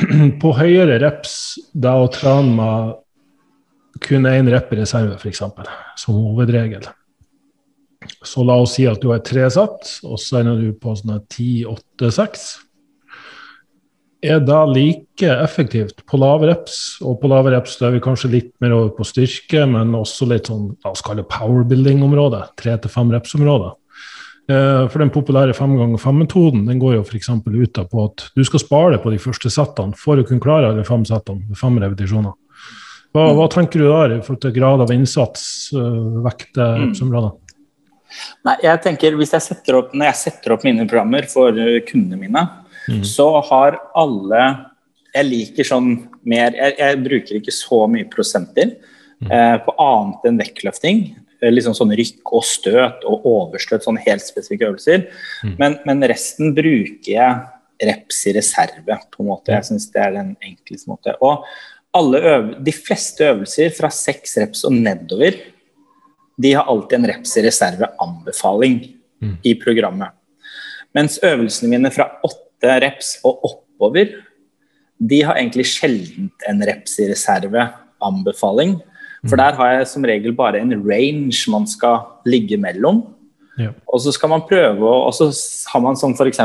på 0.42 0.52
høyere 0.56 0.98
reps, 1.02 1.36
det 1.72 1.92
å 1.94 2.10
trene 2.10 2.56
med 2.56 2.96
kun 4.02 4.26
én 4.26 4.48
rep 4.50 4.72
i 4.72 4.80
reserve, 4.80 5.18
f.eks., 5.20 5.42
som 6.00 6.16
hovedregel, 6.16 6.88
Så 8.24 8.44
la 8.44 8.58
oss 8.60 8.74
si 8.76 8.84
at 8.88 9.00
du 9.00 9.08
har 9.14 9.22
tre 9.24 9.46
sett, 9.52 9.94
og 10.04 10.18
så 10.20 10.42
ender 10.42 10.58
du 10.60 10.74
på 10.76 10.92
sånne 10.98 11.22
10-8-6. 11.32 12.50
Er 14.20 14.42
det 14.44 14.58
like 14.74 15.28
effektivt 15.40 16.02
på 16.04 16.18
lave 16.20 16.50
reps? 16.50 16.98
Og 17.00 17.16
på 17.22 17.30
lave 17.32 17.54
reps 17.54 17.78
er 17.80 17.94
vi 17.94 18.02
kanskje 18.04 18.32
litt 18.34 18.50
mer 18.60 18.74
over 18.76 18.90
på 18.98 19.06
styrke, 19.08 19.64
men 19.64 19.96
også 19.96 20.28
litt 20.28 20.50
sånn 20.52 20.74
la 20.84 20.92
oss 20.92 21.04
kalle 21.04 21.24
powerbuilding-område. 21.24 22.42
Tre 22.60 22.76
til 22.76 22.92
fem 22.92 23.14
reps-område. 23.14 23.72
Eh, 24.50 24.84
for 24.90 25.00
den 25.00 25.12
populære 25.14 25.54
fem 25.56 25.72
ganger 25.78 26.00
fem-metoden 26.00 26.66
den 26.68 26.80
går 26.82 26.98
jo 26.98 27.06
f.eks. 27.06 27.30
ut 27.32 27.80
på 27.92 28.04
at 28.04 28.28
du 28.36 28.44
skal 28.44 28.62
spare 28.62 28.94
deg 28.96 29.04
på 29.04 29.12
de 29.14 29.20
første 29.22 29.52
settene 29.52 29.96
for 29.96 30.20
å 30.20 30.24
kunne 30.26 30.42
klare 30.42 30.72
alle 30.72 30.84
fem 30.84 31.04
settene 31.08 31.48
med 31.48 31.60
fem 31.60 31.76
repetisjoner. 31.80 32.36
Hva, 33.14 33.24
hva, 33.34 33.46
tenker 33.50 33.82
du 33.82 33.88
der 33.88 34.16
i 34.16 34.20
forhold 34.22 34.42
til 34.44 34.54
grad 34.54 34.84
av 34.84 34.92
innsats, 34.94 35.42
uh, 35.74 36.20
vekt, 36.22 36.52
represområder? 36.54 37.32
Nei, 38.46 38.56
jeg 38.64 38.82
tenker 38.84 39.16
hvis 39.18 39.34
jeg 39.36 39.44
setter 39.44 39.78
opp, 39.80 39.94
Når 39.94 40.10
jeg 40.10 40.20
setter 40.24 40.54
opp 40.54 40.66
mine 40.66 40.86
programmer 40.88 41.28
for 41.30 41.56
kundene 41.88 42.18
mine, 42.20 42.44
mm. 42.88 43.04
så 43.06 43.28
har 43.50 43.78
alle 43.98 44.42
Jeg 45.14 45.28
liker 45.28 45.68
sånn 45.68 45.92
mer 46.28 46.56
Jeg, 46.56 46.76
jeg 46.80 47.00
bruker 47.04 47.40
ikke 47.40 47.54
så 47.54 47.84
mye 47.90 48.08
prosenter 48.10 48.74
mm. 48.74 49.30
eh, 49.30 49.56
på 49.64 49.76
annet 49.86 50.28
enn 50.30 50.40
vektløfting. 50.40 51.04
Liksom 51.40 51.72
sånn 51.76 51.94
rykk 51.96 52.34
og 52.36 52.44
støt 52.44 53.06
og 53.08 53.24
overstøt, 53.28 53.86
sånne 53.86 54.02
helt 54.04 54.24
spesifikke 54.26 54.68
øvelser. 54.68 55.06
Mm. 55.46 55.54
Men, 55.56 55.78
men, 55.88 56.04
resten 56.10 56.52
bruker 56.56 57.14
jeg 57.14 57.88
reps 57.88 58.18
i 58.28 58.34
reserve, 58.36 58.98
på 59.08 59.22
en 59.22 59.30
måte. 59.30 59.54
Jeg 59.54 59.70
syns 59.70 59.88
det 59.94 60.02
er 60.04 60.18
den 60.18 60.34
enkleste 60.44 60.90
måte. 60.90 61.14
Og 61.24 61.46
de 62.60 62.74
fleste 62.76 63.24
øvelser 63.32 63.72
fra 63.74 63.88
seks 63.94 64.36
reps 64.42 64.66
og 64.68 64.76
nedover 64.76 65.38
de 66.40 66.54
har 66.56 66.68
alltid 66.70 66.98
en 66.98 67.08
reps 67.10 67.36
i 67.36 67.44
reserve-anbefaling 67.44 68.80
mm. 69.22 69.36
i 69.44 69.54
programmet. 69.60 70.14
Mens 70.96 71.18
øvelsene 71.22 71.70
mine 71.70 71.92
fra 71.94 72.08
åtte 72.26 72.76
reps 72.82 73.18
og 73.26 73.44
oppover, 73.46 74.14
de 75.00 75.20
har 75.24 75.38
egentlig 75.40 75.68
sjelden 75.70 76.30
en 76.48 76.64
reps 76.66 76.98
i 77.00 77.08
reserve-anbefaling. 77.10 78.78
For 79.26 79.36
mm. 79.36 79.42
der 79.42 79.58
har 79.58 79.72
jeg 79.74 79.88
som 79.92 80.06
regel 80.08 80.36
bare 80.36 80.60
en 80.60 80.74
range 80.80 81.44
man 81.52 81.66
skal 81.68 82.06
ligge 82.28 82.56
mellom. 82.60 83.04
Ja. 83.60 83.74
Og 83.92 84.00
så 84.00 84.12
skal 84.14 84.30
man 84.32 84.46
prøve 84.48 84.86
Og 84.88 85.10
så 85.12 85.26
har 85.72 85.82
man 85.84 85.98
sånn 85.98 86.14
f.eks. 86.16 86.38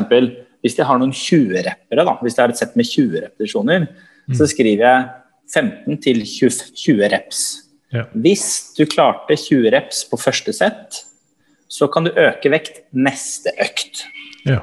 hvis 0.66 0.76
jeg 0.76 0.88
har 0.88 1.00
noen 1.00 1.14
20-rappere, 1.16 2.16
hvis 2.24 2.36
jeg 2.36 2.44
har 2.44 2.52
et 2.52 2.60
sett 2.60 2.76
med 2.76 2.90
20 2.90 3.22
repetisjoner, 3.28 3.86
mm. 4.28 4.36
så 4.36 4.48
skriver 4.50 4.84
jeg 4.84 5.06
15 5.54 6.02
til 6.04 6.26
20, 6.26 6.74
20 6.76 7.14
reps. 7.14 7.44
Ja. 7.96 8.06
Hvis 8.12 8.76
du 8.78 8.84
klarte 8.90 9.38
20 9.40 9.72
reps 9.74 10.04
på 10.10 10.20
første 10.20 10.54
sett, 10.56 11.02
så 11.72 11.88
kan 11.92 12.06
du 12.06 12.12
øke 12.12 12.52
vekt 12.54 12.84
neste 12.94 13.54
økt. 13.62 14.06
Ja. 14.46 14.62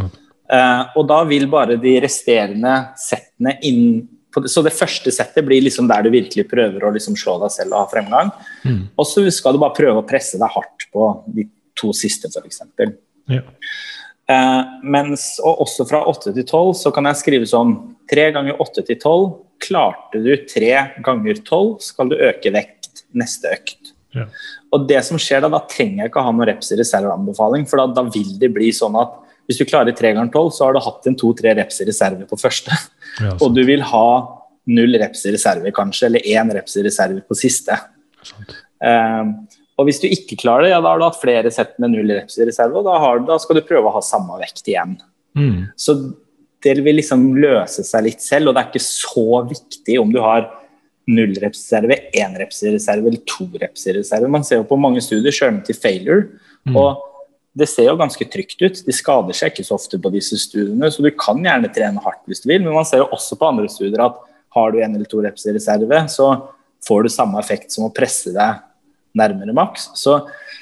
Ja. 0.00 0.10
Uh, 0.46 0.82
og 1.00 1.08
da 1.10 1.22
vil 1.26 1.48
bare 1.50 1.78
de 1.80 1.96
resterende 2.04 2.74
settene 3.00 3.56
inn 3.66 4.04
på 4.30 4.44
det, 4.44 4.50
Så 4.52 4.62
det 4.62 4.74
første 4.76 5.10
settet 5.14 5.46
blir 5.46 5.64
liksom 5.64 5.88
der 5.88 6.04
du 6.04 6.10
virkelig 6.12 6.44
prøver 6.50 6.84
å 6.84 6.92
liksom 6.94 7.16
slå 7.18 7.38
deg 7.42 7.54
selv 7.54 7.72
og 7.72 7.80
ha 7.80 7.90
fremgang. 7.90 8.30
Mm. 8.62 8.82
Og 8.94 9.08
så 9.08 9.24
skal 9.34 9.56
du 9.56 9.62
bare 9.62 9.74
prøve 9.78 10.02
å 10.02 10.06
presse 10.06 10.38
deg 10.38 10.52
hardt 10.52 10.86
på 10.92 11.08
de 11.34 11.48
to 11.76 11.92
siste, 11.96 12.28
f.eks. 12.28 12.62
Ja. 13.32 13.42
Uh, 14.26 14.62
mens, 14.82 15.36
og 15.42 15.64
også 15.64 15.86
fra 15.88 16.02
8 16.10 16.34
til 16.34 16.44
12 16.44 16.72
så 16.82 16.92
kan 16.94 17.06
jeg 17.08 17.20
skrive 17.22 17.48
sånn 17.48 17.76
3 18.10 18.30
ganger 18.34 18.60
8 18.62 18.82
til 18.86 18.98
12 18.98 19.26
Klarte 19.62 20.20
du 20.22 20.32
tre 20.48 20.72
ganger 21.04 21.38
tolv, 21.46 21.78
skal 21.84 22.10
du 22.12 22.16
øke 22.16 22.52
vekt 22.54 23.04
neste 23.16 23.52
økt. 23.56 23.92
Ja. 24.16 24.26
Og 24.72 24.86
det 24.88 25.02
som 25.04 25.18
skjer 25.20 25.42
Da 25.44 25.50
da 25.52 25.58
trenger 25.68 26.04
jeg 26.04 26.10
ikke 26.10 26.22
ha 26.24 26.32
noen 26.32 26.48
reps 26.48 26.70
i 26.72 26.78
reserveanbefaling, 26.80 27.66
for 27.68 27.82
da, 27.82 27.86
da, 27.98 28.06
vil 28.12 28.36
det 28.40 28.52
bli 28.54 28.70
sånn 28.74 28.96
at 29.00 29.14
hvis 29.46 29.60
du 29.60 29.66
klarer 29.68 29.94
tre 29.94 30.10
ganger 30.16 30.32
tolv, 30.34 30.50
så 30.54 30.66
har 30.66 30.74
du 30.74 30.82
hatt 30.82 31.06
en 31.06 31.18
to-tre 31.18 31.52
reps 31.54 31.78
i 31.82 31.86
reserve 31.86 32.26
på 32.26 32.38
første. 32.40 32.74
Ja, 33.20 33.36
og 33.42 33.52
du 33.54 33.62
vil 33.68 33.84
ha 33.92 34.06
null 34.66 34.98
reps 34.98 35.22
i 35.28 35.34
reserve, 35.36 35.70
kanskje, 35.74 36.08
eller 36.08 36.26
én 36.26 36.50
reps 36.56 36.74
i 36.80 36.82
reserve 36.82 37.22
på 37.22 37.36
siste. 37.38 37.76
Um, 38.82 39.36
og 39.78 39.86
hvis 39.86 40.00
du 40.02 40.08
ikke 40.08 40.38
klarer 40.40 40.66
det, 40.66 40.72
ja, 40.72 40.80
da 40.82 40.90
har 40.90 40.98
du 40.98 41.06
hatt 41.06 41.20
flere 41.20 41.52
sett 41.54 41.76
med 41.82 41.92
null 41.94 42.10
reps 42.10 42.40
i 42.40 42.48
reserve, 42.48 42.80
og 42.80 42.88
da, 42.88 42.96
har, 43.02 43.22
da 43.28 43.36
skal 43.38 43.60
du 43.60 43.66
prøve 43.68 43.86
å 43.86 43.94
ha 43.94 44.02
samme 44.02 44.40
vekt 44.40 44.66
igjen. 44.66 44.96
Mm. 45.38 45.68
Så 45.78 45.94
det 46.64 46.76
vil 46.82 46.98
liksom 46.98 47.28
løse 47.38 47.84
seg 47.86 48.06
litt 48.06 48.22
selv, 48.24 48.50
og 48.50 48.56
det 48.56 48.62
er 48.62 48.70
ikke 48.70 48.86
så 48.86 49.42
viktig 49.48 49.98
om 50.00 50.12
du 50.14 50.20
har 50.24 50.48
null 51.06 51.36
repsreserve, 51.38 51.98
én 52.18 52.34
repsreserve 52.40 53.10
eller 53.10 53.22
to 53.28 53.46
repsreserve. 53.60 54.30
Man 54.30 54.44
ser 54.46 54.62
jo 54.62 54.70
på 54.70 54.78
mange 54.80 55.02
studier 55.04 55.34
sjøl 55.34 55.60
til 55.66 55.78
failure, 55.78 56.26
mm. 56.66 56.78
og 56.78 57.04
det 57.56 57.68
ser 57.70 57.88
jo 57.88 57.96
ganske 58.00 58.26
trygt 58.28 58.60
ut. 58.60 58.82
De 58.84 58.94
skader 58.94 59.36
seg 59.36 59.52
ikke 59.52 59.66
så 59.68 59.78
ofte 59.78 60.00
på 60.02 60.12
disse 60.12 60.38
studiene, 60.40 60.90
så 60.92 61.04
du 61.04 61.12
kan 61.16 61.40
gjerne 61.44 61.70
trene 61.72 62.02
hardt 62.04 62.24
hvis 62.28 62.42
du 62.42 62.50
vil, 62.50 62.64
men 62.66 62.76
man 62.76 62.88
ser 62.88 63.04
jo 63.04 63.10
også 63.14 63.38
på 63.38 63.52
andre 63.52 63.70
studier 63.72 64.02
at 64.04 64.18
har 64.56 64.72
du 64.72 64.80
en 64.80 64.94
eller 64.96 65.08
to 65.08 65.20
reps 65.24 65.46
i 65.46 65.54
reserve, 65.54 66.02
så 66.12 66.30
får 66.86 67.06
du 67.06 67.12
samme 67.12 67.40
effekt 67.40 67.74
som 67.74 67.86
å 67.86 67.92
presse 67.94 68.32
deg 68.34 68.62
nærmere 69.16 69.54
maks. 69.56 69.90
Så, 69.96 70.18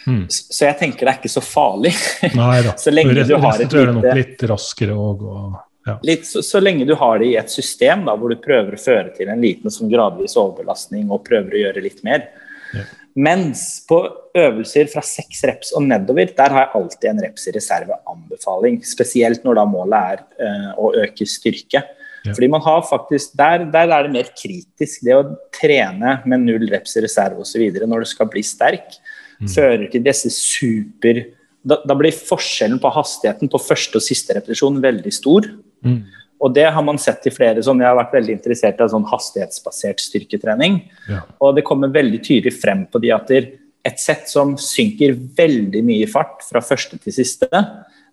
mm. 0.07 0.25
så 0.31 0.69
jeg 0.69 0.79
tenker 0.81 1.07
det 1.07 1.15
er 1.15 1.21
ikke 1.23 1.33
så 1.33 1.43
farlig. 1.45 1.95
Nei 2.37 2.59
da. 2.67 2.75
så 2.85 2.93
lenge 2.95 3.27
du 3.27 3.37
har 3.43 3.63
et 3.63 3.79
lite 3.79 4.19
litt 4.19 4.45
raskere 4.51 4.95
også, 4.95 5.39
og 5.39 5.63
ja. 5.85 5.99
Litt, 6.03 6.26
så, 6.26 6.43
så, 6.43 6.61
lenge 6.64 6.87
du 6.89 6.95
har 6.97 7.18
det 7.20 7.28
i 7.28 7.37
et 7.37 7.53
system 7.53 8.07
da, 8.07 8.14
hvor 8.16 8.32
du 8.32 8.41
prøver 8.41 8.76
å 8.76 8.80
føre 8.80 9.11
til 9.16 9.28
en 9.28 9.43
liten 9.43 9.72
sånn 9.72 9.91
gradvis 9.93 10.37
overbelastning 10.41 11.11
og 11.12 11.26
prøver 11.26 11.57
å 11.57 11.64
gjøre 11.66 11.82
litt 11.85 12.01
mer. 12.07 12.30
Ja. 12.72 12.85
Mens 13.14 13.85
på 13.87 14.01
øvelser 14.35 14.89
fra 14.91 15.05
seks 15.07 15.45
reps 15.47 15.74
og 15.76 15.85
nedover, 15.87 16.32
der 16.35 16.55
har 16.55 16.64
jeg 16.64 16.80
alltid 16.80 17.11
en 17.11 17.20
reps 17.22 17.45
i 17.47 17.53
reserve-anbefaling. 17.55 18.80
Spesielt 18.89 19.45
når 19.47 19.61
da 19.61 19.66
målet 19.70 20.16
er 20.16 20.24
uh, 20.41 20.72
å 20.82 20.91
øke 21.05 21.28
styrke. 21.28 21.85
Ja. 22.24 22.32
Fordi 22.32 22.49
man 22.51 22.64
har 22.64 22.82
faktisk, 22.89 23.37
der, 23.39 23.68
der, 23.70 23.93
er 23.93 24.09
det 24.09 24.16
mer 24.16 24.32
kritisk. 24.35 25.05
Det 25.07 25.14
å 25.14 25.37
trene 25.55 26.16
med 26.24 26.43
null 26.49 26.66
reps 26.72 26.97
i 26.99 27.05
reserve 27.05 27.45
osv. 27.45 27.62
når 27.85 28.03
du 28.03 28.11
skal 28.11 28.32
bli 28.32 28.43
sterk, 28.43 28.97
mm. 29.39 29.53
fører 29.53 29.87
til 29.93 30.03
disse 30.09 30.32
super 30.35 31.22
da, 31.64 31.78
da, 31.87 31.95
blir 31.97 32.12
forskjellen 32.12 32.80
på 32.80 32.91
hastigheten 32.93 33.49
på 33.53 33.61
første 33.62 34.01
og 34.01 34.05
siste 34.05 34.37
repetisjon 34.37 34.82
veldig 34.85 35.12
stor. 35.14 35.47
Mm. 35.85 36.03
Og 36.45 36.53
det 36.53 36.66
har 36.76 36.85
man 36.85 36.99
sett 37.01 37.24
i 37.28 37.32
flere 37.32 37.62
sånn, 37.64 37.80
Jeg 37.80 37.89
har 37.89 37.97
vært 37.97 38.16
veldig 38.18 38.35
interessert 38.37 38.80
i 38.80 38.89
sånn 38.91 39.07
hastighetsbasert 39.09 40.03
styrketrening. 40.03 40.82
Ja. 41.09 41.22
Og 41.41 41.57
det 41.57 41.64
kommer 41.64 41.93
veldig 41.93 42.20
tydelig 42.24 42.57
frem 42.59 42.85
på 42.91 43.01
de 43.01 43.12
at 43.14 43.30
et 43.32 44.01
sett 44.01 44.28
som 44.28 44.57
synker 44.61 45.16
veldig 45.37 45.82
mye 45.85 46.05
i 46.05 46.11
fart 46.11 46.45
fra 46.45 46.62
første 46.64 46.99
til 47.01 47.14
siste, 47.14 47.49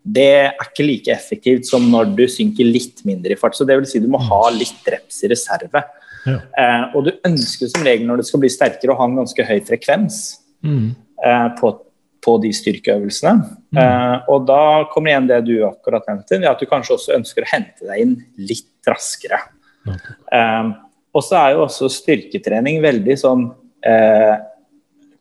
det 0.01 0.29
er 0.47 0.63
ikke 0.63 0.85
like 0.85 1.13
effektivt 1.13 1.67
som 1.69 1.83
når 1.91 2.15
du 2.17 2.23
synker 2.31 2.65
litt 2.65 3.03
mindre 3.05 3.35
i 3.35 3.39
fart. 3.39 3.55
Så 3.57 3.67
det 3.67 3.77
vil 3.77 3.89
si 3.89 4.01
du 4.01 4.09
må 4.11 4.21
ha 4.31 4.41
litt 4.55 4.87
reps 4.89 5.21
i 5.25 5.29
reserve. 5.31 5.83
Ja. 6.25 6.37
Eh, 6.37 6.83
og 6.95 7.07
du 7.07 7.11
ønsker 7.27 7.69
som 7.69 7.85
regel 7.85 8.07
når 8.09 8.21
det 8.21 8.27
skal 8.29 8.41
bli 8.43 8.51
sterkere, 8.53 8.93
å 8.93 8.99
ha 8.99 9.07
en 9.09 9.19
ganske 9.21 9.45
høy 9.45 9.59
frekvens 9.67 10.21
mm. 10.65 10.87
eh, 11.25 11.47
på 11.59 11.73
på 12.21 12.35
de 12.43 12.51
styrkeøvelsene. 12.53 13.33
Mm. 13.73 13.79
Uh, 13.79 14.29
og 14.31 14.45
da 14.49 14.61
kommer 14.91 15.13
igjen 15.13 15.29
det 15.31 15.41
du 15.47 15.55
akkurat 15.67 16.05
nevnte, 16.09 16.41
at 16.47 16.61
du 16.61 16.69
kanskje 16.69 16.95
også 16.97 17.15
ønsker 17.17 17.45
å 17.45 17.51
hente 17.53 17.87
deg 17.87 18.03
inn 18.03 18.15
litt 18.37 18.89
raskere. 18.89 19.41
Mm. 19.87 19.97
Uh, 20.29 20.71
og 21.17 21.25
så 21.25 21.39
er 21.41 21.55
jo 21.55 21.65
også 21.65 21.89
styrketrening 21.91 22.79
veldig 22.83 23.15
sånn 23.19 23.47
uh, 23.49 24.35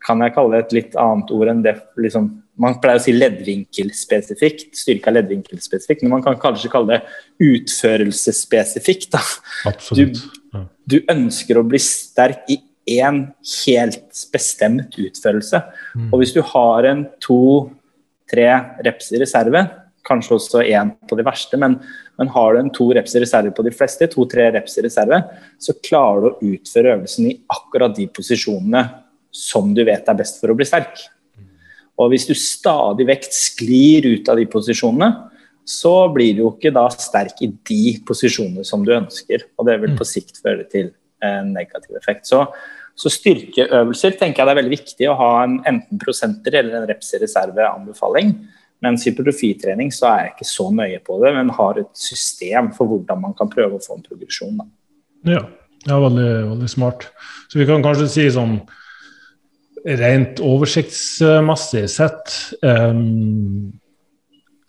Kan 0.05 0.21
jeg 0.21 0.35
kalle 0.37 0.53
det 0.53 0.61
et 0.67 0.75
litt 0.77 0.99
annet 1.01 1.33
ord 1.33 1.51
enn 1.51 1.63
det 1.65 1.73
liksom, 1.99 2.29
Man 2.61 2.77
pleier 2.83 3.01
å 3.01 3.03
si 3.03 3.15
leddvinkelspesifikt, 3.17 4.77
styrke 4.77 5.11
er 5.11 5.17
leddvinkelspesifikt, 5.17 6.05
men 6.05 6.19
man 6.19 6.25
kan 6.27 6.37
kanskje 6.41 6.71
kalle 6.73 6.99
det 6.99 7.47
utførelsesspesifikt. 7.49 9.17
Du, 9.97 10.05
du 10.85 10.99
ønsker 11.09 11.57
å 11.57 11.65
bli 11.65 11.81
sterk 11.81 12.53
i 12.53 12.61
én 12.91 13.21
helt 13.67 14.25
bestemt 14.33 14.97
utførelse. 14.99 15.63
Mm. 15.95 16.09
Og 16.11 16.23
hvis 16.23 16.35
du 16.37 16.41
har 16.53 16.89
en 16.91 17.05
to-tre 17.23 18.49
reps 18.87 19.13
i 19.15 19.21
reserve, 19.23 19.65
kanskje 20.07 20.37
også 20.37 20.65
én 20.65 20.93
på 21.09 21.19
de 21.19 21.25
verste, 21.27 21.59
men, 21.61 21.77
men, 22.19 22.33
har 22.35 22.55
du 22.55 22.61
en 22.63 22.73
to 22.75 22.89
reps 22.97 23.15
i 23.15 23.23
reserve 23.23 23.53
på 23.55 23.65
de 23.67 23.73
fleste, 23.75 24.09
to-tre 24.11 24.49
reps 24.55 24.79
i 24.79 24.85
reserve, 24.87 25.23
så 25.61 25.77
klarer 25.85 26.25
du 26.25 26.29
å 26.31 26.53
utføre 26.57 26.97
øvelsen 26.97 27.31
i 27.31 27.39
akkurat 27.53 27.95
de 27.97 28.09
posisjonene 28.11 28.85
som 29.31 29.75
du 29.77 29.85
vet 29.87 30.09
er 30.09 30.19
best 30.19 30.41
for 30.43 30.51
å 30.51 30.59
bli 30.59 30.67
sterk. 30.67 31.05
Og 32.01 32.11
hvis 32.13 32.27
du 32.27 32.35
stadig 32.39 33.07
vekk 33.11 33.29
sklir 33.35 34.09
ut 34.09 34.31
av 34.33 34.41
de 34.41 34.47
posisjonene, 34.51 35.11
så 35.69 35.93
blir 36.13 36.35
du 36.35 36.45
jo 36.45 36.53
ikke 36.55 36.73
da 36.75 36.87
sterk 36.91 37.43
i 37.45 37.51
de 37.69 37.83
posisjonene 38.07 38.65
som 38.67 38.83
du 38.87 38.95
ønsker. 38.97 39.45
Og 39.61 39.69
det 39.69 39.77
vil 39.83 39.95
på 39.99 40.07
sikt 40.09 40.41
føre 40.43 40.65
til 40.71 40.91
en 41.25 41.53
negativ 41.55 41.99
effekt. 41.99 42.27
Så, 42.27 42.47
så 43.01 43.09
styrkeøvelser 43.13 44.17
tenker 44.21 44.43
jeg 44.43 44.49
det 44.49 44.53
er 44.53 44.59
veldig 44.59 44.75
viktig 44.75 45.07
å 45.09 45.17
ha 45.17 45.29
en 45.45 45.61
enten 45.69 46.01
prosenter 46.01 46.59
eller 46.59 46.83
en 46.83 46.89
reps 46.91 47.15
i 47.17 47.21
reserve-anbefaling. 47.23 48.35
Mens 48.85 49.07
hypertrofitrening 49.09 49.93
så 49.93 50.09
er 50.11 50.21
jeg 50.25 50.35
ikke 50.35 50.49
så 50.49 50.67
nøye 50.73 51.01
på 51.05 51.17
det, 51.23 51.33
men 51.37 51.53
har 51.57 51.81
et 51.81 51.91
system 51.97 52.71
for 52.77 52.91
hvordan 52.91 53.23
man 53.23 53.37
kan 53.37 53.49
prøve 53.53 53.77
å 53.77 53.83
få 53.85 53.97
en 53.97 54.05
progresjon. 54.05 54.61
Ja, 55.29 55.43
ja 55.89 55.99
veldig, 56.01 56.29
veldig, 56.51 56.69
smart. 56.73 57.09
Så 57.53 57.61
vi 57.61 57.69
kan 57.69 57.85
kanskje 57.85 58.09
si 58.13 58.27
sånn 58.33 58.59
rent 60.01 60.43
oversiktsmessig 60.45 61.87
sett 61.89 62.35
um, 62.61 63.71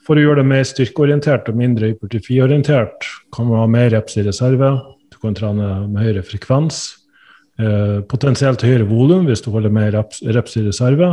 For 0.07 0.15
å 0.15 0.23
gjøre 0.23 0.39
det 0.39 0.51
mer 0.53 0.63
styrkeorientert 0.67 1.51
og 1.51 1.59
mindre 1.59 1.91
hypertrofiorientert, 1.91 3.09
kan 3.36 3.51
man 3.51 3.63
ha 3.65 3.67
mer 3.75 3.91
reps 3.91 4.15
i 4.19 4.23
reserve. 4.23 4.71
Du 5.11 5.19
kan 5.19 5.36
trene 5.36 5.84
med 5.91 5.99
høyere 5.99 6.23
frekvens. 6.25 7.01
Uh, 7.60 7.99
potensielt 8.10 8.64
høyere 8.66 8.88
volum 8.89 9.28
hvis 9.28 9.43
du 9.43 9.52
holder 9.54 9.74
mer 9.74 9.91
reps, 9.93 10.22
reps 10.24 10.56
i 10.58 10.64
reserve. 10.66 11.10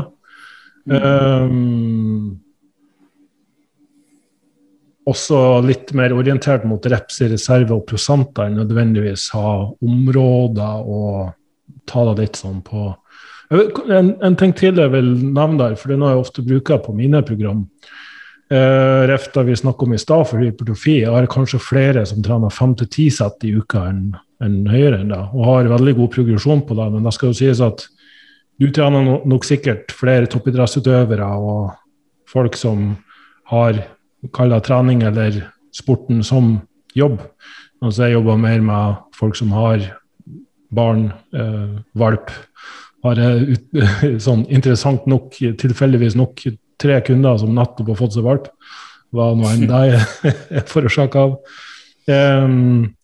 Um, 0.88 2.38
også 5.08 5.40
litt 5.64 5.92
mer 5.96 6.14
orientert 6.16 6.64
mot 6.68 6.84
reps 6.88 7.20
i 7.24 7.30
reserve 7.32 7.74
og 7.74 7.84
prosenter 7.88 8.48
enn 8.48 8.60
nødvendigvis 8.60 9.28
ha 9.36 9.50
områder 9.84 10.88
og 10.88 11.34
ta 11.88 12.04
det 12.10 12.16
litt 12.22 12.40
sånn 12.40 12.62
på 12.64 12.90
en, 13.48 14.10
en, 14.20 14.34
ting 14.36 14.52
til 14.52 14.76
jeg 14.76 14.92
vil 14.92 15.06
nevne 15.24 15.56
der, 15.62 15.76
for 15.80 15.88
det 15.88 15.96
er 15.96 16.02
noe 16.02 16.12
jeg 16.12 16.20
ofte 16.20 16.44
bruker 16.44 16.82
på 16.84 16.92
mine 16.92 17.22
program. 17.24 17.62
Eh, 18.52 19.02
Refta 19.08 19.44
vi 19.44 19.56
snakket 19.56 19.86
om 19.86 19.94
i 19.96 20.00
stad 20.00 20.24
for 20.28 20.44
hypertrofi, 20.44 20.98
jeg 21.00 21.14
har 21.14 21.28
kanskje 21.32 21.60
flere 21.62 22.04
som 22.08 22.20
trener 22.24 22.52
fem 22.52 22.74
til 22.76 22.90
ti 22.92 23.08
sett 23.12 23.44
i 23.48 23.54
uka 23.56 23.86
enn 23.88 24.10
en 24.44 24.58
høyere 24.70 25.00
enn 25.02 25.12
det, 25.12 25.20
og 25.34 25.46
har 25.48 25.70
veldig 25.72 25.94
god 25.98 26.10
progresjon 26.14 26.64
på 26.66 26.76
det. 26.78 26.88
Men 26.94 27.06
det 27.06 27.14
skal 27.16 27.32
jo 27.32 27.38
sies 27.40 27.62
at 27.64 27.84
du 28.58 28.68
trener 28.74 29.22
nok 29.28 29.46
sikkert 29.46 29.94
flere 29.94 30.28
toppidrettsutøvere 30.30 31.26
og 31.38 31.70
folk 32.28 32.58
som 32.58 32.90
har 33.50 33.80
kalla 34.34 34.58
trening 34.64 35.04
eller 35.06 35.40
sporten 35.74 36.24
som 36.26 36.56
jobb. 36.98 37.20
Altså 37.82 38.08
jeg 38.08 38.18
jobber 38.18 38.40
mer 38.42 38.64
med 38.64 38.98
folk 39.14 39.38
som 39.38 39.54
har 39.54 39.84
barn, 40.74 41.12
eh, 41.32 41.78
valp. 41.94 42.32
Har 43.06 43.20
ut, 43.22 43.78
sånn 44.26 44.44
interessant 44.50 45.06
nok, 45.06 45.38
tilfeldigvis 45.38 46.18
nok, 46.18 46.42
tre 46.78 47.00
kunder 47.06 47.38
som 47.40 47.54
nettopp 47.54 47.94
har 47.94 48.00
fått 48.02 48.18
seg 48.18 48.26
valp. 48.26 48.50
Hva 49.14 49.32
nå 49.38 49.48
enn 49.48 49.66
det 49.70 49.82
er 49.88 50.66
forårsaka 50.72 51.24
av. 51.26 51.38
Um, 52.08 52.97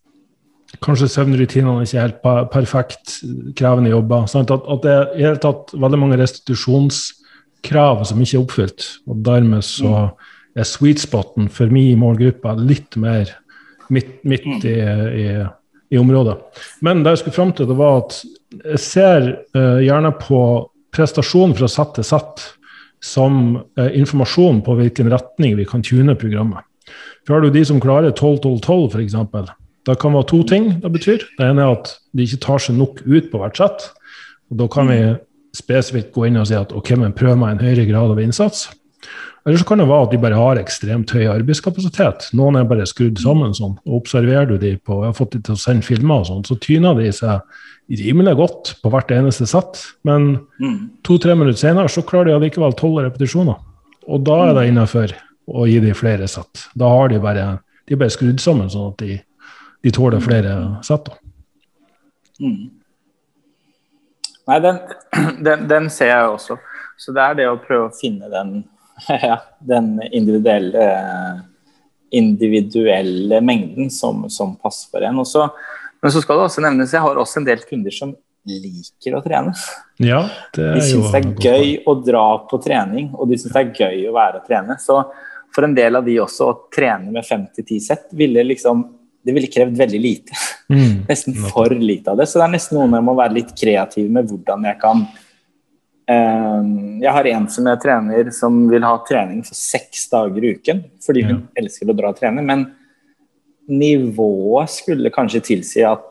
kanskje 0.83 1.11
søvnrutinene 1.13 1.83
er 1.83 1.89
ikke 1.89 2.05
helt 2.05 2.51
perfekt, 2.53 3.19
krevende 3.59 3.93
jobber. 3.93 4.27
Sant? 4.31 4.51
at, 4.51 4.65
at, 4.67 4.83
det 4.83 4.93
er 4.93 5.13
i 5.15 5.27
hele 5.27 5.43
tatt 5.43 5.75
veldig 5.77 6.01
mange 6.01 6.19
restitusjonskrav 6.21 8.05
som 8.09 8.23
ikke 8.25 8.39
er 8.39 8.43
oppfylt. 8.43 8.89
Og 9.11 9.21
dermed 9.27 9.63
så 9.67 9.93
mm 9.93 10.33
er 10.55 10.67
sweet 10.69 11.03
spoten 11.03 11.49
for 11.53 11.73
min 11.73 11.99
målgruppe 12.01 12.55
litt 12.63 12.97
mer 13.01 13.31
midt, 13.93 14.21
midt 14.27 14.47
mm. 14.47 14.61
i, 14.71 14.75
i, 15.25 15.27
i, 15.95 15.99
området. 16.01 16.37
Men 16.85 17.03
det 17.03 17.15
jeg 17.15 17.25
skulle 17.25 17.39
fram 17.39 17.55
til, 17.57 17.69
det 17.71 17.79
var 17.79 18.05
at 18.05 18.21
jeg 18.75 18.83
ser 18.83 19.31
uh, 19.57 19.81
gjerne 19.83 20.15
på 20.21 20.41
prestasjon 20.95 21.57
fra 21.59 21.69
sett 21.71 21.97
til 21.99 22.07
sett 22.07 22.47
som 23.05 23.59
uh, 23.59 23.91
informasjon 23.91 24.63
på 24.65 24.79
hvilken 24.79 25.11
retning 25.13 25.59
vi 25.59 25.67
kan 25.69 25.85
tune 25.85 26.15
programmet. 26.19 26.63
For 27.25 27.37
har 27.37 27.45
du 27.45 27.53
de 27.53 27.65
som 27.67 27.81
klarer 27.83 28.15
12-12-12, 28.15 28.95
f.eks. 28.95 29.53
Det 29.85 29.99
kan 30.01 30.15
være 30.17 30.29
to 30.31 30.41
ting 30.49 30.71
det 30.83 30.91
betyr. 30.95 31.27
Det 31.39 31.51
ene 31.51 31.65
er 31.65 31.75
at 31.75 31.93
de 32.17 32.25
ikke 32.25 32.41
tar 32.45 32.63
seg 32.63 32.79
nok 32.79 33.03
ut 33.05 33.29
på 33.33 33.41
hvert 33.41 33.61
sett. 33.61 33.91
Og 34.53 34.61
da 34.63 34.69
kan 34.73 34.89
vi 34.89 35.01
mm. 35.03 35.19
spesifikt 35.57 36.15
gå 36.15 36.29
inn 36.29 36.41
og 36.41 36.49
si 36.49 36.57
at 36.57 36.73
ok, 36.77 36.95
men 37.01 37.17
prøv 37.17 37.37
meg 37.41 37.55
en 37.55 37.67
høyere 37.67 37.87
grad 37.91 38.15
av 38.15 38.23
innsats. 38.23 38.71
Eller 39.45 39.61
så 39.61 39.67
kan 39.69 39.83
det 39.83 39.91
være 39.91 40.07
at 40.07 40.15
de 40.15 40.21
bare 40.23 40.39
har 40.41 40.61
ekstremt 40.61 41.13
høy 41.13 41.27
arbeidskapasitet. 41.29 42.31
Noen 42.37 42.57
er 42.57 42.69
bare 42.69 42.87
skrudd 42.89 43.21
sammen 43.21 43.53
sånn. 43.57 43.77
og 43.85 43.99
Observerer 43.99 44.49
du 44.49 44.57
de 44.61 44.73
på 44.81 45.03
Jeg 45.03 45.11
har 45.11 45.19
fått 45.19 45.37
de 45.37 45.43
til 45.45 45.59
å 45.59 45.61
sende 45.61 45.85
filmer 45.85 46.23
og 46.23 46.31
sånn, 46.31 46.47
så 46.49 46.57
tyner 46.65 46.97
de 46.97 47.11
seg 47.13 47.45
rimelig 48.01 48.39
godt 48.39 48.73
på 48.81 48.93
hvert 48.95 49.13
eneste 49.13 49.45
sett. 49.51 49.83
Men 50.09 50.39
mm. 50.63 50.79
to-tre 51.05 51.37
minutter 51.37 51.61
senere 51.61 51.93
så 51.93 52.07
klarer 52.09 52.33
de 52.33 52.39
allikevel 52.39 52.73
tolv 52.81 53.03
repetisjoner. 53.05 53.61
Og 54.09 54.25
da 54.25 54.41
er 54.47 54.57
det 54.57 54.65
mm. 54.65 54.71
innafor 54.73 55.13
å 55.45 55.69
gi 55.69 55.77
de 55.85 55.93
flere 55.93 56.29
sett. 56.31 56.65
Da 56.73 56.89
har 56.89 57.13
de 57.13 57.21
bare 57.21 57.47
de 57.85 57.93
er 57.93 58.01
bare 58.01 58.15
skrudd 58.15 58.41
sammen 58.41 58.71
sånn 58.73 58.95
at 58.95 59.03
de, 59.03 59.19
de 59.85 59.91
tåler 59.93 60.21
flere 60.21 60.77
sett. 60.83 61.11
Mm. 62.41 62.71
Nei, 64.47 64.61
den, 64.61 64.79
den, 65.45 65.67
den, 65.69 65.91
ser 65.93 66.09
jeg 66.09 66.31
også. 66.31 66.57
Så 66.97 67.13
det 67.13 67.21
er 67.21 67.37
det 67.37 67.49
å 67.51 67.59
prøve 67.61 67.91
å 67.91 67.93
finne 67.93 68.31
den 68.33 68.63
ja, 69.29 69.37
den 69.61 69.99
individuelle, 70.09 70.87
individuelle 72.17 73.43
mengden 73.45 73.93
som, 73.93 74.25
som, 74.33 74.57
passer 74.57 74.89
for 74.89 75.05
en. 75.05 75.21
Også, 75.21 75.51
men 76.01 76.17
så 76.17 76.25
skal 76.25 76.41
det 76.41 76.49
også 76.49 76.65
nevnes, 76.65 76.97
jeg 76.97 77.05
har 77.05 77.21
også 77.21 77.43
en 77.43 77.51
del 77.51 77.69
kunder 77.69 77.93
som 77.93 78.17
liker 78.49 79.21
å 79.21 79.23
trene. 79.25 79.53
Ja, 80.01 80.25
det 80.57 80.73
de 80.79 80.89
syns 80.89 81.13
det 81.13 81.21
er 81.21 81.31
gøy 81.45 81.79
å 81.85 81.99
dra 82.01 82.27
på 82.49 82.65
trening, 82.65 83.13
og 83.13 83.29
de 83.29 83.37
syns 83.37 83.53
det 83.53 83.67
er 83.67 83.85
gøy 83.85 84.09
å 84.09 84.17
være 84.17 84.41
og 84.41 84.49
trene. 84.49 84.81
Så 84.81 85.03
for 85.53 85.69
en 85.69 85.77
del 85.77 86.01
av 86.01 86.09
de 86.09 86.23
også, 86.25 86.49
å 86.49 86.61
trene 86.73 87.13
med 87.13 87.29
5-10 87.29 87.89
sett 87.93 88.15
ville 88.17 88.49
liksom 88.49 88.87
det 89.25 89.35
ville 89.37 89.51
krevd 89.51 89.79
veldig 89.81 90.01
lite. 90.01 90.39
Mm, 90.69 91.05
nesten 91.11 91.37
for 91.49 91.73
lite 91.73 92.13
av 92.13 92.21
det. 92.21 92.29
Så 92.31 92.41
det 92.41 92.49
er 92.49 92.57
nesten 92.57 92.79
noe 92.79 92.91
med 92.93 93.13
å 93.13 93.19
være 93.19 93.39
litt 93.41 93.55
kreativ 93.59 94.11
med 94.13 94.29
hvordan 94.31 94.69
jeg 94.71 94.81
kan 94.83 95.07
Ehm, 96.11 97.01
jeg 97.01 97.13
har 97.17 97.27
en 97.31 97.47
som 97.49 97.69
jeg 97.71 97.81
trener 97.81 98.29
som 98.37 98.57
vil 98.69 98.85
ha 98.85 98.97
trening 99.09 99.41
for 99.47 99.57
seks 99.57 100.05
dager 100.13 100.45
i 100.45 100.51
uken 100.59 100.83
fordi 101.05 101.23
hun 101.25 101.39
ja. 101.39 101.63
elsker 101.63 101.89
å 101.89 101.97
dra 101.97 102.11
og 102.13 102.19
trene, 102.19 102.45
men 102.45 102.67
nivået 103.71 104.75
skulle 104.75 105.13
kanskje 105.15 105.41
tilsi 105.47 105.85
at 105.89 106.05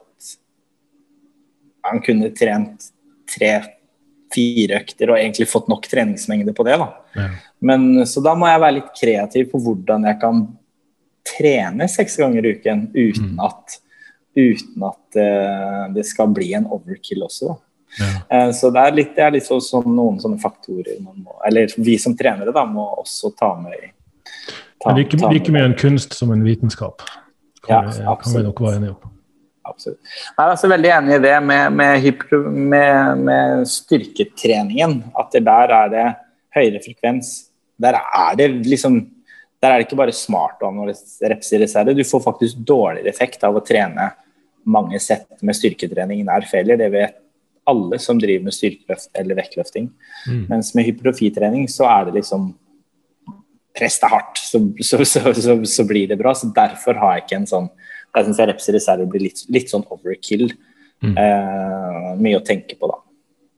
han 1.85 2.01
kunne 2.01 2.31
trent 2.33 2.89
tre-fire 3.29 4.79
økter 4.81 5.11
og 5.11 5.19
egentlig 5.19 5.49
fått 5.51 5.69
nok 5.69 5.85
treningsmengde 5.91 6.55
på 6.57 6.65
det. 6.65 6.79
da. 6.81 6.89
Ja. 7.13 7.29
Men, 7.61 8.05
så 8.09 8.23
da 8.23 8.33
må 8.39 8.49
jeg 8.49 8.63
være 8.63 8.77
litt 8.79 8.91
kreativ 8.97 9.51
på 9.51 9.61
hvordan 9.61 10.07
jeg 10.09 10.17
kan 10.23 10.45
trene 11.33 11.87
seks 11.91 12.17
ganger 12.21 12.45
i 12.45 12.55
uken 12.57 12.87
uten 12.93 13.33
mm. 13.33 13.43
at, 13.43 13.77
uten 14.37 14.87
at 14.89 15.19
uh, 15.19 15.85
det 15.95 16.05
skal 16.09 16.33
bli 16.35 16.51
en 16.57 16.67
overkill 16.71 17.25
også. 17.27 17.55
Ja. 17.99 18.11
Uh, 18.29 18.51
så 18.55 18.71
det 18.73 18.83
er 18.83 18.99
litt, 18.99 19.15
det 19.17 19.25
er 19.25 19.35
litt 19.35 19.47
så, 19.47 19.59
sånn, 19.61 19.89
noen 19.93 20.21
sånne 20.21 20.41
faktorer 20.41 20.99
man 21.01 21.23
må, 21.25 21.37
eller 21.47 21.73
vi 21.77 21.97
som 22.01 22.17
trenere 22.17 22.53
da, 22.55 22.65
må 22.65 22.85
også 23.03 23.33
ta 23.37 23.53
med 23.61 23.77
i 23.77 23.89
ta, 24.83 24.93
like, 24.97 25.17
ta 25.17 25.29
like 25.31 25.53
mye 25.53 25.71
en 25.71 25.77
kunst 25.79 26.15
som 26.17 26.33
en 26.33 26.45
vitenskap, 26.45 27.05
kan, 27.63 27.71
ja, 27.73 27.81
vi, 27.89 28.05
kan 28.23 28.37
vi 28.37 28.45
nok 28.49 28.63
være 28.65 28.81
enige 28.81 28.95
om. 28.97 29.09
Absolutt. 29.63 29.99
Jeg 30.03 30.43
er 30.43 30.51
altså 30.51 30.67
veldig 30.67 30.89
enig 30.91 31.15
i 31.15 31.23
det 31.23 31.35
med, 31.47 31.77
med, 31.79 32.07
med, 32.73 33.21
med 33.23 33.67
styrketreningen. 33.71 34.97
At 35.15 35.37
der 35.39 35.73
er 35.77 35.91
det 35.93 36.07
høyere 36.55 36.81
frekvens. 36.83 37.29
Der 37.81 37.95
er 37.95 38.35
det 38.39 38.49
liksom 38.67 38.99
der 39.63 39.71
er 39.71 39.79
det 39.79 39.87
ikke 39.87 39.99
bare 40.01 40.15
smart 40.15 40.59
å 40.59 40.69
analysere 40.73 41.31
reps 41.31 41.53
i 41.55 41.59
reserve. 41.61 41.95
Du 41.95 42.03
får 42.03 42.23
faktisk 42.25 42.59
dårligere 42.67 43.11
effekt 43.13 43.45
av 43.47 43.55
å 43.55 43.63
trene 43.63 44.09
mange 44.67 44.99
sett 45.03 45.29
med 45.43 45.55
styrketrening 45.55 46.25
nær 46.27 46.43
failure. 46.49 46.79
Det 46.81 46.89
vet 46.91 47.19
alle 47.71 47.99
som 48.03 48.19
driver 48.19 48.49
med 48.49 48.55
styrkeløft 48.55 49.13
eller 49.19 49.39
vektløfting. 49.39 49.87
Mm. 50.27 50.43
Mens 50.49 50.73
med 50.75 50.87
hypertrofitrening 50.89 51.69
så 51.71 51.87
er 51.91 52.09
det 52.09 52.19
liksom 52.19 52.51
Press 53.73 53.95
deg 53.97 54.11
hardt, 54.13 54.37
så, 54.37 54.59
så, 54.85 54.99
så, 55.01 55.55
så, 55.65 55.83
blir 55.89 56.05
det 56.11 56.19
bra. 56.19 56.35
Så 56.37 56.51
derfor 56.53 56.99
har 57.01 57.15
jeg 57.15 57.23
ikke 57.23 57.39
en 57.39 57.47
sånn 57.49 57.69
Jeg 58.13 58.27
syns 58.27 58.41
reps 58.45 58.67
i 58.69 58.75
reserve 58.75 59.07
blir 59.09 59.23
litt, 59.23 59.39
litt, 59.49 59.71
sånn 59.71 59.81
overkill. 59.89 60.51
Mm. 61.01 61.15
Eh, 61.17 62.11
mye 62.21 62.37
å 62.37 62.43
tenke 62.45 62.77
på, 62.77 62.91
da. 62.91 62.99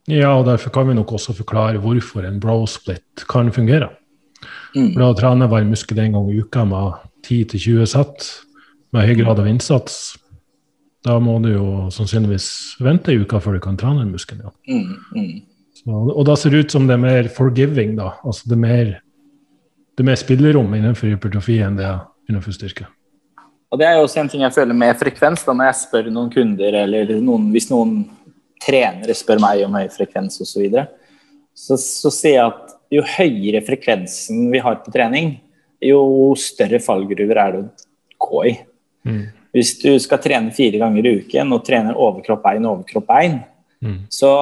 Ja, 0.07 0.29
og 0.37 0.45
derfor 0.47 0.71
kan 0.71 0.87
vi 0.87 0.95
nok 0.95 1.11
også 1.17 1.35
forklare 1.35 1.81
hvorfor 1.83 2.23
en 2.29 2.39
bro 2.39 2.61
split 2.69 3.25
kan 3.27 3.51
fungere. 3.51 3.89
Mm. 4.75 4.91
For 4.91 5.01
da 5.01 5.13
trener 5.17 5.49
hver 5.51 5.65
muskel 5.69 6.01
én 6.03 6.15
gang 6.15 6.29
i 6.29 6.41
uka 6.43 6.65
med 6.67 7.01
10-20 7.25 7.89
sett 7.89 8.29
med 8.93 9.07
høy 9.07 9.15
grad 9.23 9.39
av 9.41 9.47
innsats 9.49 10.15
da 11.05 11.19
må 11.21 11.37
du 11.43 11.51
jo 11.53 11.65
sannsynligvis 11.93 12.47
vente 12.83 13.13
ei 13.13 13.21
uke 13.21 13.39
før 13.41 13.57
du 13.57 13.63
kan 13.63 13.77
trene 13.77 14.01
den 14.01 14.13
muskelen. 14.15 14.47
Ja. 14.47 14.53
Mm, 14.73 14.95
mm. 15.13 15.35
Så, 15.75 15.91
og 15.93 16.23
da 16.25 16.35
ser 16.39 16.53
det 16.53 16.65
ut 16.65 16.73
som 16.73 16.87
det 16.89 16.95
er 16.95 17.03
mer 17.03 17.29
forgiving, 17.33 17.93
da. 17.99 18.15
Altså 18.25 18.49
det 18.49 18.55
er 18.57 18.63
mer, 18.63 18.91
det 19.93 20.03
er 20.03 20.09
mer 20.09 20.19
spillerom 20.19 20.73
innenfor 20.73 21.11
hypertrofi 21.11 21.59
enn 21.61 21.77
det 21.77 21.85
er 21.85 21.99
innenfor 22.29 22.55
styrke. 22.55 22.87
Og 23.73 23.79
Det 23.81 23.85
er 23.85 23.97
jo 23.97 24.05
også 24.05 24.21
en 24.21 24.29
ting 24.31 24.45
jeg 24.45 24.55
føler 24.55 24.77
med 24.77 24.97
frekvens. 24.97 25.43
da 25.43 25.53
Når 25.53 25.69
jeg 25.69 25.79
spør 25.81 26.09
noen 26.13 26.29
kunder, 26.31 26.77
eller 26.85 27.11
noen, 27.19 27.49
hvis 27.53 27.67
noen 27.69 28.05
trenere 28.63 29.13
spør 29.17 29.41
meg 29.43 29.65
om 29.65 29.75
høy 29.77 29.89
frekvens 29.93 30.39
osv., 30.41 30.69
så, 30.71 31.75
så 31.75 31.77
så 31.77 32.13
sier 32.13 32.39
jeg 32.39 32.53
at 32.53 32.74
jo 32.93 33.03
høyere 33.15 33.63
frekvensen 33.65 34.49
vi 34.53 34.61
har 34.63 34.79
på 34.83 34.93
trening, 34.93 35.35
jo 35.83 36.33
større 36.39 36.79
fallgruver 36.83 37.41
er 37.41 37.55
det 37.55 37.63
å 37.63 38.29
gå 38.29 38.43
i. 38.49 38.53
Mm. 39.05 39.23
Hvis 39.55 39.75
du 39.79 39.91
skal 40.03 40.21
trene 40.23 40.53
fire 40.55 40.79
ganger 40.81 41.05
i 41.05 41.17
uken 41.21 41.53
og 41.55 41.65
trener 41.67 41.97
overkropp 41.97 42.43
bein, 42.43 42.67
overkropp 42.67 43.07
bein, 43.07 43.39
mm. 43.85 43.99
så 44.11 44.33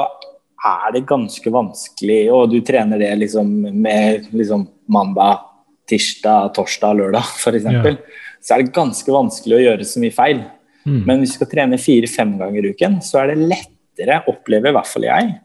er 0.64 0.94
det 0.96 1.04
ganske 1.10 1.52
vanskelig, 1.52 2.22
og 2.34 2.52
du 2.54 2.60
trener 2.66 3.02
det 3.02 3.12
liksom 3.20 3.50
med 3.84 4.30
liksom 4.32 4.66
mandag, 4.92 5.44
tirsdag, 5.90 6.54
torsdag, 6.56 6.96
lørdag 7.02 7.34
f.eks., 7.36 7.68
ja. 7.68 7.96
så 8.40 8.56
er 8.56 8.64
det 8.64 8.76
ganske 8.76 9.12
vanskelig 9.12 9.58
å 9.58 9.64
gjøre 9.66 9.88
så 9.88 10.04
mye 10.04 10.16
feil. 10.16 10.44
Mm. 10.88 11.02
Men 11.08 11.22
hvis 11.22 11.36
du 11.36 11.40
skal 11.42 11.52
trene 11.52 11.80
fire-fem 11.80 12.38
ganger 12.40 12.64
i 12.64 12.74
uken, 12.76 12.98
så 13.04 13.22
er 13.22 13.34
det 13.34 13.50
lettere, 13.52 14.24
opplever 14.32 14.72
i 14.72 14.78
hvert 14.78 14.90
fall 14.90 15.08
jeg, 15.08 15.36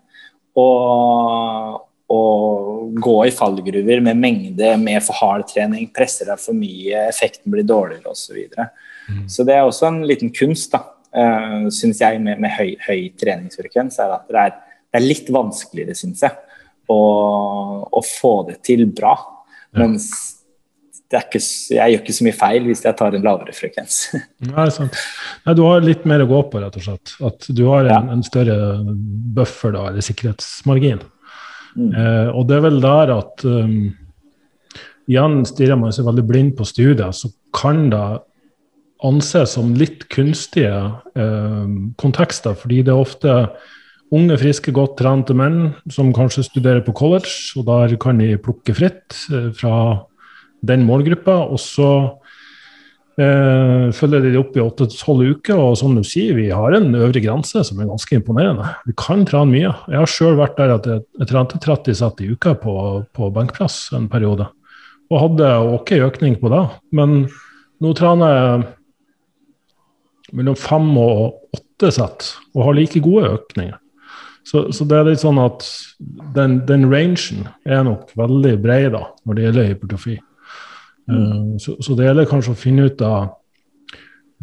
og, 0.59 1.85
og 2.09 2.95
gå 2.97 3.17
i 3.27 3.33
fallgruver 3.35 4.01
med 4.05 4.17
mengde, 4.17 4.71
med 4.81 5.03
for 5.05 5.19
hard 5.21 5.45
trening, 5.51 5.91
presser 5.95 6.31
deg 6.31 6.41
for 6.41 6.57
mye, 6.57 7.05
effekten 7.11 7.53
blir 7.53 7.67
dårligere 7.69 8.09
osv. 8.09 8.31
Så, 8.31 8.37
videre. 8.37 8.71
mm. 9.09 9.27
så 9.29 9.45
det 9.45 9.57
er 9.57 9.67
også 9.67 9.91
en 9.91 10.01
liten 10.09 10.33
kunst, 10.35 10.73
da, 10.73 10.83
uh, 11.13 11.69
syns 11.75 12.01
jeg, 12.01 12.23
med, 12.25 12.41
med 12.41 12.55
høy, 12.57 12.73
høy, 12.87 13.11
treningsfrekvens. 13.21 14.01
er 14.01 14.17
at 14.17 14.25
det 14.33 14.41
er, 14.47 14.57
det 14.89 15.03
er 15.03 15.05
litt 15.05 15.29
vanskeligere, 15.35 15.97
syns 15.99 16.25
jeg, 16.25 16.57
å, 16.89 17.03
å, 17.93 18.03
få 18.05 18.35
det 18.49 18.63
til 18.65 18.87
bra. 18.89 19.13
Ja. 19.77 19.85
Mens 19.85 20.09
ikke, 21.09 21.41
jeg 21.41 21.93
gjør 21.93 22.03
ikke 22.03 22.17
så 22.17 22.25
mye 22.25 22.37
feil 22.37 22.67
hvis 22.69 22.83
jeg 22.85 22.97
tar 22.97 23.15
en 23.17 23.25
lavere 23.25 23.53
frekvens. 23.57 24.01
Nei, 24.49 24.67
sant. 24.73 24.97
Nei, 25.45 25.55
du 25.57 25.63
har 25.65 25.85
litt 25.85 26.09
mer 26.09 26.25
å 26.25 26.31
gå 26.33 26.41
på, 26.49 26.65
rett 26.65 26.81
og 26.81 26.89
slett. 26.89 27.15
At 27.25 27.49
du 27.53 27.63
har 27.69 27.85
en, 27.85 27.93
ja. 27.93 28.17
en 28.17 28.25
større 28.25 28.59
buffer, 29.37 29.77
da, 29.77 29.87
eller 29.93 30.05
sikkerhetsmargin. 30.09 31.05
Mm. 31.79 31.91
Eh, 31.95 32.29
og 32.35 32.49
det 32.49 32.59
er 32.59 32.65
vel 32.67 32.81
der 32.83 33.15
at 33.15 33.45
um, 33.47 33.81
Igjen 35.09 35.41
stirrer 35.49 35.79
man 35.81 35.95
seg 35.95 36.05
veldig 36.05 36.25
blind 36.29 36.51
på 36.59 36.67
studier, 36.69 37.15
så 37.17 37.31
kan 37.57 37.87
det 37.89 38.03
anses 39.09 39.55
som 39.57 39.71
litt 39.79 40.03
kunstige 40.13 40.75
eh, 41.17 41.71
kontekster, 41.97 42.53
fordi 42.59 42.83
det 42.85 42.93
er 42.93 43.01
ofte 43.01 43.37
unge, 44.13 44.37
friske, 44.41 44.75
godt 44.77 44.99
trente 45.01 45.33
menn 45.37 45.71
som 45.93 46.13
kanskje 46.17 46.45
studerer 46.51 46.83
på 46.85 46.93
college, 46.99 47.33
og 47.57 47.65
der 47.71 47.97
kan 48.01 48.21
de 48.21 48.35
plukke 48.43 48.75
fritt 48.77 49.17
eh, 49.33 49.49
fra 49.57 50.05
den 50.69 50.85
målgruppa. 50.85 51.39
Og 51.49 51.61
så 51.63 51.91
eh, 53.21 53.89
følger 53.95 54.25
de 54.25 54.39
opp 54.41 54.57
i 54.57 54.63
8-12 54.63 55.35
uker, 55.35 55.59
og 55.59 55.77
som 55.81 55.97
du 55.97 56.05
sier, 56.07 56.37
vi 56.39 56.49
har 56.55 56.77
en 56.77 56.95
øvre 56.97 57.23
grense 57.25 57.65
som 57.67 57.81
er 57.81 57.91
ganske 57.91 58.19
imponerende. 58.19 58.69
Vi 58.89 58.95
kan 58.99 59.25
trene 59.29 59.53
mye. 59.53 59.73
Jeg 59.91 60.01
har 60.01 60.13
sjøl 60.13 60.39
vært 60.39 60.59
der 60.61 60.77
at 60.77 60.89
jeg, 60.89 61.05
jeg 61.21 61.31
trente 61.33 61.61
30 61.65 61.99
sett 62.01 62.23
i 62.25 62.31
uka 62.33 62.55
på, 62.63 62.75
på 63.17 63.31
benkpress 63.35 63.89
en 63.99 64.09
periode, 64.13 64.49
og 65.09 65.23
hadde 65.25 65.53
ok 65.79 65.95
økning 66.09 66.39
på 66.41 66.53
det. 66.53 66.65
Men 66.97 67.21
nå 67.83 67.95
trener 67.99 68.35
jeg 68.35 68.67
mellom 70.39 70.57
fem 70.59 70.89
og 71.01 71.57
åtte 71.57 71.93
sett, 71.95 72.33
og 72.55 72.67
har 72.69 72.77
like 72.77 73.03
gode 73.05 73.35
økninger. 73.39 73.79
Så, 74.49 74.71
så, 74.73 74.85
det 74.89 74.97
er 74.97 75.11
litt 75.11 75.21
sånn 75.21 75.39
at 75.43 75.67
den, 76.33 76.63
den 76.69 76.87
rangen 76.89 77.49
er 77.69 77.83
nok 77.85 78.15
veldig 78.17 78.55
bred 78.63 78.95
da, 78.95 79.03
når 79.29 79.37
det 79.37 79.45
gjelder 79.45 79.69
hypertrofi. 79.75 80.15
Mm. 81.09 81.59
Så, 81.63 81.77
så, 81.81 81.95
det 81.97 82.05
gjelder 82.05 82.29
kanskje 82.29 82.53
å 82.53 82.59
finne 82.59 82.89
ut 82.89 83.03
av 83.05 83.35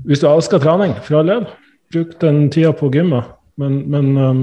Hvis 0.05 0.20
du 0.20 0.26
elsker 0.28 0.59
trening, 0.59 0.91
for 1.05 1.22
all 1.22 1.30
del, 1.30 1.45
bruk 1.93 2.18
den 2.20 2.49
tida 2.51 2.74
på 2.76 2.89
gymmet. 2.91 3.30
Men, 3.61 3.78
men 3.88 4.09
um, 4.20 4.41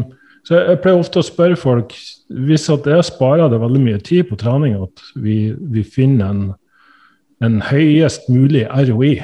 så 0.48 0.56
jeg, 0.56 0.78
pleier 0.82 1.02
ofte 1.02 1.20
å 1.20 1.26
spørre 1.26 1.58
folk 1.60 1.92
hvis 2.48 2.64
at 2.72 2.86
jeg 2.88 3.04
sparer 3.04 3.50
det 3.52 3.60
veldig 3.60 3.82
mye 3.82 4.00
tid 4.02 4.30
på 4.30 4.38
trening, 4.40 4.78
at 4.80 5.02
vi, 5.20 5.52
vi 5.52 5.84
finner 5.84 6.32
en, 6.32 6.42
en, 7.44 7.60
høyest 7.68 8.30
mulig 8.32 8.64
ROI, 8.64 9.18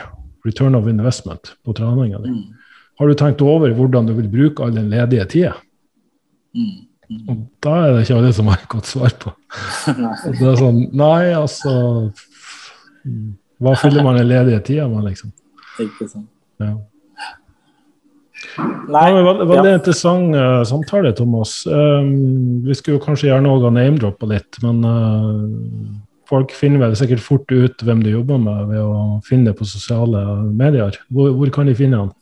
return 0.44 0.76
of 0.76 0.90
investment, 0.90 1.54
på 1.64 1.74
treninga 1.78 2.20
di. 2.22 2.34
Mm. 2.34 2.76
Har 3.00 3.08
du 3.08 3.16
tenkt 3.16 3.42
over 3.46 3.72
hvordan 3.72 4.10
du 4.10 4.14
vil 4.18 4.28
bruke 4.30 4.66
all 4.66 4.76
den 4.76 4.92
ledige 4.92 5.24
tida? 5.32 5.56
Mm. 6.52 6.84
Mm. 7.08 7.22
Og 7.24 7.36
da 7.64 7.74
er 7.86 7.94
det 7.94 8.04
ikke 8.04 8.18
alle 8.20 8.32
som 8.36 8.50
har 8.52 8.60
et 8.60 8.70
godt 8.70 8.90
svar 8.90 9.14
på. 9.22 9.32
det 10.28 10.44
er 10.44 10.58
sånn 10.60 10.82
Nei, 10.92 11.30
altså 11.32 11.72
hva 13.58 13.74
fyller 13.78 14.06
man 14.06 14.18
den 14.20 14.28
ledige 14.30 14.60
tida 14.70 14.86
med, 14.90 15.06
liksom? 15.08 15.32
Ikke 15.84 16.08
sant. 16.08 16.28
Ja. 16.62 16.76
Nei, 18.88 19.06
ja, 19.12 19.22
veldig 19.22 19.70
ja. 19.70 19.78
interessant 19.78 20.34
uh, 20.34 20.62
samtale, 20.66 21.12
Thomas. 21.14 21.60
Um, 21.66 22.62
vi 22.66 22.74
skulle 22.78 23.02
kanskje 23.02 23.28
gjerne 23.30 23.50
òg 23.50 23.66
ha 23.66 23.72
name-droppa 23.74 24.28
litt, 24.30 24.58
men 24.64 24.80
uh, 24.86 25.90
folk 26.30 26.54
finner 26.56 26.82
vel 26.82 26.96
sikkert 26.98 27.22
fort 27.24 27.50
ut 27.52 27.84
hvem 27.84 28.02
du 28.04 28.12
jobber 28.12 28.40
med 28.42 28.70
ved 28.72 28.82
å 28.82 29.18
finne 29.26 29.50
det 29.50 29.58
på 29.58 29.68
sosiale 29.68 30.22
medier. 30.46 30.98
Hvor, 31.12 31.34
hvor 31.38 31.52
kan 31.54 31.70
de 31.70 31.76
finne 31.78 32.02
han? 32.02 32.14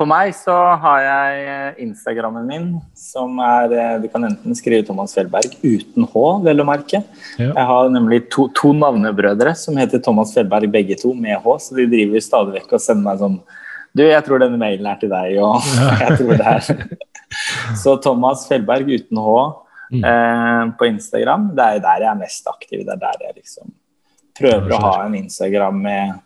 På 0.00 0.06
meg 0.08 0.30
så 0.32 0.54
har 0.80 1.00
jeg 1.04 1.40
eh, 1.44 1.80
Instagrammen 1.84 2.46
min, 2.48 2.68
som 2.96 3.34
er 3.44 3.72
eh, 3.76 3.96
Du 4.00 4.06
kan 4.08 4.24
enten 4.24 4.56
skrive 4.56 4.86
Thomas 4.88 5.12
Fjellberg 5.12 5.58
uten 5.60 6.06
H, 6.08 6.22
vel 6.46 6.62
å 6.62 6.64
merke. 6.64 7.02
Ja. 7.36 7.50
Jeg 7.50 7.66
har 7.68 7.90
nemlig 7.92 8.22
to, 8.32 8.46
to, 8.56 8.70
navnebrødre 8.78 9.52
som 9.60 9.76
heter 9.76 10.00
Thomas 10.00 10.32
Fjellberg, 10.32 10.70
begge 10.72 10.96
to 11.02 11.12
med 11.12 11.36
H, 11.44 11.58
så 11.66 11.76
de 11.76 11.84
driver 11.92 12.24
stadig 12.24 12.56
vekk 12.56 12.72
og 12.78 12.84
sender 12.86 13.04
meg 13.10 13.20
sånn 13.20 13.36
Du, 13.92 14.04
jeg 14.06 14.24
tror 14.24 14.40
denne 14.40 14.62
mailen 14.62 14.88
er 14.88 15.02
til 15.02 15.12
deg, 15.12 15.36
og 15.44 15.68
jeg 16.06 16.16
tror 16.16 16.32
det 16.40 16.48
er 16.54 17.76
Så 17.84 17.98
Thomas 18.00 18.48
Fjellberg 18.48 18.88
uten 18.88 19.20
H 19.20 19.36
mm. 19.36 20.00
eh, 20.00 20.64
på 20.80 20.90
Instagram. 20.94 21.48
Det 21.60 21.70
er 21.76 21.86
der 21.90 22.06
jeg 22.06 22.14
er 22.14 22.20
mest 22.24 22.48
aktiv. 22.48 22.88
Det 22.88 22.96
er 22.96 23.04
der 23.04 23.28
jeg 23.28 23.40
liksom 23.42 23.76
prøver 24.40 24.78
å 24.78 24.82
ha 24.88 24.98
en 25.04 25.20
Instagram 25.20 25.84
med, 25.84 26.20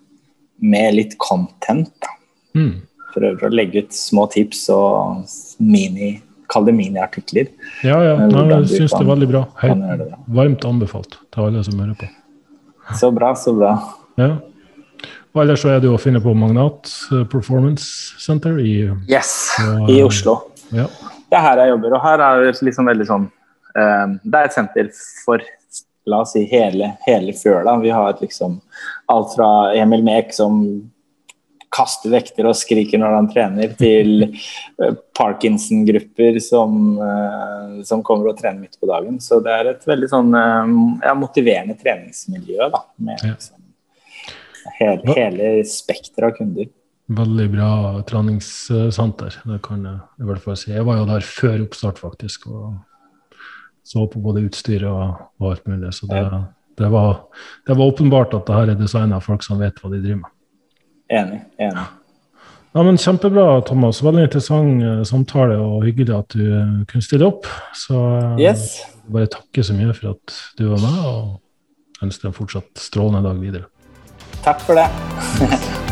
med 0.63 1.01
litt 1.03 1.19
content. 1.19 1.91
da. 1.99 2.19
Mm 2.55 2.75
prøver 3.15 3.49
å 3.49 3.53
legge 3.55 3.85
ut 3.85 3.97
små 3.97 4.27
tips 4.33 4.69
og 4.75 5.25
mini 5.63 6.17
Kall 6.53 6.67
det 6.69 6.75
miniartikler. 6.77 7.47
Ja, 7.83 7.97
ja. 8.05 8.17
Nei, 8.29 8.43
jeg 8.51 8.67
syns 8.69 8.93
det 8.93 9.01
er 9.01 9.09
veldig 9.09 9.29
bra. 9.31 9.41
Hei, 9.63 9.71
varmt 10.37 10.67
anbefalt 10.69 11.17
til 11.33 11.47
alle 11.47 11.63
som 11.65 11.79
hører 11.81 11.97
på. 11.97 12.09
Så 13.01 13.09
bra, 13.17 13.31
så 13.39 13.55
bra. 13.57 13.71
Ja. 14.21 14.29
Og 15.35 15.43
ellers 15.43 15.65
så 15.65 15.73
er 15.73 15.81
det 15.83 15.89
jo 15.89 15.97
å 15.97 16.03
finne 16.03 16.21
på 16.23 16.35
Magnat 16.39 16.91
eh, 17.11 17.25
Performance 17.31 18.15
Center 18.23 18.61
i 18.63 18.77
Yes, 19.11 19.33
og, 19.65 19.89
i 19.91 19.99
Oslo. 20.05 20.37
Ja. 20.75 20.87
Det 21.27 21.41
er 21.41 21.47
her 21.49 21.65
jeg 21.65 21.73
jobber, 21.73 21.97
og 21.97 22.05
her 22.05 22.23
er 22.23 22.45
det 22.45 22.53
liksom 22.69 22.93
veldig 22.93 23.07
sånn 23.09 23.25
um, 23.27 24.13
Det 24.23 24.39
er 24.39 24.47
et 24.47 24.55
senter 24.55 24.91
for 25.25 25.43
la 26.07 26.21
oss 26.23 26.35
si 26.37 26.45
hele, 26.51 26.93
hele 27.07 27.35
Fjøla. 27.35 27.79
Vi 27.83 27.91
har 27.91 28.15
liksom 28.21 28.59
alt 29.11 29.35
fra 29.35 29.49
Emil 29.75 30.05
Mek 30.07 30.35
som 30.37 30.61
kaster 31.75 32.13
vekter 32.13 32.47
og 32.49 32.57
skriker 32.59 33.01
når 33.01 33.17
han 33.17 33.29
trener, 33.33 33.75
til 33.79 34.27
eh, 34.27 34.95
Parkinson-grupper 35.19 36.39
som, 36.45 36.79
eh, 37.03 37.83
som, 37.89 38.05
kommer 38.07 38.31
og 38.31 38.39
trener 38.39 38.63
midt 38.63 38.79
på 38.81 38.89
dagen. 38.91 39.19
Så 39.23 39.41
det 39.45 39.55
er 39.55 39.73
et 39.73 39.85
veldig 39.89 40.11
sånn 40.13 40.39
eh, 40.39 40.73
ja, 41.09 41.17
motiverende 41.19 41.77
treningsmiljø 41.81 42.71
da, 42.75 42.85
med 43.09 43.27
liksom, 43.27 43.61
hele, 44.81 45.19
hele 45.19 45.53
spekteret 45.69 46.31
av 46.31 46.39
kunder. 46.39 46.71
Veldig 47.15 47.51
bra 47.53 47.71
treningssenter, 48.09 49.43
det 49.45 49.61
kan 49.67 49.83
jeg 49.85 50.25
i 50.25 50.29
hvert 50.31 50.45
fall 50.45 50.57
si. 50.57 50.71
Jeg 50.73 50.87
var 50.89 51.03
jo 51.03 51.09
der 51.11 51.27
før 51.27 51.59
oppstart, 51.67 52.01
faktisk, 52.01 52.49
og 52.49 52.79
så 53.85 54.07
på 54.09 54.23
både 54.25 54.47
utstyr 54.47 54.87
og, 54.89 55.19
alt 55.45 55.67
mulig. 55.69 55.91
Så 55.93 56.09
det, 56.09 56.23
det, 56.81 56.89
var, 56.89 57.27
det 57.69 57.77
var 57.77 57.91
åpenbart 57.93 58.33
at 58.39 58.49
det 58.49 58.57
her 58.57 58.73
er 58.73 58.81
designa 58.81 59.21
folk 59.21 59.45
som 59.45 59.61
vet 59.61 59.77
hva 59.83 59.93
de 59.93 60.01
driver 60.01 60.23
med. 60.23 60.34
Enig. 61.13 61.41
enig. 61.59 61.85
Ja, 62.75 62.83
men 62.83 62.99
Kjempebra, 62.99 63.61
Thomas. 63.69 64.01
Veldig 64.03 64.25
interessant 64.27 64.83
uh, 64.83 65.03
samtale 65.07 65.61
og 65.63 65.85
hyggelig 65.87 66.17
at 66.17 66.35
du 66.35 66.43
uh, 66.43 66.81
kunne 66.91 67.07
stille 67.07 67.29
opp. 67.29 67.47
Så 67.77 67.95
uh, 67.95 68.35
yes. 68.41 68.81
bare 69.07 69.31
takke 69.31 69.63
så 69.63 69.77
mye 69.79 69.95
for 69.95 70.17
at 70.17 70.37
du 70.59 70.67
var 70.73 70.83
med, 70.83 70.99
og 71.07 72.03
ønsker 72.03 72.27
deg 72.27 72.33
en 72.33 72.39
fortsatt 72.41 72.85
strålende 72.89 73.23
dag 73.29 73.41
videre. 73.45 73.71
Takk 74.43 74.67
for 74.67 74.81
det. 74.81 74.91